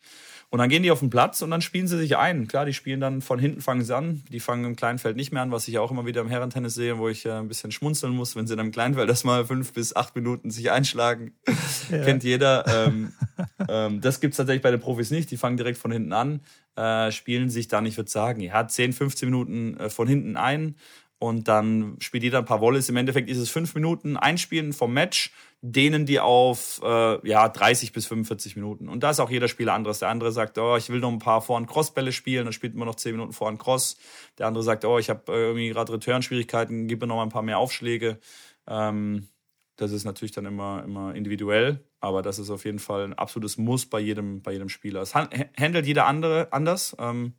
Und 0.50 0.60
dann 0.60 0.70
gehen 0.70 0.84
die 0.84 0.92
auf 0.92 1.00
den 1.00 1.10
Platz 1.10 1.42
und 1.42 1.50
dann 1.52 1.62
spielen 1.62 1.88
sie 1.88 1.98
sich 1.98 2.18
ein. 2.18 2.48
Klar, 2.48 2.66
die 2.66 2.74
spielen 2.74 3.00
dann 3.00 3.22
von 3.22 3.40
hinten 3.40 3.62
fangen 3.62 3.84
sie 3.84 3.96
an. 3.96 4.24
Die 4.32 4.40
fangen 4.40 4.66
im 4.66 4.76
Kleinfeld 4.76 5.16
nicht 5.16 5.32
mehr 5.32 5.42
an, 5.42 5.52
was 5.52 5.68
ich 5.68 5.80
auch 5.80 5.92
immer 5.92 6.06
wieder 6.06 6.22
im 6.22 6.30
Herrentennis 6.30 6.76
sehe, 6.76 6.98
wo 6.98 7.10
ich 7.10 7.26
äh, 7.26 7.32
ein 7.32 7.48
bisschen 7.48 7.72
schmunzeln 7.72 8.14
muss, 8.14 8.36
wenn 8.36 8.46
sie 8.46 8.56
dann 8.56 8.68
im 8.68 8.72
Kleinfeld 8.72 9.10
erstmal 9.10 9.46
fünf 9.46 9.74
bis 9.74 9.96
acht 9.96 10.16
Minuten 10.16 10.52
sich 10.52 10.72
einschlagen. 10.72 11.34
Ja. 11.92 12.04
Kennt 12.04 12.24
jeder. 12.24 12.66
Ähm, 12.68 13.14
ähm, 13.70 14.02
das 14.02 14.20
gibt's 14.20 14.38
tatsächlich 14.38 14.64
bei 14.64 14.72
den 14.72 14.80
Profis 14.80 15.12
nicht. 15.12 15.30
Die 15.30 15.38
fangen 15.38 15.56
direkt 15.56 15.78
von 15.78 15.92
hinten 15.92 16.14
an, 16.14 16.42
äh, 16.76 17.12
spielen 17.12 17.52
sich 17.52 17.68
dann, 17.68 17.86
ich 17.86 17.96
würde 17.96 18.10
sagen, 18.10 18.42
ja, 18.42 18.68
10, 18.68 18.92
15 18.92 19.30
Minuten 19.30 19.78
äh, 19.78 19.90
von 19.92 20.08
hinten 20.08 20.36
ein 20.36 20.76
und 21.26 21.48
dann 21.48 21.98
spielt 22.02 22.22
jeder 22.22 22.38
ein 22.38 22.46
paar 22.46 22.62
Volleys. 22.62 22.88
Im 22.88 22.98
Endeffekt 22.98 23.32
ist 23.32 23.40
es 23.40 23.50
fünf 23.50 23.74
Minuten 23.74 24.16
Einspielen 24.16 24.74
vom 24.74 24.94
Match, 24.94 25.34
dehnen 25.62 26.06
die 26.06 26.20
auf 26.20 26.80
äh, 26.84 27.28
ja 27.28 27.50
30 27.50 27.94
bis 27.94 28.06
45 28.06 28.56
Minuten. 28.56 28.88
Und 28.88 29.02
da 29.02 29.10
ist 29.10 29.20
auch 29.20 29.32
jeder 29.32 29.48
Spieler 29.48 29.74
anderes. 29.74 29.98
Der 29.98 30.10
andere 30.10 30.32
sagt, 30.32 30.60
oh, 30.60 30.78
ich 30.78 30.90
will 30.90 31.00
noch 31.00 31.12
ein 31.12 31.18
paar 31.18 31.42
Vorhand-Cross-Bälle 31.42 32.12
spielen, 32.12 32.46
dann 32.46 32.54
spielt 32.54 32.76
man 32.76 32.88
noch 32.88 32.94
zehn 32.94 33.14
Minuten 33.14 33.34
Vorhand-Cross. 33.34 33.98
Der 34.38 34.46
andere 34.46 34.64
sagt, 34.64 34.86
oh, 34.86 35.00
ich 35.00 35.10
habe 35.10 35.32
äh, 35.32 35.48
irgendwie 35.48 35.70
gerade 35.70 35.94
Return-Schwierigkeiten, 35.94 36.88
gib 36.88 37.02
mir 37.02 37.08
noch 37.08 37.16
mal 37.16 37.24
ein 37.24 37.30
paar 37.30 37.42
mehr 37.42 37.58
Aufschläge. 37.58 38.20
Ähm, 38.68 39.28
das 39.78 39.92
ist 39.92 40.06
natürlich 40.06 40.32
dann 40.32 40.46
immer, 40.46 40.84
immer 40.84 41.16
individuell, 41.16 41.84
aber 42.02 42.22
das 42.22 42.38
ist 42.38 42.52
auf 42.52 42.66
jeden 42.66 42.80
Fall 42.80 43.04
ein 43.04 43.14
absolutes 43.16 43.58
Muss 43.58 43.88
bei 43.88 44.00
jedem, 44.00 44.44
bei 44.44 44.52
jedem 44.54 44.70
Spieler. 44.70 45.02
Es 45.02 45.16
handelt 45.16 45.88
jeder 45.88 46.06
andere 46.06 46.50
anders. 46.52 46.96
Ähm, 47.00 47.34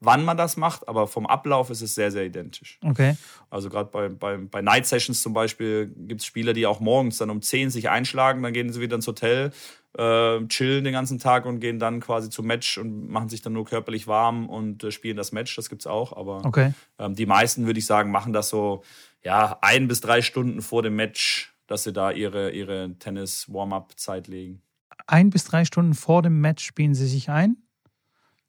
wann 0.00 0.24
man 0.24 0.36
das 0.36 0.56
macht, 0.56 0.88
aber 0.88 1.06
vom 1.06 1.26
Ablauf 1.26 1.70
ist 1.70 1.82
es 1.82 1.94
sehr, 1.94 2.10
sehr 2.10 2.24
identisch. 2.24 2.78
Okay. 2.82 3.16
Also 3.50 3.68
gerade 3.68 3.90
bei, 3.90 4.08
bei, 4.08 4.36
bei 4.38 4.62
Night 4.62 4.86
Sessions 4.86 5.22
zum 5.22 5.32
Beispiel 5.32 5.92
gibt 5.94 6.22
es 6.22 6.26
Spieler, 6.26 6.52
die 6.52 6.66
auch 6.66 6.80
morgens 6.80 7.18
dann 7.18 7.30
um 7.30 7.42
10 7.42 7.70
sich 7.70 7.90
einschlagen, 7.90 8.42
dann 8.42 8.52
gehen 8.52 8.72
sie 8.72 8.80
wieder 8.80 8.96
ins 8.96 9.06
Hotel, 9.06 9.52
äh, 9.96 10.46
chillen 10.46 10.84
den 10.84 10.92
ganzen 10.92 11.18
Tag 11.18 11.44
und 11.44 11.60
gehen 11.60 11.78
dann 11.78 12.00
quasi 12.00 12.30
zum 12.30 12.46
Match 12.46 12.78
und 12.78 13.10
machen 13.10 13.28
sich 13.28 13.42
dann 13.42 13.52
nur 13.52 13.66
körperlich 13.66 14.06
warm 14.06 14.48
und 14.48 14.82
äh, 14.84 14.90
spielen 14.90 15.16
das 15.16 15.32
Match. 15.32 15.54
Das 15.56 15.68
gibt 15.68 15.82
es 15.82 15.86
auch, 15.86 16.16
aber 16.16 16.44
okay. 16.44 16.72
ähm, 16.98 17.14
die 17.14 17.26
meisten, 17.26 17.66
würde 17.66 17.78
ich 17.78 17.86
sagen, 17.86 18.10
machen 18.10 18.32
das 18.32 18.48
so 18.48 18.82
ja, 19.22 19.58
ein 19.60 19.86
bis 19.86 20.00
drei 20.00 20.22
Stunden 20.22 20.62
vor 20.62 20.82
dem 20.82 20.96
Match, 20.96 21.52
dass 21.66 21.82
sie 21.82 21.92
da 21.92 22.10
ihre, 22.10 22.52
ihre 22.52 22.94
Tennis-Warm-up-Zeit 22.98 24.28
legen. 24.28 24.62
ein 25.06 25.30
bis 25.30 25.44
drei 25.44 25.64
Stunden 25.64 25.94
vor 25.94 26.22
dem 26.22 26.40
Match 26.40 26.64
spielen 26.64 26.94
sie 26.94 27.06
sich 27.06 27.28
ein. 27.28 27.56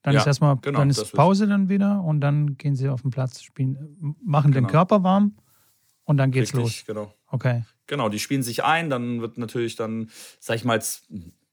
Dann 0.04 0.14
Ja, 0.16 0.22
ist 0.22 0.28
erstmal, 0.28 0.58
genau, 0.58 0.80
dann 0.80 0.90
ist 0.90 1.12
Pause 1.14 1.48
dann 1.48 1.70
wieder 1.70 2.04
und 2.04 2.22
dann 2.22 2.58
gehen 2.58 2.76
sie 2.76 2.90
auf 2.90 3.02
den 3.04 3.12
Platz, 3.12 3.42
spielen, 3.42 4.16
machen 4.24 4.52
den 4.52 4.64
Genau. 4.64 4.70
Körper 4.72 5.04
warm 5.04 5.36
und 6.06 6.18
dann 6.18 6.32
geht's 6.32 6.54
Richtig, 6.56 6.80
los. 6.80 6.84
genau. 6.88 7.14
Okay. 7.28 7.64
Genau, 7.88 8.10
die 8.10 8.20
spielen 8.20 8.42
sich 8.42 8.64
ein, 8.64 8.90
dann 8.90 9.22
wird 9.22 9.38
natürlich 9.38 9.76
dann, 9.76 10.10
sag 10.40 10.56
ich 10.56 10.64
mal, 10.66 10.76
jetzt 10.76 11.08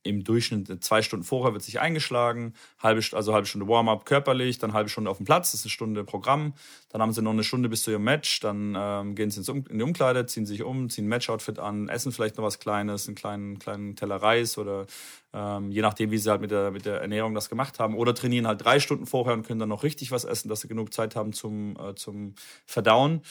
im 0.09 0.25
Durchschnitt 0.25 0.83
zwei 0.83 1.03
Stunden 1.03 1.25
vorher 1.25 1.53
wird 1.53 1.63
sich 1.63 1.81
eingeschlagen, 1.81 2.55
halbe, 2.79 3.03
also 3.13 3.33
halbe 3.33 3.47
Stunde 3.47 3.69
Warm-up 3.69 4.05
körperlich, 4.05 4.59
dann 4.59 4.73
halbe 4.73 4.89
Stunde 4.89 5.11
auf 5.11 5.19
dem 5.19 5.27
Platz, 5.27 5.51
das 5.53 5.61
ist 5.61 5.67
eine 5.67 5.71
Stunde 5.71 6.05
Programm, 6.05 6.55
dann 6.91 7.03
haben 7.03 7.13
sie 7.13 7.23
noch 7.23 7.33
eine 7.33 7.45
Stunde 7.45 7.69
bis 7.69 7.83
zu 7.83 7.91
ihrem 7.91 8.05
Match, 8.05 8.41
dann 8.41 8.75
ähm, 8.77 9.15
gehen 9.15 9.31
sie 9.31 9.39
ins 9.41 9.49
um 9.49 9.65
in 9.69 9.79
die 9.79 9.85
Umkleide, 9.85 10.27
ziehen 10.27 10.47
sich 10.47 10.63
um, 10.63 10.89
ziehen 10.91 11.07
ein 11.07 11.09
Match-Outfit 11.09 11.59
an, 11.59 11.89
essen 11.89 12.13
vielleicht 12.13 12.37
noch 12.37 12.45
was 12.45 12.59
Kleines, 12.59 13.07
einen 13.07 13.15
kleinen, 13.15 13.59
kleinen 13.59 13.97
Teller 13.97 14.17
Reis 14.17 14.59
oder 14.59 14.87
ähm, 15.33 15.71
je 15.71 15.83
nachdem, 15.83 16.11
wie 16.11 16.19
sie 16.19 16.31
halt 16.31 16.41
mit 16.41 16.51
der, 16.51 16.71
mit 16.71 16.87
der 16.87 17.01
Ernährung 17.01 17.35
das 17.35 17.49
gemacht 17.49 17.79
haben 17.79 17.95
oder 17.95 18.15
trainieren 18.15 18.47
halt 18.47 18.65
drei 18.65 18.81
Stunden 18.81 19.07
vorher 19.07 19.35
und 19.35 19.47
können 19.47 19.61
dann 19.61 19.69
noch 19.69 19.83
richtig 19.83 20.11
was 20.11 20.25
essen, 20.25 20.49
dass 20.49 20.61
sie 20.61 20.69
genug 20.69 20.93
Zeit 20.93 21.17
haben 21.17 21.33
zum, 21.33 21.77
äh, 21.77 21.95
zum 21.95 22.35
Verdauen. 22.67 23.23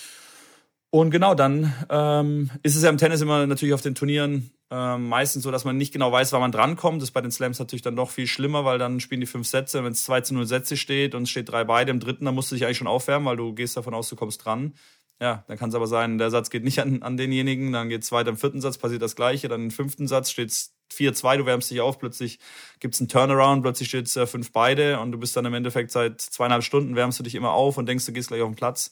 Und 0.89 1.11
genau, 1.11 1.35
dann 1.35 1.73
ähm, 1.89 2.49
ist 2.63 2.75
es 2.75 2.83
ja 2.83 2.89
im 2.89 2.97
Tennis 2.97 3.21
immer 3.21 3.45
natürlich 3.45 3.73
auf 3.73 3.81
den 3.81 3.95
Turnieren 3.95 4.51
ähm, 4.69 5.07
meistens 5.07 5.43
so, 5.43 5.51
dass 5.51 5.63
man 5.63 5.77
nicht 5.77 5.93
genau 5.93 6.11
weiß, 6.11 6.33
wann 6.33 6.41
man 6.41 6.51
drankommt. 6.51 7.01
Das 7.01 7.09
ist 7.09 7.13
bei 7.13 7.21
den 7.21 7.31
Slams 7.31 7.59
natürlich 7.59 7.83
dann 7.83 7.95
doch 7.95 8.09
viel 8.09 8.27
schlimmer, 8.27 8.65
weil 8.65 8.77
dann 8.79 8.99
spielen 8.99 9.21
die 9.21 9.27
fünf 9.27 9.47
Sätze. 9.47 9.83
Wenn 9.83 9.93
es 9.93 10.03
2 10.03 10.21
zu 10.21 10.33
0 10.33 10.45
Sätze 10.45 10.75
steht 10.75 11.15
und 11.15 11.23
es 11.23 11.29
steht 11.29 11.49
drei 11.49 11.63
beide 11.63 11.91
im 11.91 11.99
dritten, 11.99 12.25
dann 12.25 12.35
musst 12.35 12.51
du 12.51 12.55
dich 12.55 12.65
eigentlich 12.65 12.77
schon 12.77 12.87
aufwärmen, 12.87 13.25
weil 13.25 13.37
du 13.37 13.53
gehst 13.53 13.77
davon 13.77 13.93
aus, 13.93 14.09
du 14.09 14.15
kommst 14.15 14.43
dran. 14.43 14.73
Ja, 15.19 15.45
dann 15.47 15.57
kann 15.57 15.69
es 15.69 15.75
aber 15.75 15.87
sein, 15.87 16.19
der 16.19 16.29
Satz 16.29 16.51
geht 16.51 16.63
nicht 16.63 16.79
an, 16.79 17.01
an 17.01 17.17
denjenigen, 17.17 17.71
dann 17.71 17.89
geht 17.89 18.03
es 18.03 18.11
weiter 18.11 18.29
im 18.29 18.37
vierten 18.37 18.61
Satz, 18.61 18.77
passiert 18.77 19.01
das 19.01 19.15
gleiche, 19.15 19.47
dann 19.47 19.63
im 19.63 19.71
fünften 19.71 20.07
Satz 20.07 20.29
steht 20.29 20.49
es 20.49 20.75
4-2, 20.93 21.37
du 21.37 21.45
wärmst 21.47 21.71
dich 21.71 21.81
auf, 21.81 21.97
plötzlich 21.97 22.37
gibt 22.79 22.93
es 22.93 23.01
einen 23.01 23.07
Turnaround, 23.07 23.63
plötzlich 23.63 23.89
steht 23.89 24.05
es 24.05 24.15
äh, 24.15 24.27
fünf 24.27 24.51
beide 24.51 24.99
und 24.99 25.11
du 25.11 25.17
bist 25.17 25.35
dann 25.35 25.45
im 25.45 25.55
Endeffekt 25.55 25.89
seit 25.89 26.21
zweieinhalb 26.21 26.63
Stunden, 26.63 26.95
wärmst 26.95 27.17
du 27.17 27.23
dich 27.23 27.33
immer 27.33 27.51
auf 27.53 27.79
und 27.79 27.87
denkst, 27.87 28.05
du 28.05 28.11
gehst 28.11 28.27
gleich 28.27 28.43
auf 28.43 28.49
den 28.49 28.55
Platz. 28.55 28.91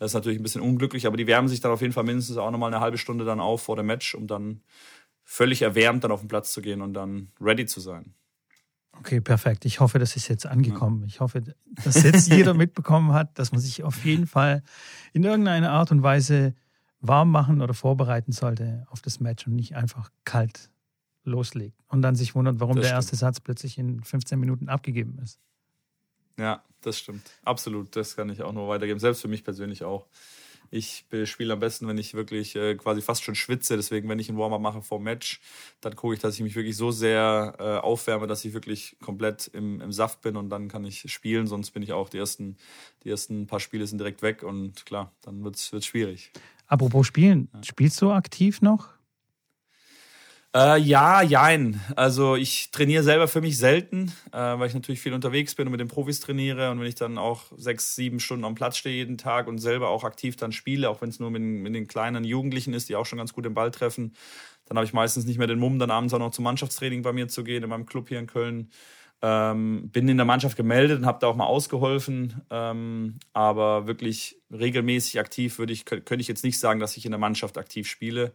Das 0.00 0.12
ist 0.12 0.14
natürlich 0.14 0.38
ein 0.40 0.42
bisschen 0.42 0.62
unglücklich, 0.62 1.06
aber 1.06 1.18
die 1.18 1.26
wärmen 1.26 1.46
sich 1.46 1.60
dann 1.60 1.70
auf 1.70 1.82
jeden 1.82 1.92
Fall 1.92 2.04
mindestens 2.04 2.38
auch 2.38 2.50
nochmal 2.50 2.72
eine 2.72 2.80
halbe 2.80 2.96
Stunde 2.96 3.26
dann 3.26 3.38
auf 3.38 3.62
vor 3.62 3.76
dem 3.76 3.84
Match, 3.84 4.14
um 4.14 4.26
dann 4.26 4.62
völlig 5.24 5.60
erwärmt 5.60 6.02
dann 6.04 6.10
auf 6.10 6.20
den 6.20 6.28
Platz 6.28 6.52
zu 6.52 6.62
gehen 6.62 6.80
und 6.80 6.94
dann 6.94 7.28
ready 7.38 7.66
zu 7.66 7.80
sein. 7.80 8.14
Okay, 8.98 9.20
perfekt. 9.20 9.66
Ich 9.66 9.78
hoffe, 9.80 9.98
das 9.98 10.16
ist 10.16 10.28
jetzt 10.28 10.46
angekommen. 10.46 11.04
Ich 11.06 11.20
hoffe, 11.20 11.42
dass 11.84 12.02
jetzt 12.02 12.32
jeder 12.32 12.54
mitbekommen 12.54 13.12
hat, 13.12 13.38
dass 13.38 13.52
man 13.52 13.60
sich 13.60 13.84
auf 13.84 14.02
jeden 14.04 14.26
Fall 14.26 14.62
in 15.12 15.22
irgendeiner 15.22 15.70
Art 15.70 15.92
und 15.92 16.02
Weise 16.02 16.54
warm 17.00 17.30
machen 17.30 17.60
oder 17.60 17.74
vorbereiten 17.74 18.32
sollte 18.32 18.86
auf 18.90 19.02
das 19.02 19.20
Match 19.20 19.46
und 19.46 19.54
nicht 19.54 19.76
einfach 19.76 20.10
kalt 20.24 20.70
loslegt 21.24 21.78
und 21.88 22.00
dann 22.00 22.16
sich 22.16 22.34
wundert, 22.34 22.58
warum 22.58 22.76
Das 22.76 22.84
der 22.84 22.88
stimmt. 22.88 22.98
erste 22.98 23.16
Satz 23.16 23.40
plötzlich 23.40 23.76
in 23.76 24.02
15 24.02 24.40
Minuten 24.40 24.70
abgegeben 24.70 25.18
ist. 25.22 25.38
Ja, 26.40 26.62
das 26.80 26.98
stimmt. 26.98 27.30
Absolut. 27.44 27.94
Das 27.94 28.16
kann 28.16 28.30
ich 28.30 28.42
auch 28.42 28.52
nur 28.52 28.68
weitergeben. 28.68 28.98
Selbst 28.98 29.20
für 29.20 29.28
mich 29.28 29.44
persönlich 29.44 29.84
auch. 29.84 30.06
Ich 30.72 31.04
spiele 31.24 31.52
am 31.52 31.58
besten, 31.58 31.88
wenn 31.88 31.98
ich 31.98 32.14
wirklich 32.14 32.54
äh, 32.54 32.76
quasi 32.76 33.02
fast 33.02 33.24
schon 33.24 33.34
schwitze. 33.34 33.76
Deswegen, 33.76 34.08
wenn 34.08 34.20
ich 34.20 34.30
ein 34.30 34.38
Warm-up 34.38 34.60
mache 34.60 34.82
vor 34.82 34.98
dem 34.98 35.04
Match, 35.04 35.40
dann 35.80 35.96
gucke 35.96 36.14
ich, 36.14 36.20
dass 36.20 36.36
ich 36.36 36.40
mich 36.42 36.54
wirklich 36.54 36.76
so 36.76 36.92
sehr 36.92 37.56
äh, 37.58 37.62
aufwärme, 37.78 38.28
dass 38.28 38.44
ich 38.44 38.54
wirklich 38.54 38.96
komplett 39.02 39.48
im, 39.48 39.80
im 39.80 39.92
Saft 39.92 40.22
bin 40.22 40.36
und 40.36 40.48
dann 40.48 40.68
kann 40.68 40.84
ich 40.84 41.12
spielen. 41.12 41.48
Sonst 41.48 41.72
bin 41.72 41.82
ich 41.82 41.92
auch 41.92 42.08
die 42.08 42.18
ersten, 42.18 42.56
die 43.02 43.10
ersten 43.10 43.48
paar 43.48 43.60
Spiele 43.60 43.86
sind 43.86 43.98
direkt 43.98 44.22
weg 44.22 44.44
und 44.44 44.86
klar, 44.86 45.12
dann 45.22 45.42
wird's 45.42 45.72
wird's 45.72 45.86
schwierig. 45.86 46.30
Apropos 46.68 47.04
Spielen, 47.04 47.48
spielst 47.64 48.00
du 48.00 48.12
aktiv 48.12 48.62
noch? 48.62 48.88
Äh, 50.52 50.78
ja, 50.80 51.22
jein. 51.22 51.80
Also 51.94 52.34
ich 52.34 52.72
trainiere 52.72 53.04
selber 53.04 53.28
für 53.28 53.40
mich 53.40 53.56
selten, 53.56 54.10
äh, 54.32 54.36
weil 54.38 54.66
ich 54.66 54.74
natürlich 54.74 55.00
viel 55.00 55.12
unterwegs 55.12 55.54
bin 55.54 55.68
und 55.68 55.70
mit 55.72 55.80
den 55.80 55.86
Profis 55.86 56.18
trainiere. 56.18 56.72
Und 56.72 56.80
wenn 56.80 56.88
ich 56.88 56.96
dann 56.96 57.18
auch 57.18 57.44
sechs, 57.56 57.94
sieben 57.94 58.18
Stunden 58.18 58.44
am 58.44 58.56
Platz 58.56 58.76
stehe 58.76 58.96
jeden 58.96 59.16
Tag 59.16 59.46
und 59.46 59.58
selber 59.58 59.90
auch 59.90 60.02
aktiv 60.02 60.34
dann 60.36 60.50
spiele, 60.50 60.90
auch 60.90 61.02
wenn 61.02 61.08
es 61.10 61.20
nur 61.20 61.30
mit, 61.30 61.40
den- 61.40 61.62
mit 61.62 61.74
den 61.76 61.86
kleinen 61.86 62.24
Jugendlichen 62.24 62.74
ist, 62.74 62.88
die 62.88 62.96
auch 62.96 63.06
schon 63.06 63.18
ganz 63.18 63.32
gut 63.32 63.44
den 63.44 63.54
Ball 63.54 63.70
treffen, 63.70 64.12
dann 64.66 64.76
habe 64.76 64.84
ich 64.86 64.92
meistens 64.92 65.24
nicht 65.24 65.38
mehr 65.38 65.46
den 65.46 65.58
Mumm, 65.60 65.78
dann 65.78 65.90
abends 65.92 66.14
auch 66.14 66.18
noch 66.18 66.30
zum 66.32 66.44
Mannschaftstraining 66.44 67.02
bei 67.02 67.12
mir 67.12 67.28
zu 67.28 67.44
gehen, 67.44 67.62
in 67.62 67.70
meinem 67.70 67.86
Club 67.86 68.08
hier 68.08 68.18
in 68.18 68.26
Köln. 68.26 68.70
Ähm, 69.22 69.90
bin 69.92 70.08
in 70.08 70.16
der 70.16 70.24
Mannschaft 70.24 70.56
gemeldet 70.56 70.98
und 71.00 71.06
habe 71.06 71.18
da 71.20 71.26
auch 71.26 71.36
mal 71.36 71.44
ausgeholfen. 71.44 72.40
Ähm, 72.50 73.18
aber 73.34 73.86
wirklich 73.86 74.38
regelmäßig 74.50 75.20
aktiv 75.20 75.58
würde 75.58 75.74
ich, 75.74 75.82
kö- 75.82 76.00
könnte 76.00 76.22
ich 76.22 76.28
jetzt 76.28 76.42
nicht 76.42 76.58
sagen, 76.58 76.80
dass 76.80 76.96
ich 76.96 77.04
in 77.04 77.10
der 77.12 77.18
Mannschaft 77.20 77.58
aktiv 77.58 77.86
spiele. 77.88 78.32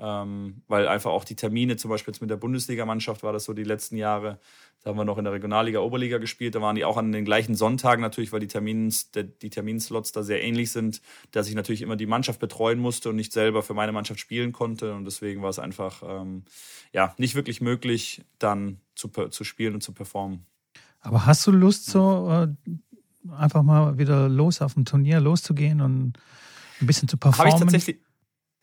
Ähm, 0.00 0.62
weil 0.68 0.86
einfach 0.86 1.10
auch 1.10 1.24
die 1.24 1.34
Termine, 1.34 1.76
zum 1.76 1.90
Beispiel 1.90 2.12
jetzt 2.12 2.20
mit 2.20 2.30
der 2.30 2.36
Bundesligamannschaft 2.36 3.24
war 3.24 3.32
das 3.32 3.44
so 3.44 3.52
die 3.52 3.64
letzten 3.64 3.96
Jahre. 3.96 4.38
Da 4.82 4.90
haben 4.90 4.96
wir 4.96 5.04
noch 5.04 5.18
in 5.18 5.24
der 5.24 5.32
Regionalliga, 5.32 5.80
Oberliga 5.80 6.18
gespielt. 6.18 6.54
Da 6.54 6.62
waren 6.62 6.76
die 6.76 6.84
auch 6.84 6.96
an 6.96 7.10
den 7.10 7.24
gleichen 7.24 7.56
Sonntagen 7.56 8.00
natürlich, 8.00 8.32
weil 8.32 8.38
die, 8.38 8.46
Termins, 8.46 9.10
die 9.10 9.50
Terminslots 9.50 10.12
da 10.12 10.22
sehr 10.22 10.42
ähnlich 10.42 10.70
sind, 10.70 11.02
dass 11.32 11.48
ich 11.48 11.56
natürlich 11.56 11.82
immer 11.82 11.96
die 11.96 12.06
Mannschaft 12.06 12.38
betreuen 12.38 12.78
musste 12.78 13.08
und 13.08 13.16
nicht 13.16 13.32
selber 13.32 13.64
für 13.64 13.74
meine 13.74 13.90
Mannschaft 13.90 14.20
spielen 14.20 14.52
konnte. 14.52 14.94
Und 14.94 15.04
deswegen 15.04 15.42
war 15.42 15.50
es 15.50 15.58
einfach 15.58 16.02
ähm, 16.06 16.44
ja, 16.92 17.14
nicht 17.18 17.34
wirklich 17.34 17.60
möglich, 17.60 18.22
dann 18.38 18.80
zu, 18.94 19.08
zu 19.08 19.42
spielen 19.42 19.74
und 19.74 19.82
zu 19.82 19.92
performen. 19.92 20.46
Aber 21.00 21.26
hast 21.26 21.44
du 21.46 21.50
Lust, 21.50 21.86
so 21.86 22.30
äh, 22.30 22.48
einfach 23.36 23.62
mal 23.64 23.98
wieder 23.98 24.28
los 24.28 24.62
auf 24.62 24.76
ein 24.76 24.84
Turnier 24.84 25.20
loszugehen 25.20 25.80
und 25.80 26.18
ein 26.80 26.86
bisschen 26.86 27.08
zu 27.08 27.16
Habe 27.16 27.32
performen? 27.32 27.54
ich 27.54 27.60
tatsächlich. 27.60 28.07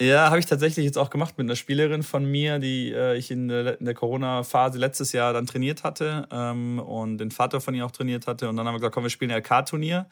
Ja, 0.02 0.26
habe 0.30 0.40
ich 0.40 0.46
tatsächlich 0.46 0.86
jetzt 0.86 0.98
auch 0.98 1.10
gemacht 1.10 1.38
mit 1.38 1.46
einer 1.48 1.56
Spielerin 1.56 2.04
von 2.04 2.26
mir, 2.26 2.60
die 2.60 2.92
äh, 2.92 3.16
ich 3.16 3.32
in 3.32 3.48
der, 3.48 3.78
der 3.78 3.94
Corona-Phase 3.94 4.78
letztes 4.78 5.14
Jahr 5.14 5.32
dann 5.32 5.46
trainiert 5.46 5.86
hatte 5.86 6.28
ähm, 6.32 6.80
und 6.80 7.18
den 7.18 7.32
Vater 7.32 7.62
von 7.62 7.74
ihr 7.74 7.86
auch 7.86 7.92
trainiert 7.92 8.28
hatte. 8.28 8.50
Und 8.50 8.58
dann 8.58 8.68
haben 8.68 8.74
wir 8.74 8.80
gesagt, 8.80 8.94
komm, 8.94 9.04
wir 9.04 9.10
spielen 9.10 9.32
ein 9.32 9.38
LK-Turnier. 9.38 10.08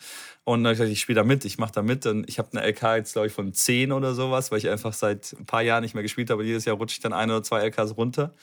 Und 0.46 0.64
dann 0.64 0.68
habe 0.68 0.74
ich 0.74 0.78
gesagt, 0.78 0.92
ich 0.94 1.02
spiele 1.02 1.18
da 1.18 1.26
mit, 1.26 1.44
ich 1.44 1.58
mache 1.58 1.74
da 1.74 1.82
mit. 1.82 2.06
Und 2.06 2.30
ich 2.30 2.40
habe 2.40 2.48
eine 2.54 2.66
LK 2.66 2.96
jetzt, 2.96 3.12
glaube 3.12 3.28
ich, 3.28 3.34
von 3.34 3.52
10 3.52 3.92
oder 3.92 4.14
sowas, 4.14 4.52
weil 4.52 4.60
ich 4.60 4.70
einfach 4.70 4.94
seit 4.94 5.34
ein 5.38 5.46
paar 5.46 5.64
Jahren 5.64 5.84
nicht 5.84 5.96
mehr 5.96 6.04
gespielt 6.04 6.30
habe. 6.30 6.46
Jedes 6.46 6.64
Jahr 6.64 6.78
rutsche 6.78 6.94
ich 6.94 7.02
dann 7.02 7.12
ein 7.12 7.30
oder 7.30 7.44
zwei 7.44 7.60
LKs 7.60 7.98
runter. 7.98 8.34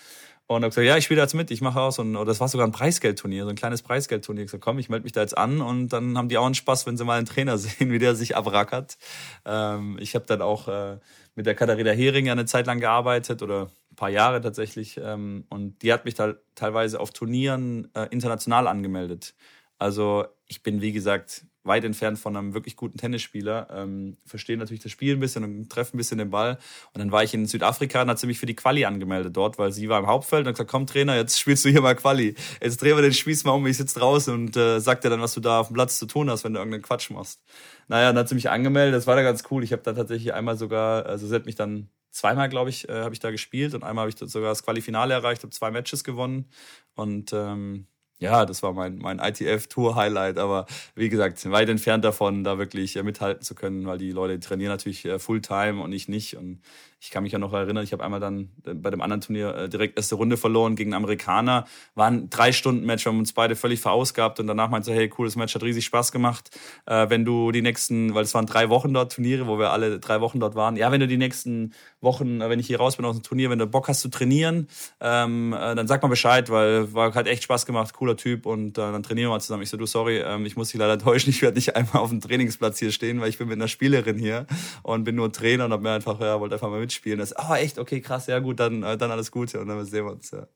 Und 0.51 0.65
habe 0.65 0.71
gesagt, 0.71 0.85
ja, 0.85 0.97
ich 0.97 1.05
spiele 1.05 1.21
jetzt 1.21 1.35
mit, 1.35 1.53
ich 1.53 1.61
mache 1.61 1.81
aus. 1.81 2.01
Und 2.01 2.13
das 2.27 2.41
war 2.41 2.49
sogar 2.49 2.67
ein 2.67 2.73
Preisgeldturnier, 2.73 3.45
so 3.45 3.51
ein 3.51 3.55
kleines 3.55 3.83
Preisgeldturnier. 3.83 4.43
Ich 4.43 4.47
gesagt, 4.49 4.65
komm, 4.65 4.81
ich 4.81 4.89
melde 4.89 5.05
mich 5.05 5.13
da 5.13 5.21
jetzt 5.21 5.39
an. 5.39 5.61
Und 5.61 5.91
dann 5.91 6.19
haben 6.19 6.29
die 6.29 6.39
auch 6.39 6.45
einen 6.45 6.57
Spaß, 6.57 6.87
wenn 6.87 6.97
sie 6.97 7.05
mal 7.05 7.19
einen 7.19 7.27
Trainer 7.27 7.57
sehen, 7.59 7.93
wie 7.93 8.01
der 8.01 8.17
sich 8.17 8.37
abrackert. 8.37 8.99
Ähm, 9.45 9.97
ich 10.01 10.17
habe 10.17 10.27
dann 10.27 10.43
auch 10.43 10.67
äh, 10.67 10.99
mit 11.37 11.47
der 11.47 11.55
Katharina 11.55 11.93
Hering 11.93 12.31
eine 12.31 12.47
Zeit 12.47 12.67
lang 12.67 12.81
gearbeitet 12.81 13.43
oder 13.43 13.71
ein 13.93 13.95
paar 13.95 14.09
Jahre 14.09 14.41
tatsächlich. 14.41 14.99
Ähm, 15.01 15.45
und 15.51 15.83
die 15.83 15.93
hat 15.93 16.05
mich 16.05 16.15
da 16.15 16.35
teilweise 16.57 16.99
auf 16.99 17.13
Turnieren 17.13 17.89
äh, 17.95 18.09
international 18.11 18.67
angemeldet. 18.67 19.35
Also 19.81 20.27
ich 20.47 20.63
bin, 20.63 20.83
wie 20.83 20.93
gesagt, 20.93 21.47
weit 21.65 21.85
entfernt 21.85 22.19
von 22.19 22.37
einem 22.37 22.53
wirklich 22.53 22.77
guten 22.77 22.99
Tennisspieler. 22.99 23.69
Ähm, 23.73 24.19
verstehe 24.27 24.59
natürlich 24.59 24.83
das 24.83 24.93
Spiel 24.93 25.17
ein 25.17 25.21
bisschen 25.21 25.43
und 25.43 25.71
treffe 25.71 25.97
ein 25.97 25.99
bisschen 25.99 26.19
den 26.19 26.29
Ball. 26.29 26.59
Und 26.93 26.99
dann 26.99 27.13
war 27.13 27.25
ich 27.25 27.33
in 27.33 27.47
Südafrika 27.47 28.03
und 28.03 28.11
hat 28.11 28.19
sie 28.19 28.27
mich 28.27 28.39
für 28.39 28.45
die 28.45 28.55
Quali 28.55 28.85
angemeldet 28.85 29.35
dort, 29.35 29.59
weil 29.59 29.73
sie 29.73 29.89
war 29.89 29.99
im 29.99 30.07
Hauptfeld 30.07 30.43
und 30.43 30.49
hat 30.49 30.55
gesagt, 30.57 30.71
komm 30.71 30.87
Trainer, 30.87 31.17
jetzt 31.17 31.41
spielst 31.41 31.65
du 31.65 31.71
hier 31.71 31.81
mal 31.81 31.97
Quali. 31.97 32.35
Jetzt 32.61 32.83
drehen 32.83 32.95
wir 32.95 33.03
den 33.03 33.15
Spieß 33.15 33.45
mal 33.45 33.53
um, 33.53 33.67
ich 33.67 33.79
sitze 33.79 33.99
draußen 33.99 34.35
und 34.35 34.55
äh, 34.55 34.81
sag 34.81 35.01
dir 35.01 35.09
dann, 35.09 35.23
was 35.23 35.33
du 35.33 35.41
da 35.41 35.61
auf 35.61 35.69
dem 35.69 35.75
Platz 35.75 35.99
zu 35.99 36.05
tun 36.05 36.29
hast, 36.29 36.45
wenn 36.45 36.53
du 36.53 36.59
irgendeinen 36.59 36.83
Quatsch 36.83 37.09
machst. 37.11 37.41
Naja, 37.89 38.09
dann 38.09 38.19
hat 38.19 38.29
sie 38.29 38.35
mich 38.35 38.51
angemeldet, 38.51 38.95
das 38.95 39.07
war 39.07 39.17
da 39.17 39.23
ganz 39.23 39.45
cool. 39.51 39.65
Ich 39.65 39.73
habe 39.73 39.83
da 39.83 39.95
tatsächlich 39.95 40.35
einmal 40.35 40.59
sogar, 40.59 41.07
also 41.07 41.27
sie 41.27 41.35
hat 41.35 41.47
mich 41.47 41.57
dann 41.57 41.89
zweimal, 42.11 42.51
glaube 42.51 42.69
ich, 42.69 42.87
äh, 42.91 43.01
habe 43.01 43.15
ich 43.15 43.21
da 43.21 43.31
gespielt 43.31 43.75
und 43.75 43.83
einmal 43.83 44.03
habe 44.03 44.11
ich 44.11 44.31
sogar 44.31 44.51
das 44.51 44.63
Qualifinale 44.63 45.15
erreicht, 45.15 45.43
habe 45.43 45.53
zwei 45.53 45.71
Matches 45.71 46.05
gewonnen 46.05 46.51
und 46.95 47.33
ähm, 47.33 47.87
ja, 48.21 48.45
das 48.45 48.63
war 48.63 48.75
mein, 48.75 48.99
mein 48.99 49.19
ITF-Tour-Highlight, 49.19 50.39
aber 50.39 50.67
wie 50.95 51.09
gesagt, 51.09 51.51
weit 51.51 51.71
entfernt 51.71 52.05
davon, 52.05 52.45
da 52.45 52.59
wirklich 52.59 52.97
äh, 52.97 53.03
mithalten 53.03 53.43
zu 53.43 53.55
können, 53.55 53.87
weil 53.87 53.99
die 53.99 54.13
Leute 54.13 54.39
trainieren 54.39 54.71
natürlich 54.71 55.07
äh, 55.07 55.19
Fulltime 55.19 55.83
und 55.83 55.93
ich 55.93 56.07
nicht. 56.07 56.37
Und 56.37 56.61
ich 57.03 57.11
kann 57.11 57.23
mich 57.23 57.33
ja 57.33 57.39
noch 57.39 57.55
erinnern, 57.55 57.83
ich 57.83 57.93
habe 57.93 58.05
einmal 58.05 58.21
dann 58.21 58.51
äh, 58.67 58.75
bei 58.75 58.91
dem 58.91 59.01
anderen 59.01 59.23
Turnier 59.23 59.55
äh, 59.55 59.69
direkt 59.69 59.97
erste 59.97 60.17
Runde 60.17 60.37
verloren 60.37 60.77
gegen 60.77 60.93
Amerikaner. 60.93 61.67
War 61.95 62.09
ein 62.09 62.29
Drei-Stunden-Match, 62.29 63.07
wir 63.07 63.13
haben 63.13 63.19
uns 63.19 63.33
beide 63.33 63.57
völlig 63.57 63.81
verausgabt 63.81 64.39
und 64.39 64.47
danach 64.47 64.69
meinte 64.69 64.91
er, 64.91 64.97
hey, 64.99 65.09
cooles 65.09 65.35
Match, 65.35 65.55
hat 65.55 65.63
riesig 65.63 65.87
Spaß 65.87 66.13
gemacht. 66.13 66.51
Äh, 66.85 67.09
wenn 67.09 67.25
du 67.25 67.53
die 67.53 67.63
nächsten, 67.63 68.15
weil 68.15 68.25
es 68.25 68.35
waren 68.35 68.45
drei 68.45 68.69
Wochen 68.69 68.93
dort 68.93 69.15
Turniere, 69.15 69.47
wo 69.47 69.59
wir 69.59 69.71
alle 69.71 69.99
drei 69.99 70.21
Wochen 70.21 70.41
dort 70.41 70.55
waren, 70.55 70.77
ja, 70.77 70.93
wenn 70.93 71.01
du 71.01 71.09
die 71.09 71.17
nächsten 71.17 71.73
Wochen, 72.03 72.41
wenn 72.41 72.61
ich 72.61 72.67
hier 72.67 72.79
raus 72.79 72.97
bin 72.97 73.07
aus 73.07 73.17
dem 73.17 73.23
Turnier, 73.23 73.49
wenn 73.49 73.59
du 73.59 73.67
Bock 73.67 73.89
hast 73.89 74.01
zu 74.01 74.09
trainieren, 74.09 74.69
ähm, 75.01 75.55
äh, 75.55 75.75
dann 75.75 75.87
sag 75.89 76.03
mal 76.03 76.09
Bescheid, 76.09 76.51
weil 76.51 76.93
war 76.93 77.15
hat 77.15 77.27
echt 77.27 77.45
Spaß 77.45 77.65
gemacht, 77.65 77.95
cooler 77.95 78.17
Typ 78.17 78.47
und 78.47 78.75
dann 78.75 79.03
trainieren 79.03 79.29
wir 79.29 79.35
mal 79.35 79.41
zusammen. 79.41 79.63
Ich 79.63 79.71
so, 79.71 79.77
du, 79.77 79.87
sorry, 79.87 80.19
ähm, 80.19 80.45
ich 80.45 80.57
muss 80.57 80.69
dich 80.69 80.79
leider 80.79 80.99
täuschen, 81.03 81.31
ich 81.31 81.41
werde 81.41 81.57
nicht 81.57 81.77
einmal 81.77 82.03
auf 82.03 82.11
dem 82.11 82.21
Trainingsplatz 82.21 82.79
hier 82.79 82.93
stehen, 82.93 83.21
weil 83.21 83.31
ich 83.31 83.39
bin 83.39 83.49
mit 83.49 83.57
einer 83.57 83.69
Spielerin 83.69 84.19
hier 84.19 84.47
und 84.83 85.05
bin 85.05 85.15
nur 85.15 85.33
Trainer 85.33 85.65
und 85.65 85.73
hab 85.73 85.81
mir 85.81 85.93
einfach, 85.93 86.21
ja, 86.21 86.39
wollte 86.41 86.55
einfach 86.57 86.69
mal 86.69 86.81
mitspielen. 86.91 87.19
Das, 87.19 87.35
oh, 87.39 87.55
echt, 87.55 87.79
okay, 87.79 88.01
krass, 88.01 88.27
ja 88.27 88.41
gut, 88.41 88.59
dann, 88.59 88.83
äh, 88.83 88.97
dann 88.99 89.11
alles 89.11 89.31
Gute 89.31 89.61
und 89.61 89.69
dann 89.69 89.85
sehen 89.85 90.05
wir 90.05 90.13
uns, 90.13 90.31
ja. 90.33 90.47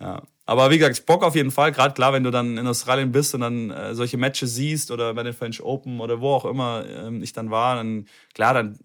Ja. 0.00 0.22
Aber 0.44 0.70
wie 0.70 0.78
gesagt, 0.78 1.06
Bock 1.06 1.22
auf 1.22 1.36
jeden 1.36 1.52
Fall. 1.52 1.72
Gerade 1.72 1.94
klar, 1.94 2.12
wenn 2.12 2.24
du 2.24 2.30
dann 2.30 2.58
in 2.58 2.66
Australien 2.66 3.12
bist 3.12 3.32
und 3.34 3.42
dann 3.42 3.70
äh, 3.70 3.94
solche 3.94 4.18
Matches 4.18 4.54
siehst 4.54 4.90
oder 4.90 5.14
bei 5.14 5.22
den 5.22 5.32
French 5.32 5.62
Open 5.62 6.00
oder 6.00 6.20
wo 6.20 6.30
auch 6.34 6.44
immer 6.44 6.84
ähm, 6.84 7.22
ich 7.22 7.32
dann 7.32 7.50
war, 7.50 7.76
dann 7.76 8.06
klar, 8.34 8.54
dann 8.54 8.78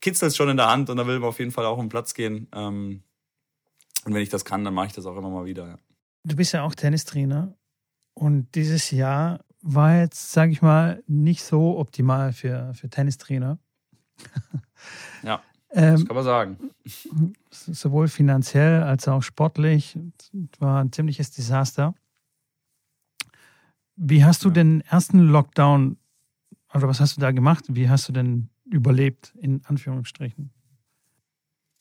kitzelt 0.00 0.32
es 0.32 0.36
schon 0.36 0.48
in 0.48 0.56
der 0.56 0.68
Hand 0.68 0.90
und 0.90 0.96
da 0.96 1.06
will 1.06 1.20
man 1.20 1.28
auf 1.28 1.38
jeden 1.38 1.52
Fall 1.52 1.64
auch 1.64 1.78
um 1.78 1.88
Platz 1.88 2.12
gehen. 2.12 2.48
Ähm, 2.52 3.02
Und 4.04 4.14
wenn 4.14 4.22
ich 4.22 4.28
das 4.30 4.44
kann, 4.44 4.64
dann 4.64 4.74
mache 4.74 4.88
ich 4.88 4.92
das 4.92 5.06
auch 5.06 5.16
immer 5.16 5.30
mal 5.30 5.44
wieder. 5.44 5.66
Ja. 5.66 5.78
Du 6.24 6.36
bist 6.36 6.52
ja 6.52 6.64
auch 6.64 6.74
Tennistrainer 6.74 7.54
und 8.14 8.54
dieses 8.54 8.90
Jahr 8.90 9.44
war 9.62 9.98
jetzt, 10.00 10.32
sage 10.32 10.52
ich 10.52 10.60
mal, 10.60 11.02
nicht 11.06 11.44
so 11.44 11.78
optimal 11.78 12.32
für, 12.32 12.74
für 12.74 12.88
Tennistrainer. 12.90 13.58
Ja, 15.22 15.42
das 15.70 16.00
ähm, 16.00 16.06
kann 16.06 16.16
man 16.16 16.24
sagen. 16.24 16.56
Sowohl 17.50 18.08
finanziell 18.08 18.82
als 18.82 19.06
auch 19.08 19.22
sportlich 19.22 19.98
war 20.58 20.82
ein 20.82 20.92
ziemliches 20.92 21.30
Desaster. 21.30 21.94
Wie 23.96 24.24
hast 24.24 24.44
du 24.44 24.48
ja. 24.48 24.54
den 24.54 24.80
ersten 24.82 25.20
Lockdown, 25.20 25.98
oder 26.72 26.88
was 26.88 27.00
hast 27.00 27.16
du 27.16 27.20
da 27.20 27.32
gemacht? 27.32 27.64
Wie 27.68 27.88
hast 27.88 28.08
du 28.08 28.12
denn 28.12 28.48
überlebt, 28.64 29.34
in 29.40 29.62
Anführungsstrichen? 29.64 30.50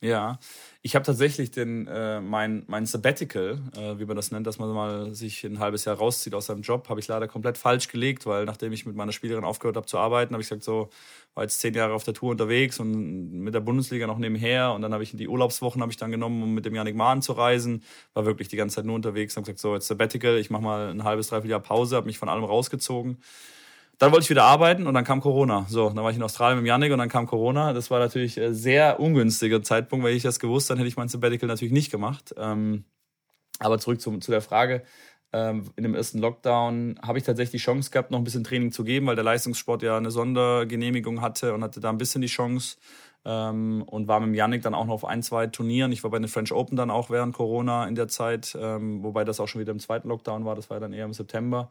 Ja, 0.01 0.37
ich 0.83 0.93
habe 0.93 1.03
tatsächlich 1.03 1.49
den, 1.49 1.87
äh, 1.87 2.21
mein, 2.21 2.63
mein 2.67 2.85
Sabbatical, 2.85 3.59
äh, 3.75 3.97
wie 3.97 4.05
man 4.05 4.15
das 4.15 4.29
nennt, 4.29 4.45
dass 4.45 4.59
man 4.59 4.71
mal 4.71 5.15
sich 5.15 5.43
ein 5.43 5.57
halbes 5.57 5.85
Jahr 5.85 5.95
rauszieht 5.97 6.35
aus 6.35 6.45
seinem 6.45 6.61
Job, 6.61 6.87
habe 6.89 6.99
ich 6.99 7.07
leider 7.07 7.27
komplett 7.27 7.57
falsch 7.57 7.87
gelegt, 7.87 8.27
weil 8.27 8.45
nachdem 8.45 8.71
ich 8.73 8.85
mit 8.85 8.95
meiner 8.95 9.11
Spielerin 9.11 9.43
aufgehört 9.43 9.75
habe 9.75 9.87
zu 9.87 9.97
arbeiten, 9.97 10.33
habe 10.33 10.43
ich 10.43 10.49
gesagt, 10.49 10.63
so, 10.63 10.89
war 11.33 11.45
jetzt 11.45 11.59
zehn 11.59 11.73
Jahre 11.73 11.93
auf 11.95 12.03
der 12.03 12.13
Tour 12.13 12.29
unterwegs 12.29 12.79
und 12.79 13.41
mit 13.41 13.55
der 13.55 13.59
Bundesliga 13.59 14.05
noch 14.05 14.19
nebenher 14.19 14.71
und 14.73 14.83
dann 14.83 14.93
habe 14.93 15.01
ich 15.01 15.15
die 15.15 15.27
Urlaubswochen 15.27 15.81
habe 15.81 15.91
ich 15.91 15.97
dann 15.97 16.11
genommen, 16.11 16.43
um 16.43 16.53
mit 16.53 16.65
dem 16.65 16.75
Janik 16.75 16.95
Mahn 16.95 17.23
zu 17.23 17.33
reisen, 17.33 17.83
war 18.13 18.25
wirklich 18.27 18.49
die 18.49 18.55
ganze 18.57 18.75
Zeit 18.75 18.85
nur 18.85 18.95
unterwegs 18.95 19.35
habe 19.35 19.45
gesagt, 19.45 19.57
so, 19.59 19.73
jetzt 19.73 19.87
Sabbatical, 19.87 20.37
ich 20.37 20.51
mache 20.51 20.61
mal 20.61 20.89
ein 20.91 21.03
halbes, 21.05 21.29
dreiviertel 21.29 21.49
Jahr 21.51 21.59
Pause, 21.59 21.95
habe 21.95 22.05
mich 22.05 22.19
von 22.19 22.29
allem 22.29 22.43
rausgezogen 22.43 23.17
dann 23.99 24.11
wollte 24.11 24.23
ich 24.23 24.29
wieder 24.29 24.43
arbeiten 24.43 24.85
und 24.85 24.93
dann 24.93 25.03
kam 25.03 25.21
Corona. 25.21 25.65
So, 25.69 25.89
dann 25.89 26.03
war 26.03 26.11
ich 26.11 26.17
in 26.17 26.23
Australien 26.23 26.59
mit 26.59 26.67
Janik 26.67 26.91
und 26.91 26.99
dann 26.99 27.09
kam 27.09 27.25
Corona. 27.25 27.73
Das 27.73 27.89
war 27.89 27.99
natürlich 27.99 28.39
ein 28.39 28.53
sehr 28.53 28.99
ungünstiger 28.99 29.63
Zeitpunkt, 29.63 30.05
weil 30.05 30.13
ich 30.13 30.23
das 30.23 30.39
gewusst, 30.39 30.69
dann 30.69 30.77
hätte 30.77 30.87
ich 30.87 30.97
mein 30.97 31.07
Sabbatical 31.07 31.47
natürlich 31.47 31.73
nicht 31.73 31.91
gemacht. 31.91 32.33
Ähm, 32.37 32.83
aber 33.59 33.79
zurück 33.79 33.99
zu, 33.99 34.17
zu 34.19 34.31
der 34.31 34.41
Frage. 34.41 34.83
Ähm, 35.33 35.71
in 35.75 35.83
dem 35.83 35.95
ersten 35.95 36.19
Lockdown 36.19 36.99
habe 37.01 37.17
ich 37.17 37.23
tatsächlich 37.23 37.61
die 37.61 37.65
Chance 37.65 37.91
gehabt, 37.91 38.11
noch 38.11 38.19
ein 38.19 38.23
bisschen 38.23 38.43
Training 38.43 38.71
zu 38.71 38.83
geben, 38.83 39.07
weil 39.07 39.15
der 39.15 39.25
Leistungssport 39.25 39.81
ja 39.81 39.97
eine 39.97 40.11
Sondergenehmigung 40.11 41.21
hatte 41.21 41.53
und 41.53 41.63
hatte 41.63 41.79
da 41.79 41.89
ein 41.89 41.97
bisschen 41.97 42.21
die 42.21 42.27
Chance. 42.27 42.77
Ähm, 43.25 43.83
und 43.87 44.07
war 44.07 44.19
mit 44.19 44.35
Janik 44.35 44.61
dann 44.61 44.75
auch 44.75 44.85
noch 44.85 44.93
auf 44.93 45.05
ein, 45.05 45.23
zwei 45.23 45.47
Turnieren. 45.47 45.91
Ich 45.91 46.03
war 46.03 46.11
bei 46.11 46.19
den 46.19 46.29
French 46.29 46.53
Open 46.53 46.77
dann 46.77 46.91
auch 46.91 47.09
während 47.09 47.35
Corona 47.35 47.85
in 47.87 47.95
der 47.95 48.07
Zeit, 48.07 48.55
ähm, 48.61 49.03
wobei 49.03 49.25
das 49.25 49.39
auch 49.39 49.47
schon 49.47 49.59
wieder 49.59 49.71
im 49.71 49.79
zweiten 49.79 50.07
Lockdown 50.07 50.45
war. 50.45 50.55
Das 50.55 50.69
war 50.69 50.79
dann 50.79 50.93
eher 50.93 51.03
im 51.03 51.13
September 51.13 51.69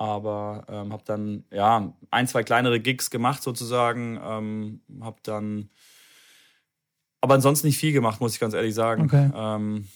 aber 0.00 0.64
ähm, 0.70 0.94
habe 0.94 1.02
dann 1.04 1.44
ja 1.50 1.92
ein, 2.10 2.26
zwei 2.26 2.42
kleinere 2.42 2.80
Gigs 2.80 3.10
gemacht 3.10 3.42
sozusagen, 3.42 4.18
ähm, 4.24 4.80
habe 5.02 5.18
dann 5.22 5.68
aber 7.20 7.34
ansonsten 7.34 7.66
nicht 7.66 7.76
viel 7.76 7.92
gemacht, 7.92 8.18
muss 8.18 8.32
ich 8.32 8.40
ganz 8.40 8.54
ehrlich 8.54 8.74
sagen. 8.74 9.04
Okay. 9.04 9.30
Ähm, 9.34 9.88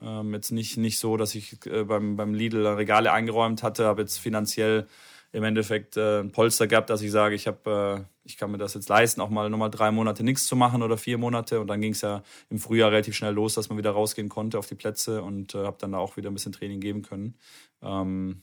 ähm, 0.00 0.32
jetzt 0.32 0.52
nicht, 0.52 0.78
nicht 0.78 0.98
so, 0.98 1.18
dass 1.18 1.34
ich 1.34 1.66
äh, 1.66 1.84
beim, 1.84 2.16
beim 2.16 2.32
Lidl 2.32 2.66
Regale 2.66 3.12
eingeräumt 3.12 3.62
hatte, 3.62 3.84
habe 3.84 4.00
jetzt 4.00 4.16
finanziell 4.16 4.86
im 5.32 5.44
Endeffekt 5.44 5.98
äh, 5.98 6.20
ein 6.20 6.32
Polster 6.32 6.66
gehabt, 6.66 6.88
dass 6.88 7.02
ich 7.02 7.10
sage, 7.10 7.34
ich 7.34 7.46
habe, 7.46 8.06
äh, 8.06 8.10
ich 8.24 8.38
kann 8.38 8.50
mir 8.50 8.58
das 8.58 8.72
jetzt 8.72 8.88
leisten, 8.88 9.20
auch 9.20 9.28
mal 9.28 9.50
nochmal 9.50 9.70
drei 9.70 9.90
Monate 9.90 10.24
nichts 10.24 10.46
zu 10.46 10.56
machen 10.56 10.82
oder 10.82 10.96
vier 10.96 11.18
Monate. 11.18 11.60
Und 11.60 11.66
dann 11.66 11.82
ging 11.82 11.92
es 11.92 12.00
ja 12.00 12.22
im 12.48 12.58
Frühjahr 12.58 12.90
relativ 12.90 13.14
schnell 13.16 13.34
los, 13.34 13.52
dass 13.52 13.68
man 13.68 13.76
wieder 13.76 13.90
rausgehen 13.90 14.30
konnte 14.30 14.58
auf 14.58 14.66
die 14.66 14.76
Plätze 14.76 15.22
und 15.22 15.54
äh, 15.54 15.66
habe 15.66 15.76
dann 15.78 15.92
da 15.92 15.98
auch 15.98 16.16
wieder 16.16 16.30
ein 16.30 16.34
bisschen 16.34 16.52
Training 16.52 16.80
geben 16.80 17.02
können. 17.02 17.34
Ähm, 17.82 18.40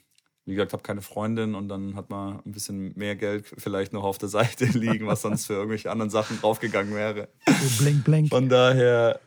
wie 0.49 0.55
gesagt, 0.55 0.73
habe 0.73 0.83
keine 0.83 1.01
Freundin 1.01 1.53
und 1.53 1.69
dann 1.69 1.95
hat 1.95 2.09
man 2.09 2.39
ein 2.45 2.51
bisschen 2.51 2.91
mehr 2.97 3.15
Geld 3.15 3.45
vielleicht 3.57 3.93
noch 3.93 4.03
auf 4.03 4.17
der 4.17 4.29
Seite 4.29 4.65
liegen, 4.73 5.05
was 5.05 5.21
sonst 5.21 5.45
für 5.45 5.53
irgendwelche 5.53 5.91
anderen 5.91 6.09
Sachen 6.09 6.39
draufgegangen 6.39 6.93
wäre. 6.95 7.29
So 7.47 7.83
blink, 7.83 8.03
blink. 8.03 8.29
Von 8.29 8.49
daher, 8.49 9.19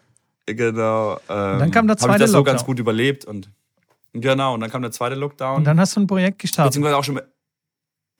genau. 0.46 1.14
Ähm, 1.28 1.58
dann 1.60 1.70
kam 1.70 1.86
der 1.86 1.96
zweite 1.96 2.14
Habe 2.14 2.16
ich 2.16 2.22
das 2.24 2.32
Lockdown. 2.32 2.44
so 2.46 2.52
ganz 2.52 2.64
gut 2.66 2.78
überlebt 2.80 3.24
und 3.24 3.50
genau, 4.12 4.54
und 4.54 4.60
dann 4.60 4.70
kam 4.70 4.82
der 4.82 4.90
zweite 4.90 5.14
Lockdown. 5.14 5.58
Und 5.58 5.64
dann 5.64 5.78
hast 5.78 5.94
du 5.96 6.00
ein 6.00 6.06
Projekt 6.08 6.40
gestartet. 6.40 6.72
Beziehungsweise 6.72 6.96
auch 6.96 7.04
schon. 7.04 7.20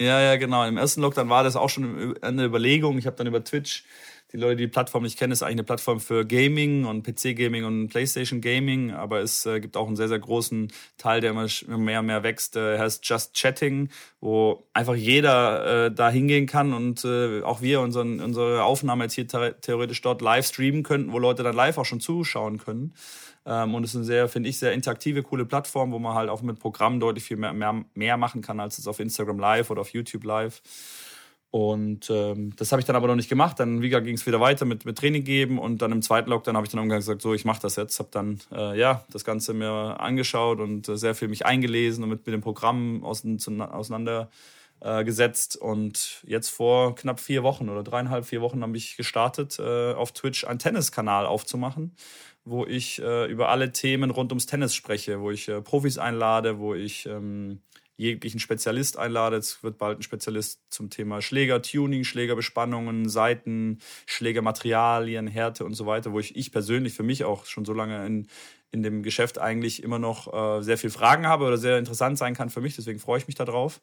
Ja, 0.01 0.21
ja, 0.21 0.37
genau. 0.37 0.65
Im 0.67 0.79
ersten 0.79 1.01
Lockdown 1.01 1.29
war 1.29 1.45
das 1.45 1.55
auch 1.57 1.69
schon 1.69 2.17
eine 2.23 2.45
Überlegung. 2.45 2.99
Ich 2.99 3.07
habe 3.07 3.17
dann 3.17 3.27
über 3.27 3.43
Twitch 3.45 3.85
die 4.33 4.39
Leute, 4.39 4.57
die 4.57 4.65
die 4.65 4.69
Plattform 4.69 5.03
nicht 5.03 5.19
kennen, 5.19 5.33
ist 5.33 5.43
eigentlich 5.43 5.53
eine 5.53 5.65
Plattform 5.65 6.01
für 6.01 6.25
Gaming 6.25 6.85
und 6.85 7.03
PC-Gaming 7.03 7.65
und 7.65 7.89
PlayStation-Gaming, 7.89 8.93
aber 8.93 9.21
es 9.21 9.45
äh, 9.45 9.61
gibt 9.61 9.77
auch 9.77 9.87
einen 9.87 9.97
sehr, 9.97 10.09
sehr 10.09 10.19
großen 10.19 10.73
Teil, 10.97 11.21
der 11.21 11.33
immer 11.33 11.47
mehr 11.79 12.01
und 12.01 12.07
mehr 12.07 12.23
wächst, 12.23 12.57
äh, 12.57 12.79
heißt 12.79 13.07
Just 13.07 13.35
Chatting, 13.35 13.91
wo 14.21 14.67
einfach 14.73 14.95
jeder 14.95 15.87
äh, 15.87 15.95
da 15.95 16.11
hingehen 16.11 16.47
kann 16.47 16.73
und 16.73 17.05
äh, 17.05 17.43
auch 17.43 17.61
wir 17.61 17.81
unseren, 17.81 18.21
unsere 18.21 18.65
Aufnahme 18.65 19.05
jetzt 19.05 19.15
hier 19.15 19.27
theoretisch 19.27 20.01
dort 20.01 20.23
live 20.23 20.47
streamen 20.47 20.83
könnten, 20.83 21.13
wo 21.13 21.19
Leute 21.19 21.43
dann 21.43 21.55
live 21.55 21.77
auch 21.79 21.85
schon 21.85 22.01
zuschauen 22.01 22.59
können. 22.59 22.95
Ähm, 23.45 23.75
und 23.75 23.85
es 23.85 23.91
ist 23.91 23.97
eine 23.97 24.05
sehr, 24.05 24.29
finde 24.29 24.49
ich, 24.49 24.59
sehr 24.59 24.73
interaktive, 24.73 25.23
coole 25.23 25.45
Plattform, 25.45 25.93
wo 25.93 25.99
man 25.99 26.15
halt 26.15 26.31
auch 26.31 26.43
mit 26.43 26.59
Programmen 26.59 27.01
deutlich 27.01 27.25
viel 27.25 27.37
mehr, 27.37 27.53
mehr, 27.53 27.85
mehr 27.95 28.17
machen 28.17 28.41
kann, 28.41 28.61
als 28.61 28.79
es 28.79 28.87
auf 28.87 29.01
Instagram 29.01 29.39
Live 29.39 29.71
oder 29.71 29.81
auf 29.81 29.91
YouTube 29.91 30.25
Live. 30.25 30.63
Und 31.53 32.09
ähm, 32.09 32.57
das 32.57 32.73
habe 32.73 32.81
ich 32.81 32.87
dann 32.87 32.97
aber 32.97 33.09
noch 33.09 33.15
nicht 33.15 33.29
gemacht. 33.29 33.61
Dann 33.61 33.83
wie 33.83 33.91
ging 33.91 34.15
es 34.15 34.25
wieder 34.25 34.41
weiter 34.41 34.65
mit, 34.65 34.87
mit 34.87 34.97
Training 34.97 35.23
geben 35.23 35.59
und 35.59 35.83
dann 35.83 35.93
im 35.93 36.01
zweiten 36.01 36.31
Lockdown 36.31 36.57
habe 36.57 36.65
ich 36.65 36.73
dann 36.73 36.79
irgendwann 36.79 37.01
gesagt, 37.01 37.21
so 37.21 37.35
ich 37.35 37.45
mache 37.45 37.61
das 37.61 37.77
jetzt. 37.77 37.99
Habe 37.99 38.09
dann 38.11 38.41
äh, 38.51 38.79
ja 38.79 39.05
das 39.11 39.23
Ganze 39.23 39.53
mir 39.53 39.71
angeschaut 40.01 40.61
und 40.61 40.89
äh, 40.89 40.97
sehr 40.97 41.15
viel 41.15 41.29
mich 41.29 41.45
eingelesen 41.45 42.05
und 42.05 42.09
mit, 42.09 42.27
mit 42.27 42.33
dem 42.33 42.41
Programm 42.41 43.05
auseinander 43.05 44.31
äh. 44.81 45.57
Und 45.57 46.23
jetzt 46.27 46.49
vor 46.49 46.95
knapp 46.95 47.21
vier 47.21 47.43
Wochen 47.43 47.69
oder 47.69 47.83
dreieinhalb, 47.83 48.25
vier 48.25 48.41
Wochen 48.41 48.63
habe 48.63 48.77
ich 48.79 48.97
gestartet, 48.97 49.59
äh, 49.59 49.93
auf 49.93 50.13
Twitch 50.13 50.47
einen 50.47 50.59
Tenniskanal 50.59 51.27
aufzumachen, 51.27 51.95
wo 52.47 52.65
ich 52.65 52.99
äh, 53.03 53.31
über 53.31 53.51
alle 53.51 53.73
Themen 53.73 54.11
rund 54.11 54.33
ums 54.33 54.47
Tennis 54.47 54.75
spreche, 54.75 55.21
wo 55.21 55.31
ich 55.31 55.49
äh, 55.49 55.61
Profis 55.61 55.99
einlade, 55.99 56.59
wo 56.59 56.75
ich 56.75 57.05
ähm, 57.05 57.61
jeglichen 57.97 58.41
Spezialist 58.41 58.99
einlade. 58.99 59.37
Es 59.37 59.63
wird 59.63 59.79
bald 59.79 59.99
ein 59.99 60.03
Spezialist 60.03 60.61
zum 60.71 60.91
Thema 60.91 61.21
Schläger-Tuning, 61.21 62.05
Schlägerbespannungen, 62.05 63.09
Seiten, 63.09 63.79
Schlägermaterialien, 64.07 65.27
Härte 65.27 65.65
und 65.65 65.75
so 65.75 65.87
weiter, 65.87 66.13
wo 66.13 66.19
ich, 66.19 66.37
ich 66.37 66.53
persönlich 66.53 66.95
für 66.95 67.03
mich 67.03 67.25
auch 67.25 67.45
schon 67.45 67.65
so 67.65 67.73
lange 67.73 68.05
in, 68.07 68.27
in 68.71 68.83
dem 68.83 69.03
Geschäft 69.03 69.39
eigentlich 69.39 69.83
immer 69.83 69.99
noch 69.99 70.33
äh, 70.33 70.63
sehr 70.63 70.79
viel 70.79 70.91
Fragen 70.91 71.27
habe 71.27 71.45
oder 71.45 71.59
sehr 71.59 71.79
interessant 71.79 72.19
sein 72.19 72.35
kann 72.35 72.51
für 72.51 72.61
mich. 72.61 72.77
Deswegen 72.77 72.99
freue 72.99 73.19
ich 73.19 73.27
mich 73.27 73.37
darauf. 73.37 73.81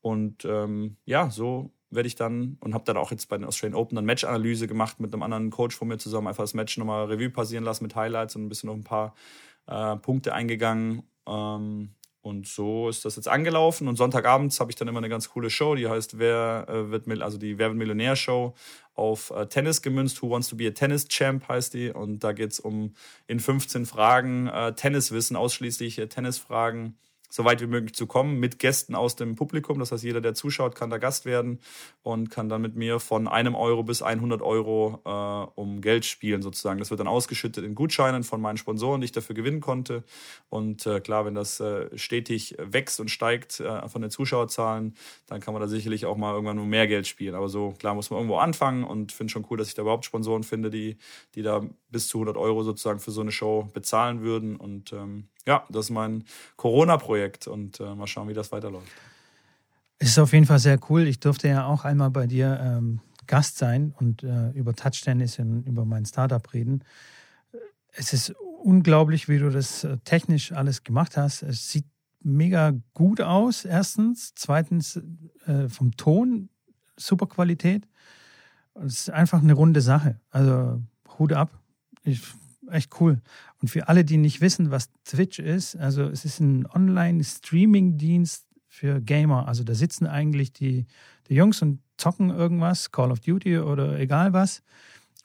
Und 0.00 0.44
ähm, 0.44 0.96
ja, 1.04 1.30
so 1.30 1.72
werde 1.90 2.06
ich 2.06 2.14
dann 2.14 2.58
und 2.60 2.74
habe 2.74 2.84
dann 2.84 2.96
auch 2.96 3.10
jetzt 3.10 3.28
bei 3.28 3.36
den 3.36 3.46
Australian 3.46 3.78
Open 3.78 3.96
dann 3.96 4.04
Match-Analyse 4.04 4.66
gemacht 4.66 5.00
mit 5.00 5.12
einem 5.12 5.22
anderen 5.22 5.50
Coach 5.50 5.74
von 5.74 5.88
mir 5.88 5.98
zusammen, 5.98 6.28
einfach 6.28 6.44
das 6.44 6.54
Match 6.54 6.76
nochmal 6.76 7.06
Revue 7.06 7.30
passieren 7.30 7.64
lassen 7.64 7.84
mit 7.84 7.94
Highlights 7.94 8.36
und 8.36 8.44
ein 8.44 8.48
bisschen 8.48 8.68
auf 8.68 8.76
ein 8.76 8.84
paar 8.84 9.14
äh, 9.66 9.96
Punkte 9.96 10.34
eingegangen. 10.34 11.02
Ähm, 11.26 11.94
und 12.26 12.48
so 12.48 12.88
ist 12.88 13.04
das 13.04 13.14
jetzt 13.14 13.28
angelaufen. 13.28 13.86
Und 13.86 13.94
Sonntagabends 13.94 14.58
habe 14.58 14.72
ich 14.72 14.76
dann 14.76 14.88
immer 14.88 14.98
eine 14.98 15.08
ganz 15.08 15.28
coole 15.28 15.48
Show, 15.48 15.76
die 15.76 15.86
heißt 15.86 16.18
Wer 16.18 16.66
äh, 16.68 16.90
wird 16.90 17.06
also 17.22 17.38
die 17.38 17.56
Wer 17.56 17.68
wird 17.68 17.78
Millionär 17.78 18.16
Show 18.16 18.54
auf 18.94 19.30
äh, 19.30 19.46
Tennis 19.46 19.80
gemünzt. 19.80 20.20
Who 20.20 20.30
wants 20.30 20.48
to 20.48 20.56
be 20.56 20.66
a 20.66 20.72
Tennis 20.72 21.06
Champ 21.06 21.46
heißt 21.46 21.74
die. 21.74 21.90
Und 21.90 22.24
da 22.24 22.32
geht 22.32 22.50
es 22.50 22.58
um 22.58 22.94
in 23.28 23.38
15 23.38 23.86
Fragen 23.86 24.48
äh, 24.48 24.74
Tenniswissen, 24.74 25.36
ausschließlich 25.36 26.00
äh, 26.00 26.08
Tennisfragen 26.08 26.98
so 27.28 27.44
weit 27.44 27.60
wie 27.60 27.66
möglich 27.66 27.94
zu 27.94 28.06
kommen 28.06 28.38
mit 28.38 28.58
Gästen 28.58 28.94
aus 28.94 29.16
dem 29.16 29.34
Publikum. 29.34 29.78
Das 29.78 29.92
heißt, 29.92 30.04
jeder, 30.04 30.20
der 30.20 30.34
zuschaut, 30.34 30.74
kann 30.74 30.90
da 30.90 30.98
Gast 30.98 31.24
werden 31.24 31.60
und 32.02 32.30
kann 32.30 32.48
dann 32.48 32.62
mit 32.62 32.76
mir 32.76 33.00
von 33.00 33.28
einem 33.28 33.54
Euro 33.54 33.82
bis 33.82 34.02
100 34.02 34.42
Euro 34.42 35.00
äh, 35.04 35.60
um 35.60 35.80
Geld 35.80 36.04
spielen 36.04 36.42
sozusagen. 36.42 36.78
Das 36.78 36.90
wird 36.90 37.00
dann 37.00 37.08
ausgeschüttet 37.08 37.64
in 37.64 37.74
Gutscheinen 37.74 38.22
von 38.22 38.40
meinen 38.40 38.56
Sponsoren, 38.56 39.00
die 39.00 39.06
ich 39.06 39.12
dafür 39.12 39.34
gewinnen 39.34 39.60
konnte. 39.60 40.04
Und 40.48 40.86
äh, 40.86 41.00
klar, 41.00 41.24
wenn 41.24 41.34
das 41.34 41.60
äh, 41.60 41.96
stetig 41.98 42.56
wächst 42.58 43.00
und 43.00 43.10
steigt 43.10 43.60
äh, 43.60 43.88
von 43.88 44.02
den 44.02 44.10
Zuschauerzahlen, 44.10 44.94
dann 45.26 45.40
kann 45.40 45.54
man 45.54 45.60
da 45.60 45.68
sicherlich 45.68 46.06
auch 46.06 46.16
mal 46.16 46.32
irgendwann 46.32 46.56
nur 46.56 46.66
mehr 46.66 46.86
Geld 46.86 47.06
spielen. 47.06 47.34
Aber 47.34 47.48
so 47.48 47.72
klar 47.72 47.94
muss 47.94 48.10
man 48.10 48.18
irgendwo 48.18 48.38
anfangen 48.38 48.84
und 48.84 49.12
finde 49.12 49.32
schon 49.32 49.46
cool, 49.50 49.58
dass 49.58 49.68
ich 49.68 49.74
da 49.74 49.82
überhaupt 49.82 50.04
Sponsoren 50.04 50.42
finde, 50.42 50.70
die, 50.70 50.96
die 51.34 51.42
da 51.42 51.62
bis 51.90 52.08
zu 52.08 52.18
100 52.18 52.36
Euro 52.36 52.62
sozusagen 52.62 53.00
für 53.00 53.10
so 53.10 53.20
eine 53.20 53.32
Show 53.32 53.68
bezahlen 53.72 54.22
würden. 54.22 54.56
Und 54.56 54.92
ähm, 54.92 55.28
ja, 55.46 55.64
das 55.70 55.86
ist 55.86 55.90
mein 55.90 56.24
Corona-Projekt 56.56 57.46
und 57.46 57.80
äh, 57.80 57.94
mal 57.94 58.06
schauen, 58.06 58.28
wie 58.28 58.34
das 58.34 58.52
weiterläuft. 58.52 58.88
Es 59.98 60.08
ist 60.08 60.18
auf 60.18 60.32
jeden 60.32 60.46
Fall 60.46 60.58
sehr 60.58 60.78
cool. 60.90 61.06
Ich 61.06 61.20
durfte 61.20 61.48
ja 61.48 61.66
auch 61.66 61.84
einmal 61.84 62.10
bei 62.10 62.26
dir 62.26 62.58
ähm, 62.60 63.00
Gast 63.26 63.58
sein 63.58 63.94
und 63.98 64.22
äh, 64.22 64.50
über 64.50 64.74
Touch-Tennis 64.74 65.38
und 65.38 65.66
über 65.66 65.84
mein 65.84 66.04
Startup 66.04 66.52
reden. 66.52 66.84
Es 67.92 68.12
ist 68.12 68.34
unglaublich, 68.62 69.28
wie 69.28 69.38
du 69.38 69.50
das 69.50 69.84
äh, 69.84 69.96
technisch 70.04 70.52
alles 70.52 70.84
gemacht 70.84 71.16
hast. 71.16 71.42
Es 71.42 71.70
sieht 71.70 71.86
mega 72.22 72.72
gut 72.92 73.20
aus, 73.20 73.64
erstens. 73.64 74.34
Zweitens 74.34 75.00
äh, 75.46 75.68
vom 75.68 75.96
Ton, 75.96 76.50
super 76.96 77.26
Qualität. 77.26 77.88
Es 78.74 79.00
ist 79.00 79.10
einfach 79.10 79.42
eine 79.42 79.54
runde 79.54 79.80
Sache. 79.80 80.20
Also 80.30 80.82
Hut 81.18 81.32
ab. 81.32 81.58
Ich 82.02 82.20
echt 82.70 83.00
cool. 83.00 83.20
Und 83.60 83.68
für 83.68 83.88
alle, 83.88 84.04
die 84.04 84.16
nicht 84.16 84.40
wissen, 84.40 84.70
was 84.70 84.90
Twitch 85.04 85.38
ist, 85.38 85.76
also 85.76 86.04
es 86.04 86.24
ist 86.24 86.40
ein 86.40 86.66
Online-Streaming-Dienst 86.66 88.46
für 88.68 89.00
Gamer. 89.00 89.48
Also 89.48 89.64
da 89.64 89.74
sitzen 89.74 90.06
eigentlich 90.06 90.52
die, 90.52 90.86
die 91.28 91.34
Jungs 91.34 91.62
und 91.62 91.80
zocken 91.96 92.30
irgendwas, 92.30 92.92
Call 92.92 93.10
of 93.10 93.20
Duty 93.20 93.58
oder 93.58 93.98
egal 93.98 94.32
was. 94.32 94.62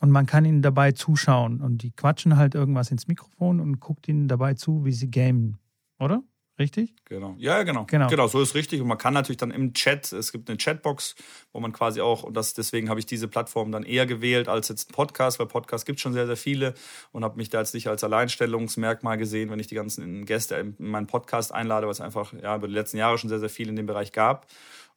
und 0.02 0.10
man 0.10 0.26
kann 0.26 0.46
ihnen 0.46 0.62
dabei 0.62 0.92
zuschauen. 0.92 1.62
Und 1.62 1.84
die 1.84 1.92
quatschen 1.92 2.36
halt 2.36 2.56
irgendwas 2.56 2.92
ins 2.92 3.08
Mikrofon 3.08 3.60
und 3.60 3.80
guckt 3.80 4.08
ihnen 4.08 4.28
dabei 4.28 4.56
zu, 4.56 4.84
wie 4.84 4.92
sie 4.92 5.10
gamen. 5.12 5.60
Oder? 6.00 6.24
Richtig? 6.62 6.94
Genau. 7.06 7.36
Ja, 7.40 7.64
genau. 7.64 7.86
Genau. 7.90 8.08
Genau, 8.08 8.28
so 8.28 8.40
ist 8.40 8.54
richtig. 8.54 8.82
Und 8.82 8.88
man 8.88 9.00
kann 9.00 9.16
natürlich 9.16 9.38
dann 9.38 9.50
im 9.50 9.74
Chat, 9.74 10.14
es 10.14 10.32
gibt 10.32 10.48
eine 10.48 10.58
Chatbox, 10.58 11.16
wo 11.52 11.60
man 11.60 11.74
quasi 11.74 12.02
auch, 12.02 12.22
und 12.22 12.36
das, 12.36 12.54
deswegen 12.54 12.88
habe 12.88 13.00
ich 13.00 13.08
diese 13.08 13.28
Plattform 13.28 13.72
dann 13.72 13.82
eher 13.82 14.06
gewählt 14.06 14.48
als 14.48 14.68
jetzt 14.70 14.92
ein 14.92 14.94
Podcast, 14.94 15.40
weil 15.40 15.48
Podcast 15.48 15.88
gibt 15.88 16.00
schon 16.00 16.14
sehr, 16.14 16.28
sehr 16.28 16.38
viele 16.38 16.76
und 17.14 17.24
habe 17.24 17.38
mich 17.38 17.50
da 17.50 17.58
jetzt 17.60 17.74
nicht 17.74 17.88
als 17.88 18.04
Alleinstellungsmerkmal 18.04 19.18
gesehen, 19.18 19.50
wenn 19.50 19.58
ich 19.58 19.66
die 19.66 19.76
ganzen 19.76 20.24
Gäste 20.28 20.54
in 20.54 20.76
meinen 20.78 21.08
Podcast 21.08 21.52
einlade, 21.52 21.88
weil 21.88 21.94
es 21.94 22.02
einfach 22.02 22.32
ja, 22.34 22.56
über 22.56 22.68
die 22.68 22.76
letzten 22.76 22.98
Jahre 22.98 23.18
schon 23.18 23.30
sehr, 23.30 23.40
sehr 23.40 23.50
viel 23.50 23.68
in 23.68 23.76
dem 23.76 23.88
Bereich 23.88 24.12
gab. 24.12 24.46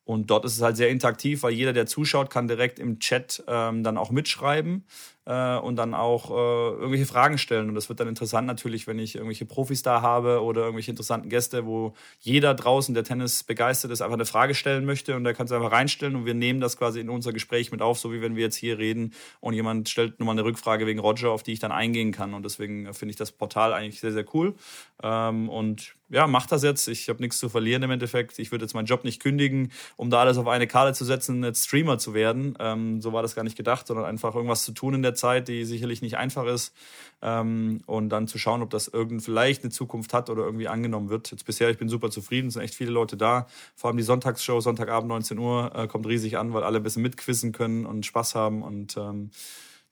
Und 0.05 0.31
dort 0.31 0.45
ist 0.45 0.57
es 0.57 0.61
halt 0.61 0.77
sehr 0.77 0.91
interaktiv, 0.91 1.43
weil 1.45 1.55
jeder, 1.55 1.73
der 1.73 1.87
zuschaut, 1.87 2.29
kann 2.29 2.47
direkt 2.47 2.79
im 2.79 2.99
Chat 2.99 3.43
ähm, 3.49 3.83
dann 3.83 3.97
auch 3.97 4.11
mitschreiben 4.11 4.85
äh, 5.27 5.57
und 5.57 5.77
dann 5.77 5.95
auch 5.95 6.31
äh, 6.31 6.35
irgendwelche 6.75 7.07
Fragen 7.07 7.39
stellen. 7.39 7.69
Und 7.69 7.75
das 7.75 7.89
wird 7.89 8.01
dann 8.01 8.09
interessant 8.09 8.47
natürlich, 8.47 8.87
wenn 8.87 8.99
ich 8.99 9.15
irgendwelche 9.15 9.47
Profis 9.47 9.83
da 9.83 10.03
habe 10.03 10.43
oder 10.43 10.63
irgendwelche 10.63 10.91
interessanten 10.91 11.29
Gäste, 11.29 11.67
wo 11.67 11.95
jeder 12.21 12.55
draußen, 12.55 12.95
der 12.95 13.05
Tennis 13.05 13.43
begeistert 13.43 13.91
ist, 13.91 14.03
einfach 14.03 14.15
eine 14.15 14.27
Frage 14.27 14.55
stellen 14.55 14.85
möchte 14.85 15.17
und 15.17 15.25
der 15.25 15.35
kann 15.35 15.47
es 15.47 15.53
einfach 15.53 15.73
reinstellen 15.73 16.17
und 16.17 16.27
wir 16.27 16.35
nehmen 16.35 16.61
das 16.61 16.77
quasi 16.77 17.01
in 17.01 17.09
unser 17.09 17.33
Gespräch 17.33 17.73
mit 17.73 17.83
auf, 17.83 17.99
so 17.99 18.13
wie 18.13 18.21
wenn 18.21 18.37
wir 18.37 18.43
jetzt 18.43 18.57
hier 18.57 18.79
reden 18.79 19.15
und 19.41 19.55
jemand 19.55 19.89
stellt 19.89 20.19
nur 20.19 20.27
mal 20.27 20.33
eine 20.33 20.45
Rückfrage 20.45 20.87
wegen 20.87 21.01
Roger, 21.01 21.31
auf 21.31 21.43
die 21.43 21.53
ich 21.53 21.61
dann 21.61 21.73
eingehen 21.73 22.13
kann. 22.13 22.35
Und 22.35 22.45
deswegen 22.45 22.93
finde 22.95 23.11
ich 23.11 23.17
das 23.17 23.33
Portal 23.33 23.73
eigentlich 23.73 24.01
sehr, 24.01 24.13
sehr 24.13 24.25
cool. 24.35 24.55
Ähm, 25.03 25.49
und 25.49 25.95
ja, 26.11 26.27
mach 26.27 26.47
das 26.47 26.63
jetzt. 26.63 26.87
Ich 26.89 27.09
habe 27.09 27.21
nichts 27.21 27.39
zu 27.39 27.49
verlieren 27.49 27.83
im 27.83 27.91
Endeffekt. 27.91 28.39
Ich 28.39 28.53
würde 28.53 28.65
jetzt 28.65 28.75
meinen 28.75 28.87
Job 28.87 29.05
nicht 29.05 29.21
kündigen, 29.21 29.73
um 29.97 30.11
da 30.11 30.21
alles 30.21 30.37
auf 30.37 30.47
eine 30.47 30.67
Karte 30.67 30.93
zu 30.93 31.05
setzen, 31.05 31.43
jetzt 31.43 31.65
Streamer 31.65 31.99
zu 31.99 32.15
werden. 32.15 32.57
Ähm, 32.61 33.01
so 33.01 33.13
war 33.13 33.23
das 33.23 33.35
gar 33.35 33.43
nicht 33.43 33.57
gedacht, 33.57 33.87
sondern 33.87 34.05
einfach 34.05 34.35
irgendwas 34.35 34.65
zu 34.65 34.73
tun 34.73 34.95
in 34.95 35.03
der 35.03 35.14
Zeit, 35.15 35.49
die 35.49 35.65
sicherlich 35.65 36.03
nicht 36.03 36.17
einfach 36.17 36.47
ist. 36.47 36.75
Ähm, 37.23 37.81
und 37.87 38.11
dann 38.11 38.27
zu 38.27 38.39
schauen, 38.39 38.63
ob 38.63 38.71
das 38.71 38.89
irgend 38.89 39.23
vielleicht 39.23 39.63
eine 39.63 39.71
Zukunft 39.71 40.13
hat 40.13 40.31
oder 40.31 40.45
irgendwie 40.45 40.69
angenommen 40.69 41.09
wird. 41.09 41.31
Jetzt 41.31 41.47
bisher, 41.47 41.71
ich 41.71 41.79
bin 41.79 41.89
super 41.89 42.11
zufrieden, 42.11 42.49
es 42.49 42.55
sind 42.55 42.63
echt 42.63 42.75
viele 42.75 42.91
Leute 42.91 43.17
da. 43.17 43.47
Vor 43.75 43.89
allem 43.89 43.97
die 43.97 44.03
Sonntagsshow, 44.03 44.61
Sonntagabend 44.61 45.09
19 45.09 45.39
Uhr, 45.39 45.73
äh, 45.75 45.87
kommt 45.87 46.07
riesig 46.07 46.37
an, 46.37 46.53
weil 46.53 46.65
alle 46.65 46.79
ein 46.79 46.83
bisschen 46.83 47.03
mitquissen 47.03 47.53
können 47.53 47.87
und 47.87 48.05
Spaß 48.05 48.35
haben 48.35 48.63
und 48.63 48.97
ähm, 48.97 49.31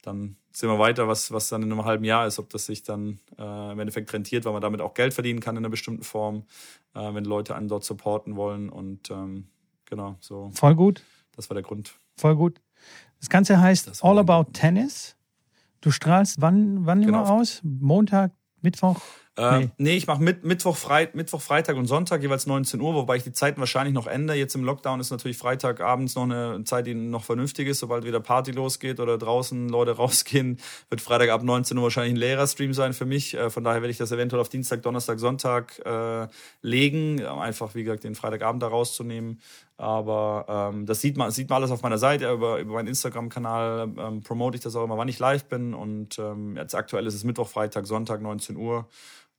dann 0.03 0.37
sehen 0.53 0.69
wir 0.69 0.79
weiter, 0.79 1.09
was, 1.09 1.33
was 1.33 1.49
dann 1.49 1.63
in 1.63 1.73
einem 1.73 1.85
halben 1.85 2.05
Jahr 2.05 2.27
ist, 2.27 2.39
ob 2.39 2.51
das 2.51 2.67
sich 2.67 2.83
dann 2.83 3.21
äh, 3.39 3.73
im 3.73 3.79
Endeffekt 3.79 4.13
rentiert, 4.13 4.45
weil 4.45 4.53
man 4.53 4.61
damit 4.61 4.81
auch 4.81 4.95
Geld 4.95 5.15
verdienen 5.15 5.41
kann 5.41 5.57
in 5.57 5.63
einer 5.63 5.71
bestimmten 5.71 6.03
Form, 6.03 6.45
äh, 6.95 7.15
wenn 7.15 7.25
Leute 7.25 7.55
einen 7.55 7.69
dort 7.69 7.85
supporten 7.85 8.37
wollen. 8.37 8.69
Und 8.69 9.11
ähm, 9.11 9.49
genau, 9.87 10.17
so. 10.21 10.51
Voll 10.55 10.75
gut. 10.75 11.03
Das 11.37 11.49
war 11.49 11.55
der 11.55 11.63
Grund. 11.63 11.95
Voll 12.17 12.37
gut. 12.37 12.61
Das 13.23 13.29
Ganze 13.29 13.61
heißt 13.61 13.87
das 13.87 14.03
All 14.03 14.19
About 14.19 14.51
Tennis. 14.53 15.15
Du 15.81 15.93
strahlst 15.93 16.41
wann, 16.41 16.87
wann 16.87 17.03
genau. 17.03 17.21
immer 17.21 17.31
aus? 17.31 17.61
Montag, 17.63 18.33
Mittwoch? 18.63 19.01
Äh, 19.37 19.61
nee. 19.61 19.71
nee. 19.79 19.97
ich 19.97 20.09
mache 20.09 20.21
mit, 20.21 20.45
Mittwoch, 20.45 20.77
Freit, 20.77 21.15
Mittwoch, 21.15 21.41
Freitag 21.41 21.77
und 21.77 21.87
Sonntag 21.87 22.21
jeweils 22.21 22.47
19 22.47 22.81
Uhr, 22.81 22.95
wobei 22.95 23.17
ich 23.17 23.23
die 23.23 23.33
Zeiten 23.33 23.61
wahrscheinlich 23.61 23.95
noch 23.95 24.09
ändere. 24.09 24.37
Jetzt 24.37 24.57
im 24.57 24.65
Lockdown 24.65 24.99
ist 24.99 25.11
natürlich 25.11 25.39
Freitagabends 25.39 26.17
noch 26.17 26.25
eine 26.25 26.65
Zeit, 26.65 26.89
die 26.89 26.95
noch 26.95 27.23
vernünftig 27.23 27.69
ist. 27.69 27.79
Sobald 27.79 28.05
wieder 28.05 28.19
Party 28.19 28.51
losgeht 28.51 28.99
oder 28.99 29.17
draußen 29.19 29.69
Leute 29.69 29.93
rausgehen, 29.97 30.59
wird 30.91 31.01
Freitag 31.01 31.31
ab 31.31 31.45
19 31.45 31.77
Uhr 31.77 31.85
wahrscheinlich 31.85 32.15
ein 32.15 32.19
leerer 32.19 32.49
Stream 32.49 32.75
sein 32.75 32.93
für 32.93 33.07
mich. 33.07 33.35
Äh, 33.35 33.51
von 33.51 33.63
daher 33.63 33.83
werde 33.83 33.93
ich 33.93 33.99
das 33.99 34.11
eventuell 34.11 34.41
auf 34.41 34.49
Dienstag, 34.49 34.83
Donnerstag, 34.83 35.21
Sonntag 35.21 35.81
äh, 35.87 36.27
legen. 36.61 37.25
Einfach, 37.25 37.77
wie 37.77 37.85
gesagt, 37.85 38.03
den 38.03 38.17
Freitagabend 38.17 38.65
da 38.65 38.67
rauszunehmen. 38.67 39.41
Aber 39.77 40.71
ähm, 40.73 40.87
das 40.87 41.01
sieht 41.01 41.17
man, 41.17 41.31
sieht 41.31 41.49
man 41.49 41.57
alles 41.57 41.71
auf 41.71 41.83
meiner 41.83 41.99
Seite. 41.99 42.31
Über, 42.31 42.59
über 42.59 42.75
meinen 42.75 42.89
Instagram-Kanal 42.89 43.93
ähm, 43.99 44.23
promote 44.23 44.57
ich 44.57 44.63
das 44.63 44.77
auch 44.77 44.85
immer, 44.85 44.99
wann 44.99 45.09
ich 45.09 45.19
live 45.19 45.45
bin. 45.47 45.75
Und 45.75 46.19
ähm, 46.19 46.57
jetzt 46.57 46.75
aktuell 46.75 47.07
ist 47.07 47.15
es 47.15 47.25
Mittwoch, 47.25 47.49
Freitag, 47.49 47.87
Sonntag, 47.87 48.21
19 48.21 48.57
Uhr 48.57 48.89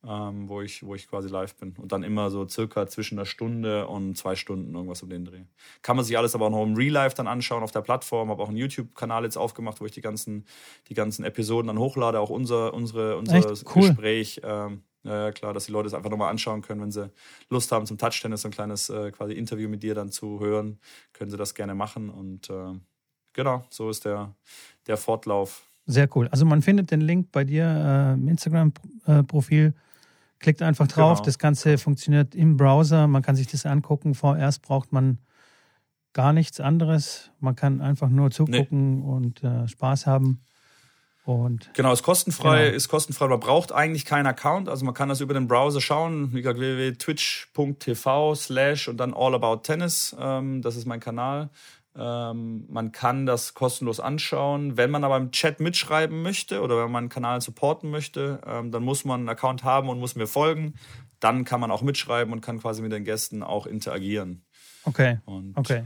ähm, 0.06 0.50
wo, 0.50 0.62
ich, 0.62 0.84
wo 0.84 0.96
ich 0.96 1.08
quasi 1.08 1.30
live 1.30 1.56
bin. 1.56 1.74
Und 1.78 1.92
dann 1.92 2.04
immer 2.04 2.30
so 2.30 2.48
circa 2.48 2.88
zwischen 2.88 3.18
einer 3.18 3.26
Stunde 3.26 3.88
und 3.88 4.18
zwei 4.18 4.36
Stunden 4.36 4.74
irgendwas 4.74 5.02
um 5.02 5.10
den 5.10 5.26
Dreh. 5.26 5.44
Kann 5.82 5.96
man 5.96 6.04
sich 6.04 6.18
alles 6.18 6.36
aber 6.36 6.48
auch 6.48 6.52
noch 6.52 6.64
im 6.64 6.76
Real 6.76 6.92
Life 6.92 7.16
dann 7.16 7.28
anschauen 7.28 7.64
auf 7.64 7.72
der 7.72 7.82
Plattform. 7.82 8.30
Habe 8.30 8.44
auch 8.44 8.50
einen 8.50 8.58
YouTube-Kanal 8.58 9.24
jetzt 9.24 9.38
aufgemacht, 9.38 9.80
wo 9.80 9.86
ich 9.86 9.92
die 9.92 10.02
ganzen, 10.02 10.46
die 10.90 10.94
ganzen 10.94 11.24
Episoden 11.24 11.68
dann 11.68 11.80
hochlade, 11.80 12.20
auch 12.20 12.30
unser, 12.30 12.74
unsere, 12.74 13.18
unser 13.18 13.54
cool. 13.76 13.88
Gespräch. 13.88 14.42
Ähm, 14.44 14.84
ja, 15.04 15.32
klar, 15.32 15.54
dass 15.54 15.66
die 15.66 15.72
Leute 15.72 15.88
es 15.88 15.94
einfach 15.94 16.10
nochmal 16.10 16.30
anschauen 16.30 16.62
können, 16.62 16.82
wenn 16.82 16.92
sie 16.92 17.10
Lust 17.50 17.72
haben 17.72 17.86
zum 17.86 17.98
Touchtennis, 17.98 18.42
so 18.42 18.48
ein 18.48 18.52
kleines 18.52 18.90
äh, 18.90 19.12
quasi 19.12 19.34
Interview 19.34 19.68
mit 19.70 19.84
dir 19.84 19.96
dann 19.96 20.12
zu 20.12 20.40
hören, 20.40 20.80
können 21.12 21.30
sie 21.30 21.38
das 21.38 21.54
gerne 21.54 21.76
machen. 21.76 22.10
Und 22.10 22.50
äh, 22.50 22.74
genau, 23.34 23.66
so 23.70 23.90
ist 23.90 24.06
der, 24.06 24.34
der 24.88 24.98
Fortlauf. 24.98 25.64
Sehr 25.86 26.08
cool. 26.16 26.30
Also 26.30 26.46
man 26.46 26.62
findet 26.62 26.92
den 26.92 27.02
Link 27.02 27.32
bei 27.32 27.44
dir 27.44 27.66
äh, 27.66 28.14
im 28.14 28.28
Instagram-Profil. 28.30 29.74
Klickt 30.40 30.62
einfach 30.62 30.88
drauf, 30.88 31.18
genau. 31.18 31.26
das 31.26 31.40
Ganze 31.40 31.78
funktioniert 31.78 32.36
im 32.36 32.58
Browser, 32.58 33.08
man 33.08 33.22
kann 33.22 33.36
sich 33.36 33.48
das 33.48 33.66
angucken. 33.66 34.14
Vorerst 34.14 34.62
braucht 34.62 34.92
man 34.92 35.20
gar 36.14 36.32
nichts 36.32 36.60
anderes. 36.60 37.32
Man 37.40 37.56
kann 37.56 37.82
einfach 37.82 38.10
nur 38.10 38.32
zugucken 38.32 39.00
nee. 39.00 39.06
und 39.06 39.44
äh, 39.44 39.68
Spaß 39.68 40.06
haben. 40.06 40.42
Und 41.26 41.74
genau, 41.74 41.94
ist 41.94 42.04
kostenfrei, 42.04 42.66
genau. 42.66 42.76
ist 42.76 42.90
kostenfrei. 42.90 43.28
Man 43.28 43.40
braucht 43.40 43.72
eigentlich 43.72 44.04
keinen 44.04 44.28
Account, 44.28 44.68
also 44.68 44.84
man 44.84 44.94
kann 44.94 45.08
das 45.08 45.22
über 45.22 45.34
den 45.34 45.48
Browser 45.48 45.80
schauen. 45.80 46.34
Wie 46.34 46.42
gesagt, 46.42 46.60
www.twitch.tv 46.60 48.36
slash 48.36 48.90
und 48.90 48.98
dann 48.98 49.14
All 49.14 49.34
About 49.34 49.62
Tennis. 49.64 50.16
Ähm, 50.20 50.62
das 50.62 50.76
ist 50.76 50.86
mein 50.86 51.00
Kanal. 51.00 51.50
Ähm, 51.96 52.66
man 52.70 52.92
kann 52.92 53.26
das 53.26 53.54
kostenlos 53.54 54.00
anschauen. 54.00 54.76
Wenn 54.76 54.92
man 54.92 55.04
aber 55.04 55.16
im 55.16 55.32
Chat 55.32 55.60
mitschreiben 55.60 56.24
möchte 56.24 56.62
oder 56.62 56.84
wenn 56.84 56.92
man 56.92 57.04
einen 57.04 57.10
Kanal 57.10 57.40
supporten 57.40 57.90
möchte, 57.90 58.42
ähm, 58.46 58.72
dann 58.72 58.84
muss 58.84 59.06
man 59.06 59.22
einen 59.22 59.30
Account 59.30 59.64
haben 59.64 59.90
und 59.90 60.00
muss 60.00 60.16
mir 60.16 60.28
folgen. 60.28 60.74
Dann 61.20 61.46
kann 61.46 61.62
man 61.62 61.72
auch 61.72 61.84
mitschreiben 61.84 62.34
und 62.34 62.42
kann 62.42 62.60
quasi 62.60 62.82
mit 62.82 62.92
den 62.92 63.06
Gästen 63.06 63.44
auch 63.44 63.66
interagieren. 63.66 64.44
Okay. 64.84 65.20
Und 65.26 65.56
okay. 65.56 65.86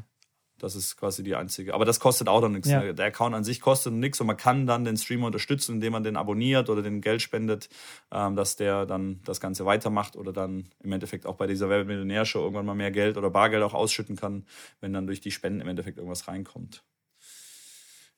Das 0.59 0.75
ist 0.75 0.97
quasi 0.97 1.23
die 1.23 1.35
einzige. 1.35 1.73
Aber 1.73 1.85
das 1.85 1.99
kostet 1.99 2.27
auch 2.27 2.41
noch 2.41 2.49
nichts. 2.49 2.69
Ja. 2.69 2.91
Der 2.91 3.05
Account 3.05 3.35
an 3.35 3.43
sich 3.43 3.61
kostet 3.61 3.93
nichts 3.93 4.19
und 4.19 4.27
man 4.27 4.37
kann 4.37 4.65
dann 4.65 4.85
den 4.85 4.97
Streamer 4.97 5.27
unterstützen, 5.27 5.75
indem 5.75 5.93
man 5.93 6.03
den 6.03 6.17
abonniert 6.17 6.69
oder 6.69 6.81
den 6.81 7.01
Geld 7.01 7.21
spendet, 7.21 7.69
ähm, 8.11 8.35
dass 8.35 8.55
der 8.55 8.85
dann 8.85 9.21
das 9.23 9.39
Ganze 9.39 9.65
weitermacht 9.65 10.15
oder 10.15 10.33
dann 10.33 10.69
im 10.83 10.91
Endeffekt 10.91 11.25
auch 11.25 11.35
bei 11.35 11.47
dieser 11.47 11.69
Werbemillionär-Show 11.69 12.39
irgendwann 12.39 12.65
mal 12.65 12.75
mehr 12.75 12.91
Geld 12.91 13.17
oder 13.17 13.29
Bargeld 13.29 13.63
auch 13.63 13.73
ausschütten 13.73 14.15
kann, 14.15 14.45
wenn 14.81 14.93
dann 14.93 15.05
durch 15.05 15.21
die 15.21 15.31
Spenden 15.31 15.61
im 15.61 15.67
Endeffekt 15.67 15.97
irgendwas 15.97 16.27
reinkommt. 16.27 16.83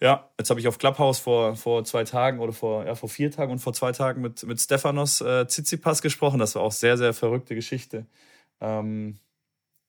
Ja, 0.02 0.30
jetzt 0.40 0.50
habe 0.50 0.62
ich 0.62 0.68
auf 0.70 0.78
Clubhouse 0.78 1.20
vor, 1.20 1.58
vor 1.58 1.84
zwei 1.84 2.06
Tagen 2.06 2.40
oder 2.40 2.54
vor, 2.54 2.86
ja, 2.86 2.96
vor 2.96 3.10
vier 3.10 3.32
Tagen 3.32 3.52
und 3.52 3.60
vor 3.60 3.74
zwei 3.74 3.92
Tagen 3.92 4.22
mit, 4.22 4.44
mit 4.44 4.62
Stefanos 4.62 5.20
äh, 5.20 5.46
Tsitsipas 5.46 6.02
gesprochen. 6.02 6.40
Das 6.40 6.56
war 6.56 6.62
auch 6.62 6.72
sehr, 6.72 6.98
sehr 6.98 7.14
verrückte 7.14 7.54
Geschichte. 7.54 8.06
Ähm, 8.62 9.20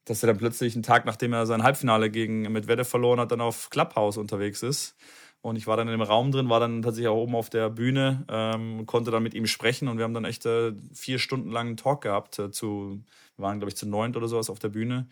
dass 0.05 0.23
er 0.23 0.29
dann 0.29 0.39
plötzlich 0.39 0.75
einen 0.75 0.83
Tag, 0.83 1.05
nachdem 1.05 1.33
er 1.33 1.47
sein 1.47 1.63
Halbfinale 1.63 2.11
gegen 2.11 2.43
Medvedev 2.53 2.89
verloren 2.89 3.21
hat, 3.21 3.33
dann 3.33 3.41
auf 3.41 3.71
Clubhouse 3.71 4.17
unterwegs 4.17 4.63
ist. 4.63 4.97
Und 5.43 5.57
ich 5.57 5.67
war 5.67 5.77
dann 5.77 5.89
in 5.89 5.93
dem 5.93 6.03
Raum 6.03 6.33
drin, 6.33 6.51
war 6.51 6.61
dann 6.61 6.83
tatsächlich 6.83 7.09
auch 7.09 7.17
oben 7.17 7.35
auf 7.35 7.49
der 7.49 7.71
Bühne 7.71 8.25
ähm, 8.29 8.85
konnte 8.87 9.11
dann 9.11 9.23
mit 9.23 9.33
ihm 9.35 9.47
sprechen. 9.47 9.89
Und 9.89 9.97
wir 9.97 10.05
haben 10.05 10.13
dann 10.13 10.27
echt 10.27 10.45
äh, 10.45 10.73
vier 10.93 11.19
Stunden 11.19 11.51
lang 11.51 11.69
einen 11.69 11.77
Talk 11.79 12.03
gehabt. 12.03 12.39
Äh, 12.39 12.51
zu, 12.51 13.03
wir 13.37 13.45
waren, 13.45 13.59
glaube 13.59 13.71
ich, 13.71 13.77
zu 13.77 13.89
neunt 13.89 14.17
oder 14.17 14.29
sowas 14.29 14.51
auf 14.51 14.59
der 14.59 14.69
Bühne. 14.69 15.09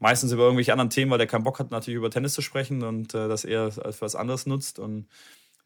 Meistens 0.00 0.32
über 0.32 0.44
irgendwelche 0.44 0.72
anderen 0.72 0.90
Themen, 0.90 1.10
weil 1.10 1.18
der 1.18 1.26
keinen 1.28 1.44
Bock 1.44 1.58
hat, 1.60 1.70
natürlich 1.70 1.96
über 1.96 2.10
Tennis 2.10 2.34
zu 2.34 2.42
sprechen 2.42 2.82
und 2.82 3.14
äh, 3.14 3.28
dass 3.28 3.44
er 3.44 3.70
als 3.84 4.02
was 4.02 4.16
anderes 4.16 4.46
nutzt. 4.46 4.80
Und 4.80 5.06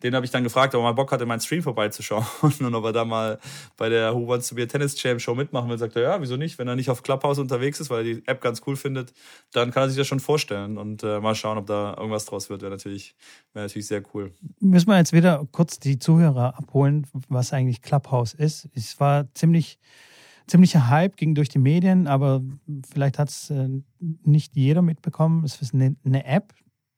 den 0.03 0.15
habe 0.15 0.25
ich 0.25 0.33
dann 0.33 0.43
gefragt, 0.43 0.75
ob 0.75 0.81
er 0.81 0.85
mal 0.85 0.93
Bock 0.93 1.13
hatte, 1.13 1.27
meinen 1.27 1.41
Stream 1.41 1.63
vorbeizuschauen 1.63 2.25
und 2.43 2.75
ob 2.75 2.85
er 2.85 2.93
da 2.93 3.05
mal 3.05 3.39
bei 3.77 3.89
der 3.89 4.15
Who 4.15 4.27
Wants 4.27 4.49
to 4.49 4.55
Be 4.55 4.63
a 4.63 4.67
Tennis 4.67 5.01
Jam 5.01 5.19
Show 5.19 5.35
mitmachen 5.35 5.69
will. 5.69 5.79
Sagt 5.79 5.97
er, 5.97 6.03
ja, 6.03 6.21
wieso 6.21 6.37
nicht? 6.37 6.59
Wenn 6.59 6.69
er 6.69 6.77
nicht 6.77 6.91
auf 6.91 7.03
Clubhouse 7.03 7.39
unterwegs 7.39 7.81
ist, 7.81 7.91
weil 7.91 7.99
er 8.07 8.15
die 8.15 8.27
App 8.27 8.41
ganz 8.41 8.63
cool 8.67 8.77
findet, 8.77 9.13
dann 9.53 9.71
kann 9.71 9.85
er 9.85 9.89
sich 9.89 9.99
das 9.99 10.07
schon 10.07 10.21
vorstellen 10.21 10.79
und 10.79 11.03
äh, 11.03 11.21
mal 11.21 11.35
schauen, 11.35 11.59
ob 11.59 11.67
da 11.67 11.95
irgendwas 11.97 12.25
draus 12.25 12.51
wird. 12.51 12.63
Wäre 12.63 12.73
natürlich, 12.73 13.15
wäre 13.53 13.67
natürlich 13.67 13.87
sehr 13.87 14.03
cool. 14.15 14.33
Müssen 14.61 14.89
wir 14.89 14.99
jetzt 14.99 15.13
wieder 15.13 15.47
kurz 15.53 15.79
die 15.79 15.99
Zuhörer 15.99 16.59
abholen, 16.59 17.07
was 17.29 17.53
eigentlich 17.53 17.83
Clubhouse 17.83 18.35
ist. 18.35 18.69
Es 18.75 18.99
war 19.01 19.33
ziemlich 19.35 19.79
ziemlicher 20.47 20.89
Hype, 20.89 21.17
ging 21.17 21.35
durch 21.35 21.49
die 21.49 21.59
Medien, 21.59 22.07
aber 22.07 22.43
vielleicht 22.93 23.19
hat 23.19 23.29
es 23.29 23.51
äh, 23.51 23.69
nicht 24.01 24.57
jeder 24.57 24.83
mitbekommen. 24.83 25.45
Es 25.45 25.63
ist 25.63 25.73
eine, 25.73 25.97
eine 26.05 26.25
App, 26.25 26.53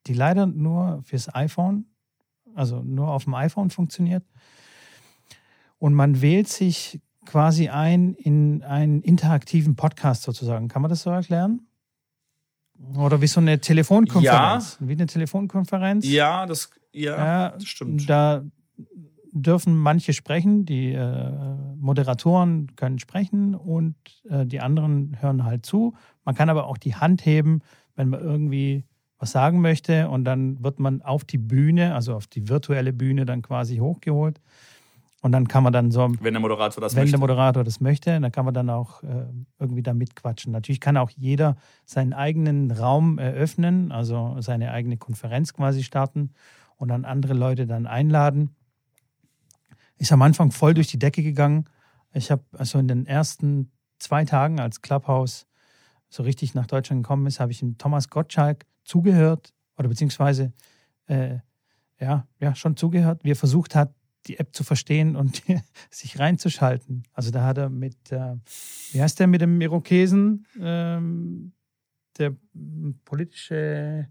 die 0.07 0.13
leider 0.13 0.45
nur 0.45 1.01
fürs 1.03 1.33
iPhone 1.33 1.85
also 2.55 2.81
nur 2.81 3.09
auf 3.09 3.25
dem 3.25 3.35
iPhone 3.35 3.69
funktioniert. 3.69 4.23
Und 5.77 5.93
man 5.93 6.21
wählt 6.21 6.47
sich 6.47 7.01
quasi 7.25 7.69
ein 7.69 8.13
in 8.13 8.63
einen 8.63 9.01
interaktiven 9.01 9.75
Podcast 9.75 10.23
sozusagen. 10.23 10.67
Kann 10.67 10.81
man 10.81 10.89
das 10.89 11.01
so 11.01 11.09
erklären? 11.09 11.67
Oder 12.97 13.21
wie 13.21 13.27
so 13.27 13.39
eine 13.39 13.59
Telefonkonferenz? 13.59 14.77
Ja. 14.79 14.87
Wie 14.87 14.93
eine 14.93 15.05
Telefonkonferenz? 15.05 16.05
Ja, 16.07 16.45
das, 16.45 16.69
ja, 16.91 17.17
ja 17.17 17.49
das 17.51 17.65
stimmt. 17.65 18.09
Da 18.09 18.43
dürfen 19.31 19.75
manche 19.75 20.13
sprechen, 20.13 20.65
die 20.65 20.93
äh, 20.93 21.31
Moderatoren 21.77 22.75
können 22.75 22.99
sprechen 22.99 23.53
und 23.53 23.95
äh, 24.29 24.45
die 24.45 24.61
anderen 24.61 25.21
hören 25.21 25.43
halt 25.43 25.65
zu. 25.65 25.93
Man 26.23 26.35
kann 26.35 26.49
aber 26.49 26.67
auch 26.67 26.77
die 26.77 26.95
Hand 26.95 27.25
heben, 27.25 27.61
wenn 27.95 28.09
man 28.09 28.21
irgendwie 28.21 28.85
was 29.17 29.31
sagen 29.31 29.61
möchte 29.61 30.09
und 30.09 30.25
dann 30.25 30.63
wird 30.63 30.79
man 30.79 31.01
auf 31.01 31.23
die 31.23 31.37
Bühne, 31.37 31.95
also 31.95 32.15
auf 32.15 32.27
die 32.27 32.49
virtuelle 32.49 32.93
Bühne 32.93 33.25
dann 33.25 33.41
quasi 33.41 33.77
hochgeholt. 33.77 34.41
Und 35.21 35.31
dann 35.31 35.47
kann 35.47 35.63
man 35.63 35.73
dann 35.73 35.89
so. 35.89 36.11
Wenn 36.19 36.35
der 36.35 36.41
Moderator 36.41 36.81
das 36.81 36.93
wenn 36.93 37.03
möchte. 37.03 37.13
der 37.13 37.19
Moderator 37.19 37.63
das 37.63 37.79
möchte, 37.79 38.19
dann 38.19 38.31
kann 38.31 38.45
man 38.45 38.53
dann 38.53 38.69
auch 38.69 39.01
äh, 39.01 39.25
irgendwie 39.57 39.81
da 39.81 39.93
mitquatschen. 39.95 40.51
Natürlich 40.51 40.79
kann 40.79 40.97
auch 40.97 41.09
jeder 41.09 41.55
seinen 41.83 42.13
eigenen 42.13 42.69
Raum 42.69 43.17
eröffnen, 43.17 43.91
also 43.91 44.35
seine 44.39 44.71
eigene 44.71 44.97
Konferenz 44.97 45.53
quasi 45.53 45.81
starten 45.81 46.29
und 46.75 46.89
dann 46.89 47.05
andere 47.05 47.33
Leute 47.33 47.65
dann 47.65 47.87
einladen. 47.87 48.55
Ist 49.97 50.11
am 50.11 50.21
Anfang 50.21 50.51
voll 50.51 50.75
durch 50.75 50.87
die 50.87 50.99
Decke 50.99 51.23
gegangen. 51.23 51.65
Ich 52.13 52.29
habe 52.29 52.43
also 52.51 52.77
in 52.77 52.87
den 52.87 53.07
ersten 53.07 53.71
zwei 53.97 54.25
Tagen, 54.25 54.59
als 54.59 54.81
Clubhouse 54.81 55.47
so 56.07 56.21
richtig 56.21 56.53
nach 56.53 56.67
Deutschland 56.67 57.03
gekommen 57.03 57.25
ist, 57.25 57.39
habe 57.39 57.51
ich 57.51 57.63
in 57.63 57.79
Thomas 57.79 58.09
Gottschalk 58.09 58.65
zugehört 58.85 59.53
oder 59.77 59.89
beziehungsweise 59.89 60.53
äh, 61.07 61.39
ja, 61.99 62.27
ja, 62.39 62.55
schon 62.55 62.75
zugehört, 62.77 63.23
wie 63.23 63.31
er 63.31 63.35
versucht 63.35 63.75
hat, 63.75 63.93
die 64.27 64.39
App 64.39 64.55
zu 64.55 64.63
verstehen 64.63 65.15
und 65.15 65.43
sich 65.89 66.19
reinzuschalten. 66.19 67.03
Also 67.13 67.31
da 67.31 67.45
hat 67.45 67.57
er 67.57 67.69
mit, 67.69 68.11
äh, 68.11 68.35
wie 68.91 69.01
heißt 69.01 69.19
der 69.19 69.27
mit 69.27 69.41
dem 69.41 69.59
Irokesen, 69.61 70.45
ähm, 70.59 71.53
der 72.17 72.33
politische 73.03 74.07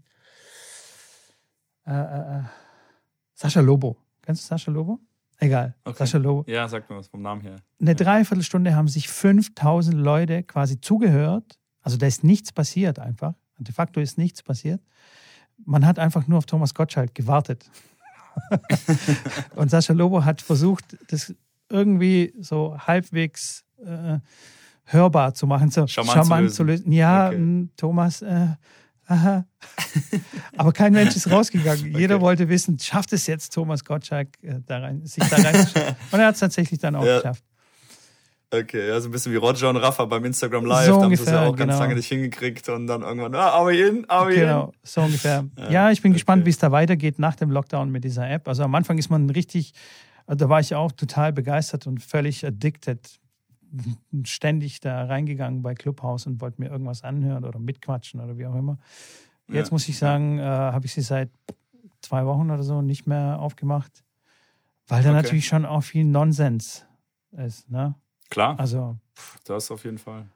äh, 1.85 1.91
äh, 1.91 2.43
Sascha 3.33 3.61
Lobo. 3.61 3.97
Kennst 4.21 4.43
du 4.43 4.47
Sascha 4.47 4.71
Lobo? 4.71 4.99
Egal, 5.37 5.75
Okay. 5.83 5.97
Sascha 5.97 6.17
Lobo. 6.17 6.49
Ja, 6.49 6.67
sagt 6.67 6.89
mir 6.89 6.95
was 6.95 7.07
vom 7.07 7.21
Namen 7.21 7.41
her. 7.41 7.57
Eine 7.79 7.95
Dreiviertelstunde 7.95 8.73
haben 8.75 8.87
sich 8.87 9.09
5000 9.09 9.93
Leute 9.95 10.43
quasi 10.43 10.79
zugehört. 10.79 11.59
Also 11.81 11.97
da 11.97 12.07
ist 12.07 12.23
nichts 12.23 12.51
passiert 12.51 12.99
einfach. 12.99 13.35
De 13.57 13.73
facto 13.73 13.99
ist 13.99 14.17
nichts 14.17 14.43
passiert. 14.43 14.81
Man 15.65 15.85
hat 15.85 15.99
einfach 15.99 16.27
nur 16.27 16.37
auf 16.39 16.45
Thomas 16.45 16.73
Gottschalk 16.73 17.15
gewartet. 17.15 17.69
und 19.55 19.69
Sascha 19.69 19.93
Lobo 19.93 20.23
hat 20.25 20.41
versucht, 20.41 20.97
das 21.07 21.33
irgendwie 21.69 22.33
so 22.39 22.77
halbwegs 22.77 23.63
äh, 23.83 24.19
hörbar 24.85 25.33
zu 25.33 25.47
machen, 25.47 25.71
so 25.71 25.87
Charmant 25.87 26.53
zu 26.53 26.63
lösen. 26.63 26.91
Ja, 26.91 27.27
Okay. 27.29 27.35
m, 27.37 27.69
Thomas, 27.77 28.21
äh, 28.21 28.47
aha. 29.07 29.45
Aber 30.57 30.73
kein 30.73 30.93
Mensch 30.93 31.15
ist 31.15 31.29
rausgegangen. 31.31 31.91
Jeder 31.97 32.15
Okay. 32.15 32.23
wollte 32.23 32.49
wissen, 32.49 32.77
schafft 32.77 33.13
es 33.13 33.25
jetzt 33.27 33.53
Thomas 33.53 33.83
Gottschalk, 33.83 34.29
äh, 34.43 34.59
da 34.65 34.79
rein, 34.79 35.05
sich 35.05 35.23
da 35.29 35.37
reinzuschalten? 35.37 35.95
Und 36.11 36.19
er 36.19 36.27
hat 36.27 36.35
es 36.35 36.39
tatsächlich 36.41 36.79
dann 36.79 36.95
auch 36.95 37.05
Ja. 37.05 37.17
geschafft. 37.17 37.43
Okay, 38.63 38.87
ja, 38.87 38.99
so 39.01 39.09
ein 39.09 39.11
bisschen 39.11 39.31
wie 39.31 39.37
Roger 39.37 39.69
und 39.69 39.77
Rafa 39.77 40.05
beim 40.05 40.23
Instagram 40.25 40.65
Live. 40.65 40.85
So 40.87 40.97
da 40.97 41.01
haben 41.03 41.15
sie 41.15 41.23
es 41.23 41.29
ja 41.29 41.47
auch 41.47 41.55
ganz 41.55 41.71
genau. 41.71 41.79
lange 41.79 41.95
nicht 41.95 42.07
hingekriegt 42.07 42.67
und 42.69 42.87
dann 42.87 43.01
irgendwann, 43.01 43.35
ah, 43.35 43.49
are 43.51 43.67
we 43.67 43.77
in? 43.87 44.09
Are 44.09 44.29
we 44.29 44.35
Genau, 44.35 44.71
so 44.83 45.01
ungefähr. 45.01 45.45
Ja, 45.69 45.91
ich 45.91 46.01
bin 46.01 46.11
okay. 46.11 46.15
gespannt, 46.17 46.45
wie 46.45 46.49
es 46.49 46.57
da 46.57 46.71
weitergeht 46.71 47.19
nach 47.19 47.35
dem 47.35 47.51
Lockdown 47.51 47.91
mit 47.91 48.03
dieser 48.03 48.29
App. 48.29 48.47
Also 48.47 48.63
am 48.63 48.73
Anfang 48.75 48.97
ist 48.97 49.09
man 49.09 49.29
richtig, 49.29 49.73
also 50.27 50.45
da 50.45 50.49
war 50.49 50.59
ich 50.59 50.73
auch 50.75 50.91
total 50.91 51.33
begeistert 51.33 51.87
und 51.87 52.01
völlig 52.01 52.45
addicted. 52.45 53.19
Ständig 54.23 54.79
da 54.79 55.05
reingegangen 55.05 55.61
bei 55.61 55.73
Clubhouse 55.75 56.27
und 56.27 56.39
wollte 56.39 56.61
mir 56.61 56.69
irgendwas 56.69 57.03
anhören 57.03 57.43
oder 57.43 57.59
mitquatschen 57.59 58.19
oder 58.21 58.37
wie 58.37 58.45
auch 58.45 58.55
immer. 58.55 58.77
Jetzt 59.49 59.67
Ja. 59.69 59.73
muss 59.73 59.87
ich 59.89 59.97
sagen, 59.97 60.39
äh, 60.39 60.43
habe 60.43 60.85
ich 60.85 60.93
sie 60.93 61.01
seit 61.01 61.29
zwei 62.01 62.25
Wochen 62.25 62.49
oder 62.51 62.63
so 62.63 62.81
nicht 62.81 63.05
mehr 63.07 63.39
aufgemacht, 63.39 64.03
weil 64.87 65.03
da 65.03 65.09
Okay. 65.09 65.21
natürlich 65.21 65.45
schon 65.47 65.65
auch 65.65 65.81
viel 65.83 66.05
Nonsens 66.05 66.85
ist. 67.31 67.69
Ne? 67.69 67.95
Klar, 68.29 68.59
Also 68.59 68.97
das 69.45 69.71
auf 69.71 69.83
jeden 69.85 69.97
Fall. 69.97 70.27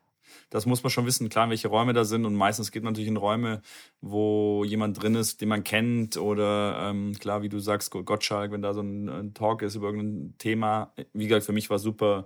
Das 0.49 0.65
muss 0.65 0.81
man 0.83 0.89
schon 0.89 1.05
wissen, 1.05 1.29
klar, 1.29 1.49
welche 1.49 1.67
Räume 1.67 1.93
da 1.93 2.03
sind. 2.03 2.25
Und 2.25 2.35
meistens 2.35 2.71
geht 2.71 2.83
man 2.83 2.93
natürlich 2.93 3.09
in 3.09 3.17
Räume, 3.17 3.61
wo 4.01 4.63
jemand 4.63 5.01
drin 5.01 5.15
ist, 5.15 5.41
den 5.41 5.49
man 5.49 5.63
kennt. 5.63 6.17
Oder 6.17 6.89
ähm, 6.89 7.13
klar, 7.19 7.41
wie 7.41 7.49
du 7.49 7.59
sagst, 7.59 7.91
Gottschalk, 7.91 8.51
wenn 8.51 8.61
da 8.61 8.73
so 8.73 8.81
ein, 8.81 9.09
ein 9.09 9.33
Talk 9.33 9.61
ist 9.61 9.75
über 9.75 9.87
irgendein 9.87 10.35
Thema. 10.37 10.93
Wie 11.13 11.27
gesagt, 11.27 11.45
für 11.45 11.51
mich 11.51 11.69
war 11.69 11.79
super 11.79 12.25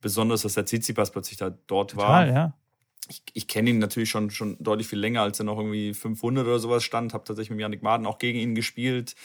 besonders, 0.00 0.42
dass 0.42 0.54
der 0.54 0.66
Tsitsipas 0.66 1.10
plötzlich 1.10 1.38
da 1.38 1.50
dort 1.66 1.96
war. 1.96 2.24
total, 2.24 2.34
ja. 2.34 2.54
ich, 3.08 3.22
ich 3.32 3.48
kenne 3.48 3.70
ihn 3.70 3.78
natürlich 3.78 4.10
schon, 4.10 4.30
schon 4.30 4.56
deutlich 4.60 4.86
viel 4.86 4.98
länger, 4.98 5.22
als 5.22 5.40
er 5.40 5.44
noch 5.44 5.58
irgendwie 5.58 5.94
500 5.94 6.46
oder 6.46 6.58
sowas 6.58 6.84
stand. 6.84 7.12
Habe 7.12 7.24
tatsächlich 7.24 7.50
mit 7.50 7.60
Yannick 7.60 7.82
Maden 7.82 8.06
auch 8.06 8.18
gegen 8.18 8.38
ihn 8.38 8.54
gespielt, 8.54 9.16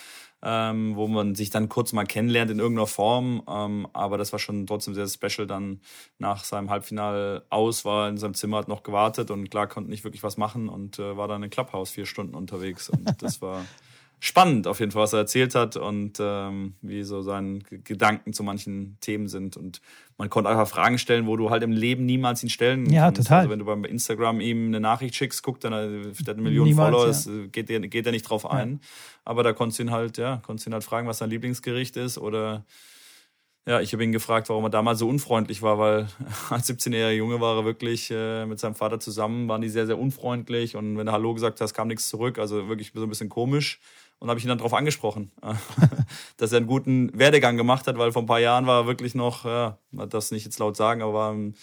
ähm, 0.41 0.95
wo 0.95 1.07
man 1.07 1.35
sich 1.35 1.49
dann 1.49 1.69
kurz 1.69 1.93
mal 1.93 2.05
kennenlernt 2.05 2.51
in 2.51 2.59
irgendeiner 2.59 2.87
Form. 2.87 3.43
Ähm, 3.47 3.87
aber 3.93 4.17
das 4.17 4.31
war 4.31 4.39
schon 4.39 4.65
trotzdem 4.67 4.93
sehr 4.93 5.07
special. 5.07 5.47
Dann 5.47 5.81
nach 6.17 6.43
seinem 6.43 6.69
Halbfinale 6.69 7.45
aus 7.49 7.85
war 7.85 8.09
in 8.09 8.17
seinem 8.17 8.33
Zimmer, 8.33 8.57
hat 8.57 8.67
noch 8.67 8.83
gewartet 8.83 9.31
und 9.31 9.49
klar 9.49 9.67
konnte 9.67 9.89
nicht 9.89 10.03
wirklich 10.03 10.23
was 10.23 10.37
machen 10.37 10.69
und 10.69 10.99
äh, 10.99 11.17
war 11.17 11.27
dann 11.27 11.43
in 11.43 11.49
Clubhouse 11.49 11.91
vier 11.91 12.05
Stunden 12.05 12.35
unterwegs. 12.35 12.89
Und 12.89 13.21
das 13.21 13.41
war 13.41 13.65
spannend 14.21 14.67
auf 14.67 14.79
jeden 14.79 14.91
Fall, 14.91 15.03
was 15.03 15.13
er 15.13 15.19
erzählt 15.19 15.55
hat 15.55 15.77
und 15.77 16.17
ähm, 16.19 16.73
wie 16.81 17.03
so 17.03 17.21
seine 17.21 17.59
Gedanken 17.59 18.33
zu 18.33 18.43
manchen 18.43 18.97
Themen 18.99 19.27
sind. 19.27 19.55
Und 19.55 19.81
man 20.17 20.29
konnte 20.29 20.49
einfach 20.49 20.67
Fragen 20.67 20.97
stellen, 20.97 21.25
wo 21.25 21.37
du 21.37 21.49
halt 21.49 21.63
im 21.63 21.71
Leben 21.71 22.05
niemals 22.05 22.43
ihn 22.43 22.49
stellen 22.49 22.89
Ja, 22.91 23.05
kannst. 23.05 23.21
total. 23.23 23.37
Also 23.39 23.49
wenn 23.51 23.59
du 23.59 23.65
beim 23.65 23.85
Instagram 23.85 24.41
ihm 24.41 24.67
eine 24.67 24.79
Nachricht 24.79 25.15
schickst, 25.15 25.41
guckt 25.41 25.63
dann, 25.63 25.71
der 25.71 26.11
hat 26.11 26.29
eine 26.29 26.41
Million 26.41 26.67
Niemals, 26.67 26.95
Followers, 26.95 27.27
äh, 27.27 27.47
geht, 27.47 27.69
der, 27.69 27.79
geht 27.81 28.05
er 28.05 28.11
nicht 28.11 28.23
drauf 28.23 28.49
ein. 28.49 28.81
Aber 29.23 29.43
da 29.43 29.53
konntest 29.53 29.79
du 29.79 29.83
ihn 29.83 29.91
halt, 29.91 30.17
ja, 30.17 30.41
konntest 30.45 30.65
du 30.65 30.69
ihn 30.71 30.73
halt 30.73 30.83
fragen, 30.83 31.07
was 31.07 31.19
sein 31.19 31.29
Lieblingsgericht 31.29 31.95
ist 31.95 32.17
oder 32.17 32.65
ja, 33.65 33.81
ich 33.81 33.93
habe 33.93 34.03
ihn 34.03 34.11
gefragt, 34.11 34.49
warum 34.49 34.63
er 34.63 34.69
damals 34.71 34.99
so 34.99 35.07
unfreundlich 35.07 35.61
war, 35.61 35.77
weil 35.77 36.07
als 36.49 36.69
17-jähriger 36.69 37.11
Junge 37.11 37.39
war 37.39 37.57
er 37.57 37.65
wirklich 37.65 38.09
äh, 38.09 38.45
mit 38.45 38.59
seinem 38.59 38.73
Vater 38.75 38.99
zusammen, 38.99 39.47
waren 39.47 39.61
die 39.61 39.69
sehr, 39.69 39.85
sehr 39.85 39.99
unfreundlich 39.99 40.75
und 40.75 40.97
wenn 40.97 41.05
du 41.05 41.11
Hallo 41.11 41.33
gesagt 41.33 41.61
hast, 41.61 41.73
kam 41.73 41.87
nichts 41.87 42.09
zurück, 42.09 42.39
also 42.39 42.67
wirklich 42.67 42.91
so 42.95 43.03
ein 43.03 43.09
bisschen 43.09 43.29
komisch. 43.29 43.79
Und 44.19 44.29
habe 44.29 44.37
ich 44.37 44.45
ihn 44.45 44.49
dann 44.49 44.57
darauf 44.57 44.73
angesprochen, 44.73 45.31
dass 46.37 46.51
er 46.51 46.57
einen 46.57 46.67
guten 46.67 47.17
Werdegang 47.17 47.55
gemacht 47.55 47.87
hat, 47.87 47.97
weil 47.97 48.11
vor 48.11 48.23
ein 48.23 48.27
paar 48.27 48.39
Jahren 48.39 48.67
war 48.67 48.81
er 48.81 48.87
wirklich 48.87 49.15
noch, 49.15 49.45
ja, 49.45 49.77
das 49.91 50.31
nicht 50.31 50.43
jetzt 50.43 50.59
laut 50.59 50.75
sagen, 50.75 51.01
aber 51.01 51.13
war 51.13 51.33
ein, 51.33 51.55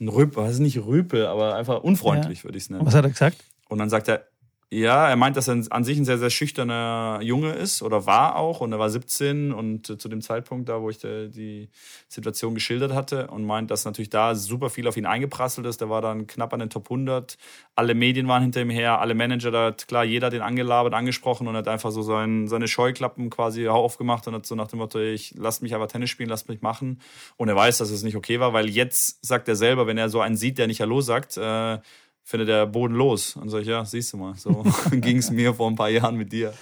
Rüpel, 0.00 0.44
was 0.44 0.52
ist 0.52 0.58
nicht 0.58 0.78
Rüpel, 0.78 1.26
aber 1.26 1.54
einfach 1.54 1.82
unfreundlich, 1.82 2.44
würde 2.44 2.58
ich 2.58 2.64
es 2.64 2.70
nennen. 2.70 2.80
Und 2.80 2.86
was 2.86 2.94
hat 2.94 3.04
er 3.04 3.10
gesagt? 3.10 3.44
Und 3.68 3.78
dann 3.78 3.90
sagt 3.90 4.08
er, 4.08 4.26
ja, 4.74 5.08
er 5.08 5.16
meint, 5.16 5.36
dass 5.36 5.48
er 5.48 5.62
an 5.70 5.84
sich 5.84 5.98
ein 5.98 6.04
sehr, 6.04 6.18
sehr 6.18 6.30
schüchterner 6.30 7.20
Junge 7.22 7.52
ist 7.52 7.80
oder 7.80 8.06
war 8.06 8.36
auch. 8.36 8.60
Und 8.60 8.72
er 8.72 8.78
war 8.78 8.90
17 8.90 9.52
und 9.52 9.88
äh, 9.88 9.98
zu 9.98 10.08
dem 10.08 10.20
Zeitpunkt 10.20 10.68
da, 10.68 10.80
wo 10.80 10.90
ich 10.90 11.02
äh, 11.04 11.28
die 11.28 11.68
Situation 12.08 12.54
geschildert 12.54 12.92
hatte 12.92 13.28
und 13.28 13.44
meint, 13.44 13.70
dass 13.70 13.84
natürlich 13.84 14.10
da 14.10 14.34
super 14.34 14.70
viel 14.70 14.88
auf 14.88 14.96
ihn 14.96 15.06
eingeprasselt 15.06 15.66
ist. 15.66 15.80
Der 15.80 15.90
war 15.90 16.02
dann 16.02 16.26
knapp 16.26 16.52
an 16.52 16.58
den 16.58 16.70
Top 16.70 16.86
100. 16.86 17.38
Alle 17.76 17.94
Medien 17.94 18.26
waren 18.26 18.42
hinter 18.42 18.62
ihm 18.62 18.70
her, 18.70 19.00
alle 19.00 19.14
Manager, 19.14 19.50
da 19.50 19.66
hat 19.66 19.86
klar 19.86 20.04
jeder 20.04 20.30
den 20.30 20.42
angelabert, 20.42 20.92
angesprochen 20.92 21.46
und 21.46 21.56
hat 21.56 21.68
einfach 21.68 21.92
so 21.92 22.02
sein, 22.02 22.48
seine 22.48 22.66
Scheuklappen 22.66 23.30
quasi 23.30 23.68
aufgemacht 23.68 24.26
und 24.26 24.34
hat 24.34 24.46
so 24.46 24.54
nach 24.56 24.68
dem 24.68 24.80
Motto, 24.80 24.98
ich 24.98 25.34
lass 25.36 25.60
mich 25.60 25.74
einfach 25.74 25.88
Tennis 25.88 26.10
spielen, 26.10 26.28
lass 26.28 26.48
mich 26.48 26.62
machen. 26.62 27.00
Und 27.36 27.48
er 27.48 27.56
weiß, 27.56 27.78
dass 27.78 27.90
es 27.90 28.02
nicht 28.02 28.16
okay 28.16 28.40
war, 28.40 28.52
weil 28.52 28.68
jetzt 28.68 29.24
sagt 29.24 29.48
er 29.48 29.56
selber, 29.56 29.86
wenn 29.86 29.98
er 29.98 30.08
so 30.08 30.20
einen 30.20 30.36
sieht, 30.36 30.58
der 30.58 30.66
nicht 30.66 30.80
Hallo 30.80 31.00
sagt, 31.00 31.36
äh, 31.36 31.78
findet 32.24 32.48
der 32.48 32.66
Boden 32.66 32.94
los. 32.94 33.36
Und 33.36 33.50
sag 33.50 33.60
ich, 33.60 33.68
ja, 33.68 33.84
siehst 33.84 34.12
du 34.12 34.16
mal, 34.16 34.34
so 34.34 34.64
ging 34.90 35.18
es 35.18 35.30
mir 35.30 35.54
vor 35.54 35.70
ein 35.70 35.76
paar 35.76 35.90
Jahren 35.90 36.16
mit 36.16 36.32
dir. 36.32 36.54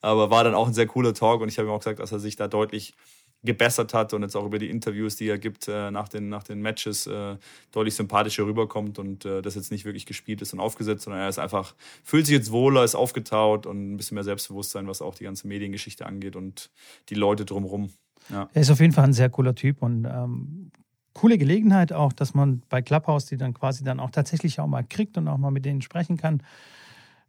Aber 0.00 0.30
war 0.30 0.44
dann 0.44 0.54
auch 0.54 0.68
ein 0.68 0.74
sehr 0.74 0.86
cooler 0.86 1.14
Talk 1.14 1.40
und 1.40 1.48
ich 1.48 1.58
habe 1.58 1.68
ihm 1.68 1.72
auch 1.72 1.78
gesagt, 1.78 1.98
dass 1.98 2.12
er 2.12 2.20
sich 2.20 2.36
da 2.36 2.46
deutlich 2.46 2.94
gebessert 3.42 3.94
hat 3.94 4.12
und 4.12 4.22
jetzt 4.22 4.36
auch 4.36 4.44
über 4.44 4.58
die 4.58 4.68
Interviews, 4.68 5.16
die 5.16 5.28
er 5.28 5.38
gibt 5.38 5.68
äh, 5.68 5.90
nach, 5.90 6.08
den, 6.08 6.28
nach 6.28 6.42
den 6.42 6.60
Matches, 6.60 7.06
äh, 7.06 7.36
deutlich 7.70 7.94
sympathischer 7.94 8.44
rüberkommt 8.44 8.98
und 8.98 9.24
äh, 9.24 9.40
das 9.40 9.54
jetzt 9.54 9.70
nicht 9.70 9.84
wirklich 9.84 10.04
gespielt 10.04 10.42
ist 10.42 10.52
und 10.52 10.60
aufgesetzt, 10.60 11.04
sondern 11.04 11.22
er 11.22 11.28
ist 11.28 11.38
einfach, 11.38 11.74
fühlt 12.02 12.26
sich 12.26 12.34
jetzt 12.34 12.50
wohler, 12.50 12.84
ist 12.84 12.94
aufgetaut 12.94 13.66
und 13.66 13.92
ein 13.92 13.96
bisschen 13.96 14.16
mehr 14.16 14.24
Selbstbewusstsein, 14.24 14.86
was 14.88 15.00
auch 15.00 15.14
die 15.14 15.24
ganze 15.24 15.46
Mediengeschichte 15.46 16.04
angeht 16.04 16.36
und 16.36 16.70
die 17.08 17.14
Leute 17.14 17.44
drumherum. 17.44 17.90
Ja. 18.28 18.48
Er 18.52 18.62
ist 18.62 18.70
auf 18.70 18.80
jeden 18.80 18.92
Fall 18.92 19.04
ein 19.04 19.12
sehr 19.12 19.30
cooler 19.30 19.54
Typ 19.54 19.82
und 19.82 20.04
ähm, 20.04 20.72
coole 21.16 21.38
Gelegenheit 21.38 21.94
auch, 21.94 22.12
dass 22.12 22.34
man 22.34 22.60
bei 22.68 22.82
Clubhouse 22.82 23.24
die 23.24 23.38
dann 23.38 23.54
quasi 23.54 23.84
dann 23.84 24.00
auch 24.00 24.10
tatsächlich 24.10 24.60
auch 24.60 24.66
mal 24.66 24.84
kriegt 24.84 25.16
und 25.16 25.28
auch 25.28 25.38
mal 25.38 25.50
mit 25.50 25.64
denen 25.64 25.80
sprechen 25.80 26.18
kann. 26.18 26.42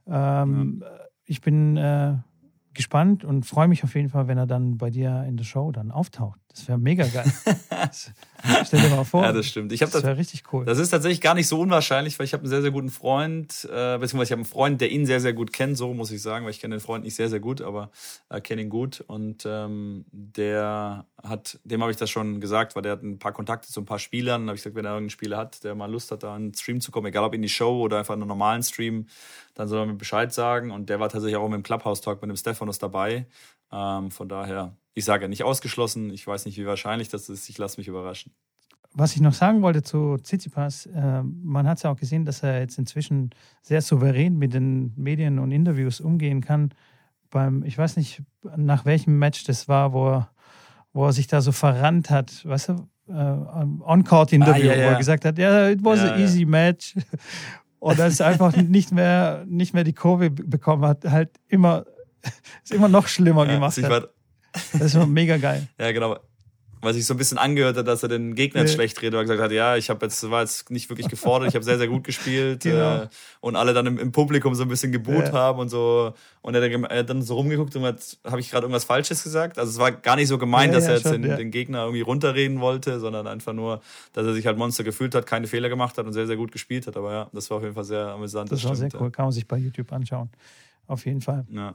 Ähm, 0.06 0.84
Ich 1.26 1.40
bin 1.42 1.78
äh, 1.78 2.16
gespannt 2.74 3.24
und 3.24 3.46
freue 3.46 3.68
mich 3.70 3.84
auf 3.86 3.96
jeden 3.96 4.10
Fall, 4.10 4.28
wenn 4.28 4.38
er 4.38 4.46
dann 4.46 4.78
bei 4.78 4.90
dir 4.90 5.24
in 5.28 5.38
der 5.38 5.46
Show 5.46 5.72
dann 5.72 5.92
auftaucht. 5.92 6.40
Das 6.58 6.68
wäre 6.68 6.80
mega 6.80 7.06
geil. 7.06 7.32
Stell 8.66 8.82
dir 8.82 8.90
mal 8.90 9.04
vor. 9.04 9.24
Ja, 9.24 9.32
das 9.32 9.46
stimmt. 9.48 9.72
Ich 9.72 9.80
das 9.80 9.92
das- 9.92 10.04
wäre 10.04 10.18
richtig 10.18 10.44
cool. 10.52 10.66
Das 10.66 10.80
ist 10.80 10.90
tatsächlich 10.90 11.22
gar 11.22 11.36
nicht 11.36 11.48
so 11.48 11.60
unwahrscheinlich, 11.60 12.18
weil 12.18 12.26
ich 12.26 12.34
habe 12.34 12.42
einen 12.42 12.50
sehr, 12.50 12.62
sehr 12.64 12.72
guten 12.72 12.90
Freund, 12.90 13.68
äh, 13.72 13.98
beziehungsweise 14.00 14.24
ich 14.24 14.32
habe 14.32 14.40
einen 14.40 14.46
Freund, 14.46 14.82
der 14.82 14.92
ihn 14.92 15.06
sehr, 15.06 15.20
sehr 15.20 15.34
gut 15.34 15.54
kennt, 15.54 15.78
so 15.78 15.94
muss 15.94 16.10
ich 16.12 16.22
sagen, 16.22 16.46
weil 16.46 16.52
ich 16.52 16.60
kenne 16.60 16.76
den 16.76 16.82
Freund 16.82 17.04
nicht 17.04 17.16
sehr, 17.16 17.30
sehr 17.30 17.40
gut, 17.40 17.62
aber 17.62 17.92
äh, 18.30 18.42
kenne 18.42 18.64
ihn 18.64 18.70
gut. 18.70 19.04
Und 19.08 19.44
ähm, 19.46 20.06
der 20.12 21.06
hat, 21.24 21.60
dem 21.64 21.82
habe 21.82 21.92
ich 21.92 21.98
das 21.98 22.10
schon 22.10 22.40
gesagt, 22.42 22.76
weil 22.76 22.82
der 22.84 22.94
hat 22.94 23.04
ein 23.04 23.20
paar 23.20 23.34
Kontakte 23.34 23.70
zu 23.72 23.82
ein 23.82 23.86
paar 23.86 24.00
Spielern. 24.00 24.44
Da 24.46 24.50
habe 24.52 24.56
ich 24.58 24.64
gesagt, 24.64 24.76
wenn 24.76 24.86
er 24.86 24.92
irgendeinen 24.92 25.10
Spieler 25.12 25.38
hat, 25.38 25.64
der 25.64 25.76
mal 25.76 25.92
Lust 25.92 26.12
hat, 26.12 26.24
da 26.24 26.36
in 26.36 26.50
den 26.50 26.54
Stream 26.56 26.82
zu 26.82 26.92
kommen, 26.92 27.08
egal 27.08 27.24
ob 27.24 27.34
in 27.36 27.42
die 27.44 27.50
Show 27.50 27.82
oder 27.82 28.00
einfach 28.00 28.16
in 28.16 28.22
einen 28.22 28.28
normalen 28.30 28.64
Stream, 28.64 29.08
dann 29.56 29.68
soll 29.68 29.80
er 29.80 29.86
mir 29.86 29.94
Bescheid 29.94 30.34
sagen. 30.34 30.72
Und 30.72 30.90
der 30.90 31.00
war 31.00 31.10
tatsächlich 31.10 31.38
auch 31.38 31.52
im 31.52 31.64
Clubhouse-Talk 31.64 32.22
mit 32.22 32.30
dem 32.30 32.38
Stephanus 32.38 32.78
dabei. 32.80 33.26
Ähm, 33.72 34.12
von 34.12 34.30
daher, 34.30 34.76
ich 34.94 35.06
sage 35.06 35.24
ja 35.24 35.28
nicht 35.28 35.44
ausgeschlossen, 35.44 36.10
ich 36.12 36.26
weiß 36.26 36.46
nicht, 36.46 36.58
wie 36.58 36.66
wahrscheinlich 36.66 37.10
das 37.10 37.30
ist, 37.30 37.50
ich 37.50 37.58
lasse 37.58 37.80
mich 37.80 37.88
überraschen. 37.88 38.32
was 38.94 39.14
ich 39.16 39.22
noch 39.22 39.34
sagen 39.34 39.62
wollte 39.62 39.84
zu 39.84 40.18
Tsitsipas, 40.18 40.86
äh, 40.88 41.22
man 41.24 41.68
hat 41.68 41.78
es 41.78 41.84
ja 41.84 41.92
auch 41.92 41.98
gesehen, 41.98 42.26
dass 42.26 42.42
er 42.44 42.60
jetzt 42.60 42.78
inzwischen 42.80 43.30
sehr 43.62 43.82
souverän 43.82 44.38
mit 44.38 44.54
den 44.54 44.94
Medien 44.96 45.38
und 45.40 45.52
Interviews 45.52 46.00
umgehen 46.00 46.42
kann. 46.42 46.74
Beim, 47.30 47.64
ich 47.64 47.78
weiß 47.78 47.98
nicht, 47.98 48.24
nach 48.56 48.86
welchem 48.86 49.20
Match 49.20 49.44
das 49.44 49.68
war, 49.68 49.92
wo 49.94 50.10
er, 50.12 50.30
wo 50.94 51.06
er 51.06 51.14
sich 51.14 51.28
da 51.28 51.42
so 51.42 51.52
verrannt 51.52 52.10
hat, 52.10 52.44
weißt 52.46 52.70
du, 52.70 52.88
äh, 53.10 53.14
On-Court-Interview, 53.84 54.70
Ah, 54.72 54.76
ja. 54.76 54.86
wo 54.86 54.90
er 54.94 54.98
gesagt 54.98 55.26
hat, 55.26 55.38
ja, 55.38 55.70
it 55.70 55.84
was 55.84 56.00
an 56.00 56.20
easy 56.20 56.46
match. 56.46 56.96
Und 57.80 58.00
dass 58.00 58.20
er 58.20 58.28
einfach 58.28 58.56
nicht 58.56 58.92
mehr, 58.92 59.46
nicht 59.48 59.74
mehr 59.74 59.84
die 59.84 59.94
Kurve 59.94 60.32
bekommen 60.32 60.84
hat, 60.86 61.06
halt 61.06 61.30
immer, 61.48 61.86
ist 62.64 62.72
immer 62.74 62.90
noch 62.90 63.08
schlimmer 63.08 63.46
Ja, 63.46 63.54
gemacht 63.56 63.74
sich 63.76 63.86
hat. 63.86 63.92
war, 63.92 64.10
Das 64.80 64.96
war 64.96 65.06
mega 65.08 65.38
geil. 65.38 65.68
ja, 65.80 65.92
genau. 65.92 66.18
Was 66.80 66.96
ich 66.96 67.08
so 67.08 67.16
ein 67.16 67.18
bisschen 67.18 67.40
angehört 67.40 67.76
hat, 67.76 67.88
dass 67.88 68.04
er 68.04 68.10
den 68.10 68.36
Gegner 68.36 68.62
jetzt 68.62 68.76
schlecht 68.76 69.02
redet, 69.02 69.14
weil 69.14 69.22
er 69.22 69.24
gesagt 69.24 69.42
hat, 69.42 69.52
ja, 69.52 69.76
ich 69.78 69.90
habe 69.90 70.06
jetzt, 70.06 70.30
war 70.30 70.42
jetzt 70.42 70.70
nicht 70.70 70.88
wirklich 70.92 71.10
gefordert, 71.10 71.50
ich 71.50 71.56
habe 71.56 71.66
sehr, 71.66 71.80
sehr 71.80 71.88
gut 71.88 72.04
gespielt. 72.04 72.62
Genau. 72.62 73.02
Äh, 73.02 73.08
und 73.40 73.56
alle 73.56 73.74
dann 73.74 73.88
im, 73.88 73.98
im 73.98 74.12
Publikum 74.12 74.54
so 74.54 74.62
ein 74.62 74.70
bisschen 74.70 74.92
geboot 74.92 75.26
Ja. 75.30 75.32
haben 75.34 75.58
und 75.58 75.70
so. 75.70 76.14
Und 76.42 76.54
er 76.54 76.62
er 76.62 77.00
hat 77.00 77.10
dann 77.10 77.24
so 77.24 77.34
rumgeguckt 77.34 77.76
und 77.76 77.82
hat, 77.84 78.18
habe 78.24 78.40
ich 78.40 78.52
gerade 78.52 78.66
irgendwas 78.66 78.84
Falsches 78.84 79.24
gesagt? 79.24 79.58
Also 79.58 79.72
es 79.72 79.80
war 79.80 79.92
gar 79.92 80.16
nicht 80.18 80.28
so 80.28 80.38
gemeint, 80.38 80.72
Ja, 80.72 80.80
dass 80.80 80.88
er 80.88 80.94
jetzt 80.98 81.08
schon, 81.08 81.24
den, 81.24 81.36
den 81.36 81.50
Gegner 81.50 81.80
irgendwie 81.82 82.02
runterreden 82.02 82.60
wollte, 82.60 83.00
sondern 83.00 83.26
einfach 83.26 83.54
nur, 83.54 83.82
dass 84.14 84.28
er 84.28 84.34
sich 84.36 84.46
halt 84.46 84.60
Monster 84.60 84.84
gefühlt 84.84 85.16
hat, 85.16 85.26
keine 85.26 85.48
Fehler 85.48 85.70
gemacht 85.70 85.98
hat 85.98 86.06
und 86.06 86.14
sehr, 86.14 86.28
sehr 86.28 86.38
gut 86.38 86.52
gespielt 86.52 86.86
hat. 86.86 86.96
Aber 86.96 87.12
ja, 87.12 87.30
das 87.34 87.50
war 87.50 87.58
auf 87.58 87.64
jeden 87.64 87.74
Fall 87.76 87.86
sehr 87.86 88.06
amüsant. 88.10 88.52
Das 88.52 88.64
war 88.64 88.76
sehr 88.76 88.90
stimmt, 88.90 89.02
cool. 89.02 89.10
Kann 89.10 89.26
man 89.26 89.32
sich 89.32 89.48
bei 89.48 89.58
YouTube 89.58 89.92
anschauen. 89.92 90.30
Auf 90.86 91.08
jeden 91.08 91.22
Fall. 91.22 91.44
Ja. 91.50 91.74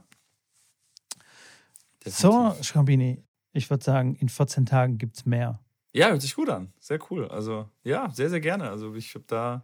So. 2.05 2.55
Schrambini, 2.61 3.23
ich 3.53 3.69
würde 3.69 3.83
sagen, 3.83 4.15
in 4.15 4.29
14 4.29 4.65
Tagen 4.65 4.97
gibt 4.97 5.17
es 5.17 5.25
mehr. 5.25 5.59
Ja, 5.93 6.09
hört 6.09 6.21
sich 6.21 6.35
gut 6.35 6.49
an. 6.49 6.73
Sehr 6.79 6.99
cool. 7.09 7.27
Also, 7.27 7.69
ja, 7.83 8.09
sehr, 8.11 8.29
sehr 8.29 8.41
gerne. 8.41 8.69
Also, 8.69 8.95
ich 8.95 9.13
habe 9.13 9.25
da 9.27 9.63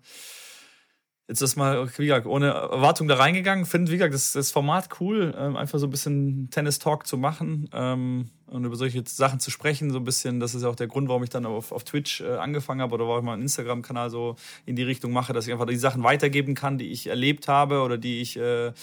jetzt 1.29 1.43
das 1.43 1.55
mal, 1.55 1.87
wie 1.97 2.07
gesagt, 2.07 2.25
ohne 2.25 2.47
Erwartung 2.47 3.07
da 3.07 3.15
reingegangen. 3.15 3.65
Finde, 3.65 3.91
wie 3.91 3.97
gesagt, 3.97 4.15
das, 4.15 4.31
das 4.31 4.51
Format 4.51 4.89
cool, 4.99 5.33
ähm, 5.37 5.55
einfach 5.55 5.77
so 5.77 5.85
ein 5.87 5.91
bisschen 5.91 6.49
Tennis-Talk 6.49 7.05
zu 7.05 7.17
machen 7.17 7.69
ähm, 7.71 8.29
und 8.47 8.65
über 8.65 8.75
solche 8.75 9.03
Sachen 9.05 9.39
zu 9.39 9.51
sprechen. 9.51 9.91
So 9.91 9.99
ein 9.99 10.03
bisschen, 10.03 10.39
das 10.39 10.55
ist 10.55 10.63
ja 10.63 10.69
auch 10.69 10.75
der 10.75 10.87
Grund, 10.87 11.07
warum 11.07 11.23
ich 11.23 11.29
dann 11.29 11.45
auf, 11.45 11.71
auf 11.71 11.83
Twitch 11.83 12.21
äh, 12.21 12.37
angefangen 12.37 12.81
habe 12.81 12.95
oder 12.95 13.07
warum 13.07 13.19
ich 13.19 13.25
meinen 13.25 13.43
Instagram-Kanal 13.43 14.09
so 14.09 14.35
in 14.65 14.75
die 14.75 14.83
Richtung 14.83 15.11
mache, 15.11 15.31
dass 15.31 15.45
ich 15.45 15.53
einfach 15.53 15.67
die 15.67 15.75
Sachen 15.75 16.03
weitergeben 16.03 16.55
kann, 16.55 16.79
die 16.79 16.91
ich 16.91 17.07
erlebt 17.07 17.47
habe 17.47 17.81
oder 17.81 17.97
die 17.97 18.21
ich. 18.21 18.37
Äh, 18.37 18.73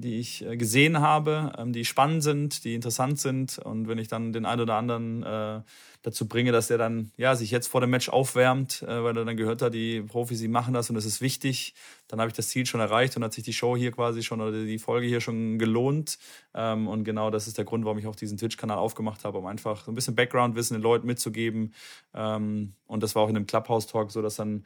die 0.00 0.18
ich 0.18 0.44
äh, 0.44 0.56
gesehen 0.56 1.00
habe, 1.00 1.52
ähm, 1.58 1.72
die 1.72 1.84
spannend 1.84 2.22
sind, 2.22 2.64
die 2.64 2.74
interessant 2.74 3.20
sind. 3.20 3.58
Und 3.58 3.88
wenn 3.88 3.98
ich 3.98 4.08
dann 4.08 4.32
den 4.32 4.46
einen 4.46 4.62
oder 4.62 4.74
anderen 4.74 5.22
äh, 5.22 5.60
dazu 6.02 6.26
bringe, 6.26 6.52
dass 6.52 6.68
der 6.68 6.78
dann 6.78 7.12
ja 7.16 7.36
sich 7.36 7.50
jetzt 7.50 7.68
vor 7.68 7.80
dem 7.80 7.90
Match 7.90 8.08
aufwärmt, 8.08 8.82
äh, 8.82 9.04
weil 9.04 9.16
er 9.16 9.24
dann 9.24 9.36
gehört 9.36 9.62
hat, 9.62 9.74
die 9.74 10.00
Profis, 10.02 10.40
die 10.40 10.48
machen 10.48 10.74
das 10.74 10.90
und 10.90 10.96
es 10.96 11.04
ist 11.04 11.20
wichtig, 11.20 11.74
dann 12.08 12.20
habe 12.20 12.28
ich 12.28 12.34
das 12.34 12.48
Ziel 12.48 12.66
schon 12.66 12.80
erreicht 12.80 13.16
und 13.16 13.24
hat 13.24 13.32
sich 13.32 13.44
die 13.44 13.52
Show 13.52 13.76
hier 13.76 13.92
quasi 13.92 14.22
schon 14.22 14.40
oder 14.40 14.64
die 14.64 14.78
Folge 14.78 15.06
hier 15.06 15.20
schon 15.20 15.58
gelohnt. 15.58 16.18
Ähm, 16.54 16.88
und 16.88 17.04
genau 17.04 17.30
das 17.30 17.46
ist 17.46 17.58
der 17.58 17.64
Grund, 17.64 17.84
warum 17.84 17.98
ich 17.98 18.06
auch 18.06 18.16
diesen 18.16 18.38
Twitch-Kanal 18.38 18.78
aufgemacht 18.78 19.24
habe, 19.24 19.38
um 19.38 19.46
einfach 19.46 19.84
so 19.84 19.92
ein 19.92 19.94
bisschen 19.94 20.14
Background-Wissen 20.14 20.74
den 20.74 20.82
Leuten 20.82 21.06
mitzugeben. 21.06 21.74
Ähm, 22.14 22.74
und 22.86 23.02
das 23.02 23.14
war 23.14 23.22
auch 23.22 23.28
in 23.28 23.34
dem 23.34 23.46
Clubhouse-Talk 23.46 24.10
so, 24.10 24.22
dass 24.22 24.36
dann 24.36 24.64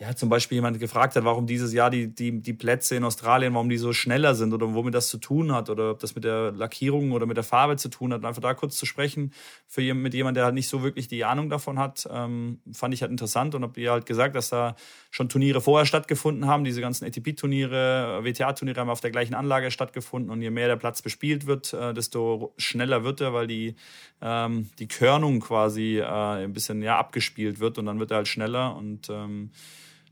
ja, 0.00 0.16
zum 0.16 0.30
Beispiel 0.30 0.56
jemand 0.56 0.80
gefragt 0.80 1.14
hat, 1.14 1.24
warum 1.24 1.46
dieses 1.46 1.74
Jahr 1.74 1.90
die, 1.90 2.06
die, 2.14 2.40
die 2.40 2.54
Plätze 2.54 2.96
in 2.96 3.04
Australien, 3.04 3.52
warum 3.52 3.68
die 3.68 3.76
so 3.76 3.92
schneller 3.92 4.34
sind 4.34 4.54
oder 4.54 4.72
womit 4.72 4.94
das 4.94 5.08
zu 5.08 5.18
tun 5.18 5.52
hat 5.52 5.68
oder 5.68 5.90
ob 5.90 5.98
das 5.98 6.14
mit 6.14 6.24
der 6.24 6.52
Lackierung 6.52 7.12
oder 7.12 7.26
mit 7.26 7.36
der 7.36 7.44
Farbe 7.44 7.76
zu 7.76 7.90
tun 7.90 8.14
hat. 8.14 8.20
Und 8.20 8.24
einfach 8.24 8.40
da 8.40 8.54
kurz 8.54 8.78
zu 8.78 8.86
sprechen 8.86 9.34
für 9.66 9.82
jem- 9.82 10.00
mit 10.00 10.14
jemandem, 10.14 10.36
der 10.36 10.44
halt 10.46 10.54
nicht 10.54 10.68
so 10.68 10.82
wirklich 10.82 11.06
die 11.08 11.22
Ahnung 11.26 11.50
davon 11.50 11.78
hat, 11.78 12.08
ähm, 12.10 12.60
fand 12.72 12.94
ich 12.94 13.02
halt 13.02 13.10
interessant 13.10 13.54
und 13.54 13.62
habe 13.62 13.78
ihr 13.78 13.92
halt 13.92 14.06
gesagt, 14.06 14.34
dass 14.36 14.48
da 14.48 14.74
schon 15.10 15.28
Turniere 15.28 15.60
vorher 15.60 15.84
stattgefunden 15.84 16.46
haben. 16.46 16.64
Diese 16.64 16.80
ganzen 16.80 17.04
ATP-Turniere, 17.04 18.20
WTA-Turniere 18.24 18.80
haben 18.80 18.88
auf 18.88 19.02
der 19.02 19.10
gleichen 19.10 19.34
Anlage 19.34 19.70
stattgefunden 19.70 20.30
und 20.30 20.40
je 20.40 20.48
mehr 20.48 20.68
der 20.68 20.76
Platz 20.76 21.02
bespielt 21.02 21.44
wird, 21.44 21.74
äh, 21.74 21.92
desto 21.92 22.54
schneller 22.56 23.04
wird 23.04 23.20
er, 23.20 23.34
weil 23.34 23.46
die, 23.46 23.74
ähm, 24.22 24.70
die 24.78 24.88
Körnung 24.88 25.40
quasi 25.40 25.98
äh, 25.98 26.04
ein 26.06 26.54
bisschen 26.54 26.80
ja, 26.80 26.98
abgespielt 26.98 27.60
wird 27.60 27.76
und 27.76 27.84
dann 27.84 27.98
wird 27.98 28.12
er 28.12 28.18
halt 28.18 28.28
schneller 28.28 28.74
und 28.76 29.10
ähm, 29.10 29.50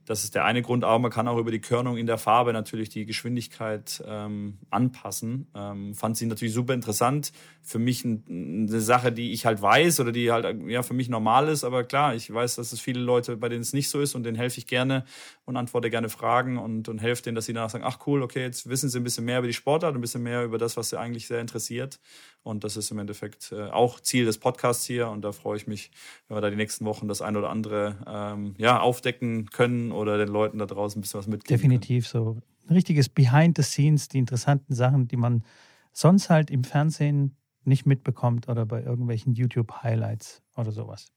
das 0.08 0.24
ist 0.24 0.34
der 0.34 0.46
eine 0.46 0.62
Grund, 0.62 0.84
aber 0.84 0.98
man 0.98 1.10
kann 1.10 1.28
auch 1.28 1.36
über 1.36 1.50
die 1.50 1.60
Körnung 1.60 1.98
in 1.98 2.06
der 2.06 2.16
Farbe 2.16 2.54
natürlich 2.54 2.88
die 2.88 3.04
Geschwindigkeit 3.04 4.02
ähm, 4.06 4.56
anpassen. 4.70 5.48
Ähm, 5.54 5.94
fand 5.94 6.16
sie 6.16 6.24
natürlich 6.24 6.54
super 6.54 6.72
interessant. 6.72 7.30
Für 7.60 7.78
mich 7.78 8.06
ein, 8.06 8.66
eine 8.70 8.80
Sache, 8.80 9.12
die 9.12 9.32
ich 9.32 9.44
halt 9.44 9.60
weiß 9.60 10.00
oder 10.00 10.10
die 10.10 10.32
halt 10.32 10.62
ja 10.66 10.82
für 10.82 10.94
mich 10.94 11.10
normal 11.10 11.48
ist. 11.48 11.62
Aber 11.62 11.84
klar, 11.84 12.14
ich 12.14 12.32
weiß, 12.32 12.56
dass 12.56 12.72
es 12.72 12.80
viele 12.80 13.00
Leute, 13.00 13.36
bei 13.36 13.50
denen 13.50 13.60
es 13.60 13.74
nicht 13.74 13.90
so 13.90 14.00
ist 14.00 14.14
und 14.14 14.22
denen 14.22 14.38
helfe 14.38 14.56
ich 14.56 14.66
gerne 14.66 15.04
und 15.44 15.58
antworte 15.58 15.90
gerne 15.90 16.08
Fragen 16.08 16.56
und, 16.56 16.88
und 16.88 17.02
helfe 17.02 17.22
denen, 17.22 17.34
dass 17.34 17.44
sie 17.44 17.52
danach 17.52 17.68
sagen, 17.68 17.84
ach 17.86 17.98
cool, 18.06 18.22
okay, 18.22 18.40
jetzt 18.44 18.70
wissen 18.70 18.88
sie 18.88 18.98
ein 18.98 19.04
bisschen 19.04 19.26
mehr 19.26 19.40
über 19.40 19.46
die 19.46 19.52
Sportart, 19.52 19.94
ein 19.94 20.00
bisschen 20.00 20.22
mehr 20.22 20.42
über 20.42 20.56
das, 20.56 20.78
was 20.78 20.88
sie 20.88 20.98
eigentlich 20.98 21.26
sehr 21.26 21.42
interessiert. 21.42 22.00
Und 22.42 22.64
das 22.64 22.76
ist 22.76 22.90
im 22.90 22.98
Endeffekt 22.98 23.52
äh, 23.52 23.68
auch 23.70 24.00
Ziel 24.00 24.24
des 24.24 24.38
Podcasts 24.38 24.84
hier. 24.84 25.08
Und 25.08 25.22
da 25.22 25.32
freue 25.32 25.56
ich 25.56 25.66
mich, 25.66 25.90
wenn 26.26 26.36
wir 26.36 26.40
da 26.40 26.50
die 26.50 26.56
nächsten 26.56 26.84
Wochen 26.84 27.08
das 27.08 27.20
ein 27.20 27.36
oder 27.36 27.50
andere 27.50 27.96
ähm, 28.06 28.54
ja, 28.58 28.80
aufdecken 28.80 29.46
können 29.50 29.92
oder 29.92 30.18
den 30.18 30.28
Leuten 30.28 30.58
da 30.58 30.66
draußen 30.66 30.98
ein 30.98 31.02
bisschen 31.02 31.18
was 31.18 31.26
mitgeben. 31.26 31.60
Definitiv 31.60 32.08
so. 32.08 32.38
Ein 32.68 32.74
richtiges 32.74 33.08
Behind 33.08 33.56
the 33.56 33.62
Scenes, 33.62 34.08
die 34.08 34.18
interessanten 34.18 34.74
Sachen, 34.74 35.08
die 35.08 35.16
man 35.16 35.44
sonst 35.92 36.30
halt 36.30 36.50
im 36.50 36.64
Fernsehen 36.64 37.36
nicht 37.64 37.86
mitbekommt 37.86 38.48
oder 38.48 38.64
bei 38.66 38.82
irgendwelchen 38.82 39.34
YouTube-Highlights 39.34 40.42
oder 40.56 40.72
sowas. 40.72 41.12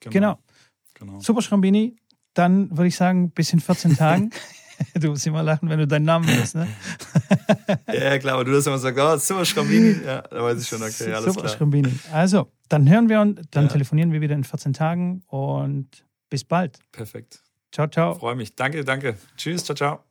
Können. 0.00 0.12
Genau. 0.12 0.38
genau. 0.94 1.18
Super 1.20 1.42
Schrambini. 1.42 1.96
Dann 2.34 2.70
würde 2.70 2.88
ich 2.88 2.96
sagen, 2.96 3.30
bis 3.30 3.52
in 3.52 3.60
14 3.60 3.96
Tagen. 3.96 4.30
du 4.94 5.08
musst 5.10 5.26
immer 5.26 5.42
lachen, 5.42 5.68
wenn 5.68 5.78
du 5.78 5.86
deinen 5.86 6.04
Namen 6.04 6.26
hörst, 6.28 6.54
ne? 6.54 6.68
Ja, 7.92 8.18
klar, 8.18 8.34
aber 8.34 8.44
du 8.44 8.56
hast 8.56 8.66
immer 8.66 8.76
gesagt, 8.76 8.98
oh, 8.98 9.16
super 9.18 9.44
Schrambini. 9.44 9.96
Ja, 10.04 10.22
da 10.22 10.42
weiß 10.42 10.60
ich 10.60 10.68
schon, 10.68 10.82
okay, 10.82 11.12
alles 11.12 11.24
Super 11.26 11.42
klar. 11.42 11.56
Schrambini. 11.56 11.92
Also, 12.12 12.50
dann 12.68 12.88
hören 12.88 13.08
wir 13.08 13.20
und 13.20 13.42
dann 13.50 13.64
Ja. 13.64 13.70
telefonieren 13.72 14.12
wir 14.12 14.20
wieder 14.20 14.34
in 14.34 14.44
14 14.44 14.72
Tagen 14.72 15.22
und 15.28 16.04
bis 16.30 16.44
bald. 16.44 16.78
Perfekt. 16.92 17.40
Ciao, 17.72 17.86
ciao. 17.88 18.14
Freue 18.14 18.36
mich. 18.36 18.54
Danke, 18.54 18.84
danke. 18.84 19.16
Tschüss, 19.36 19.64
ciao, 19.64 19.74
ciao. 19.76 20.05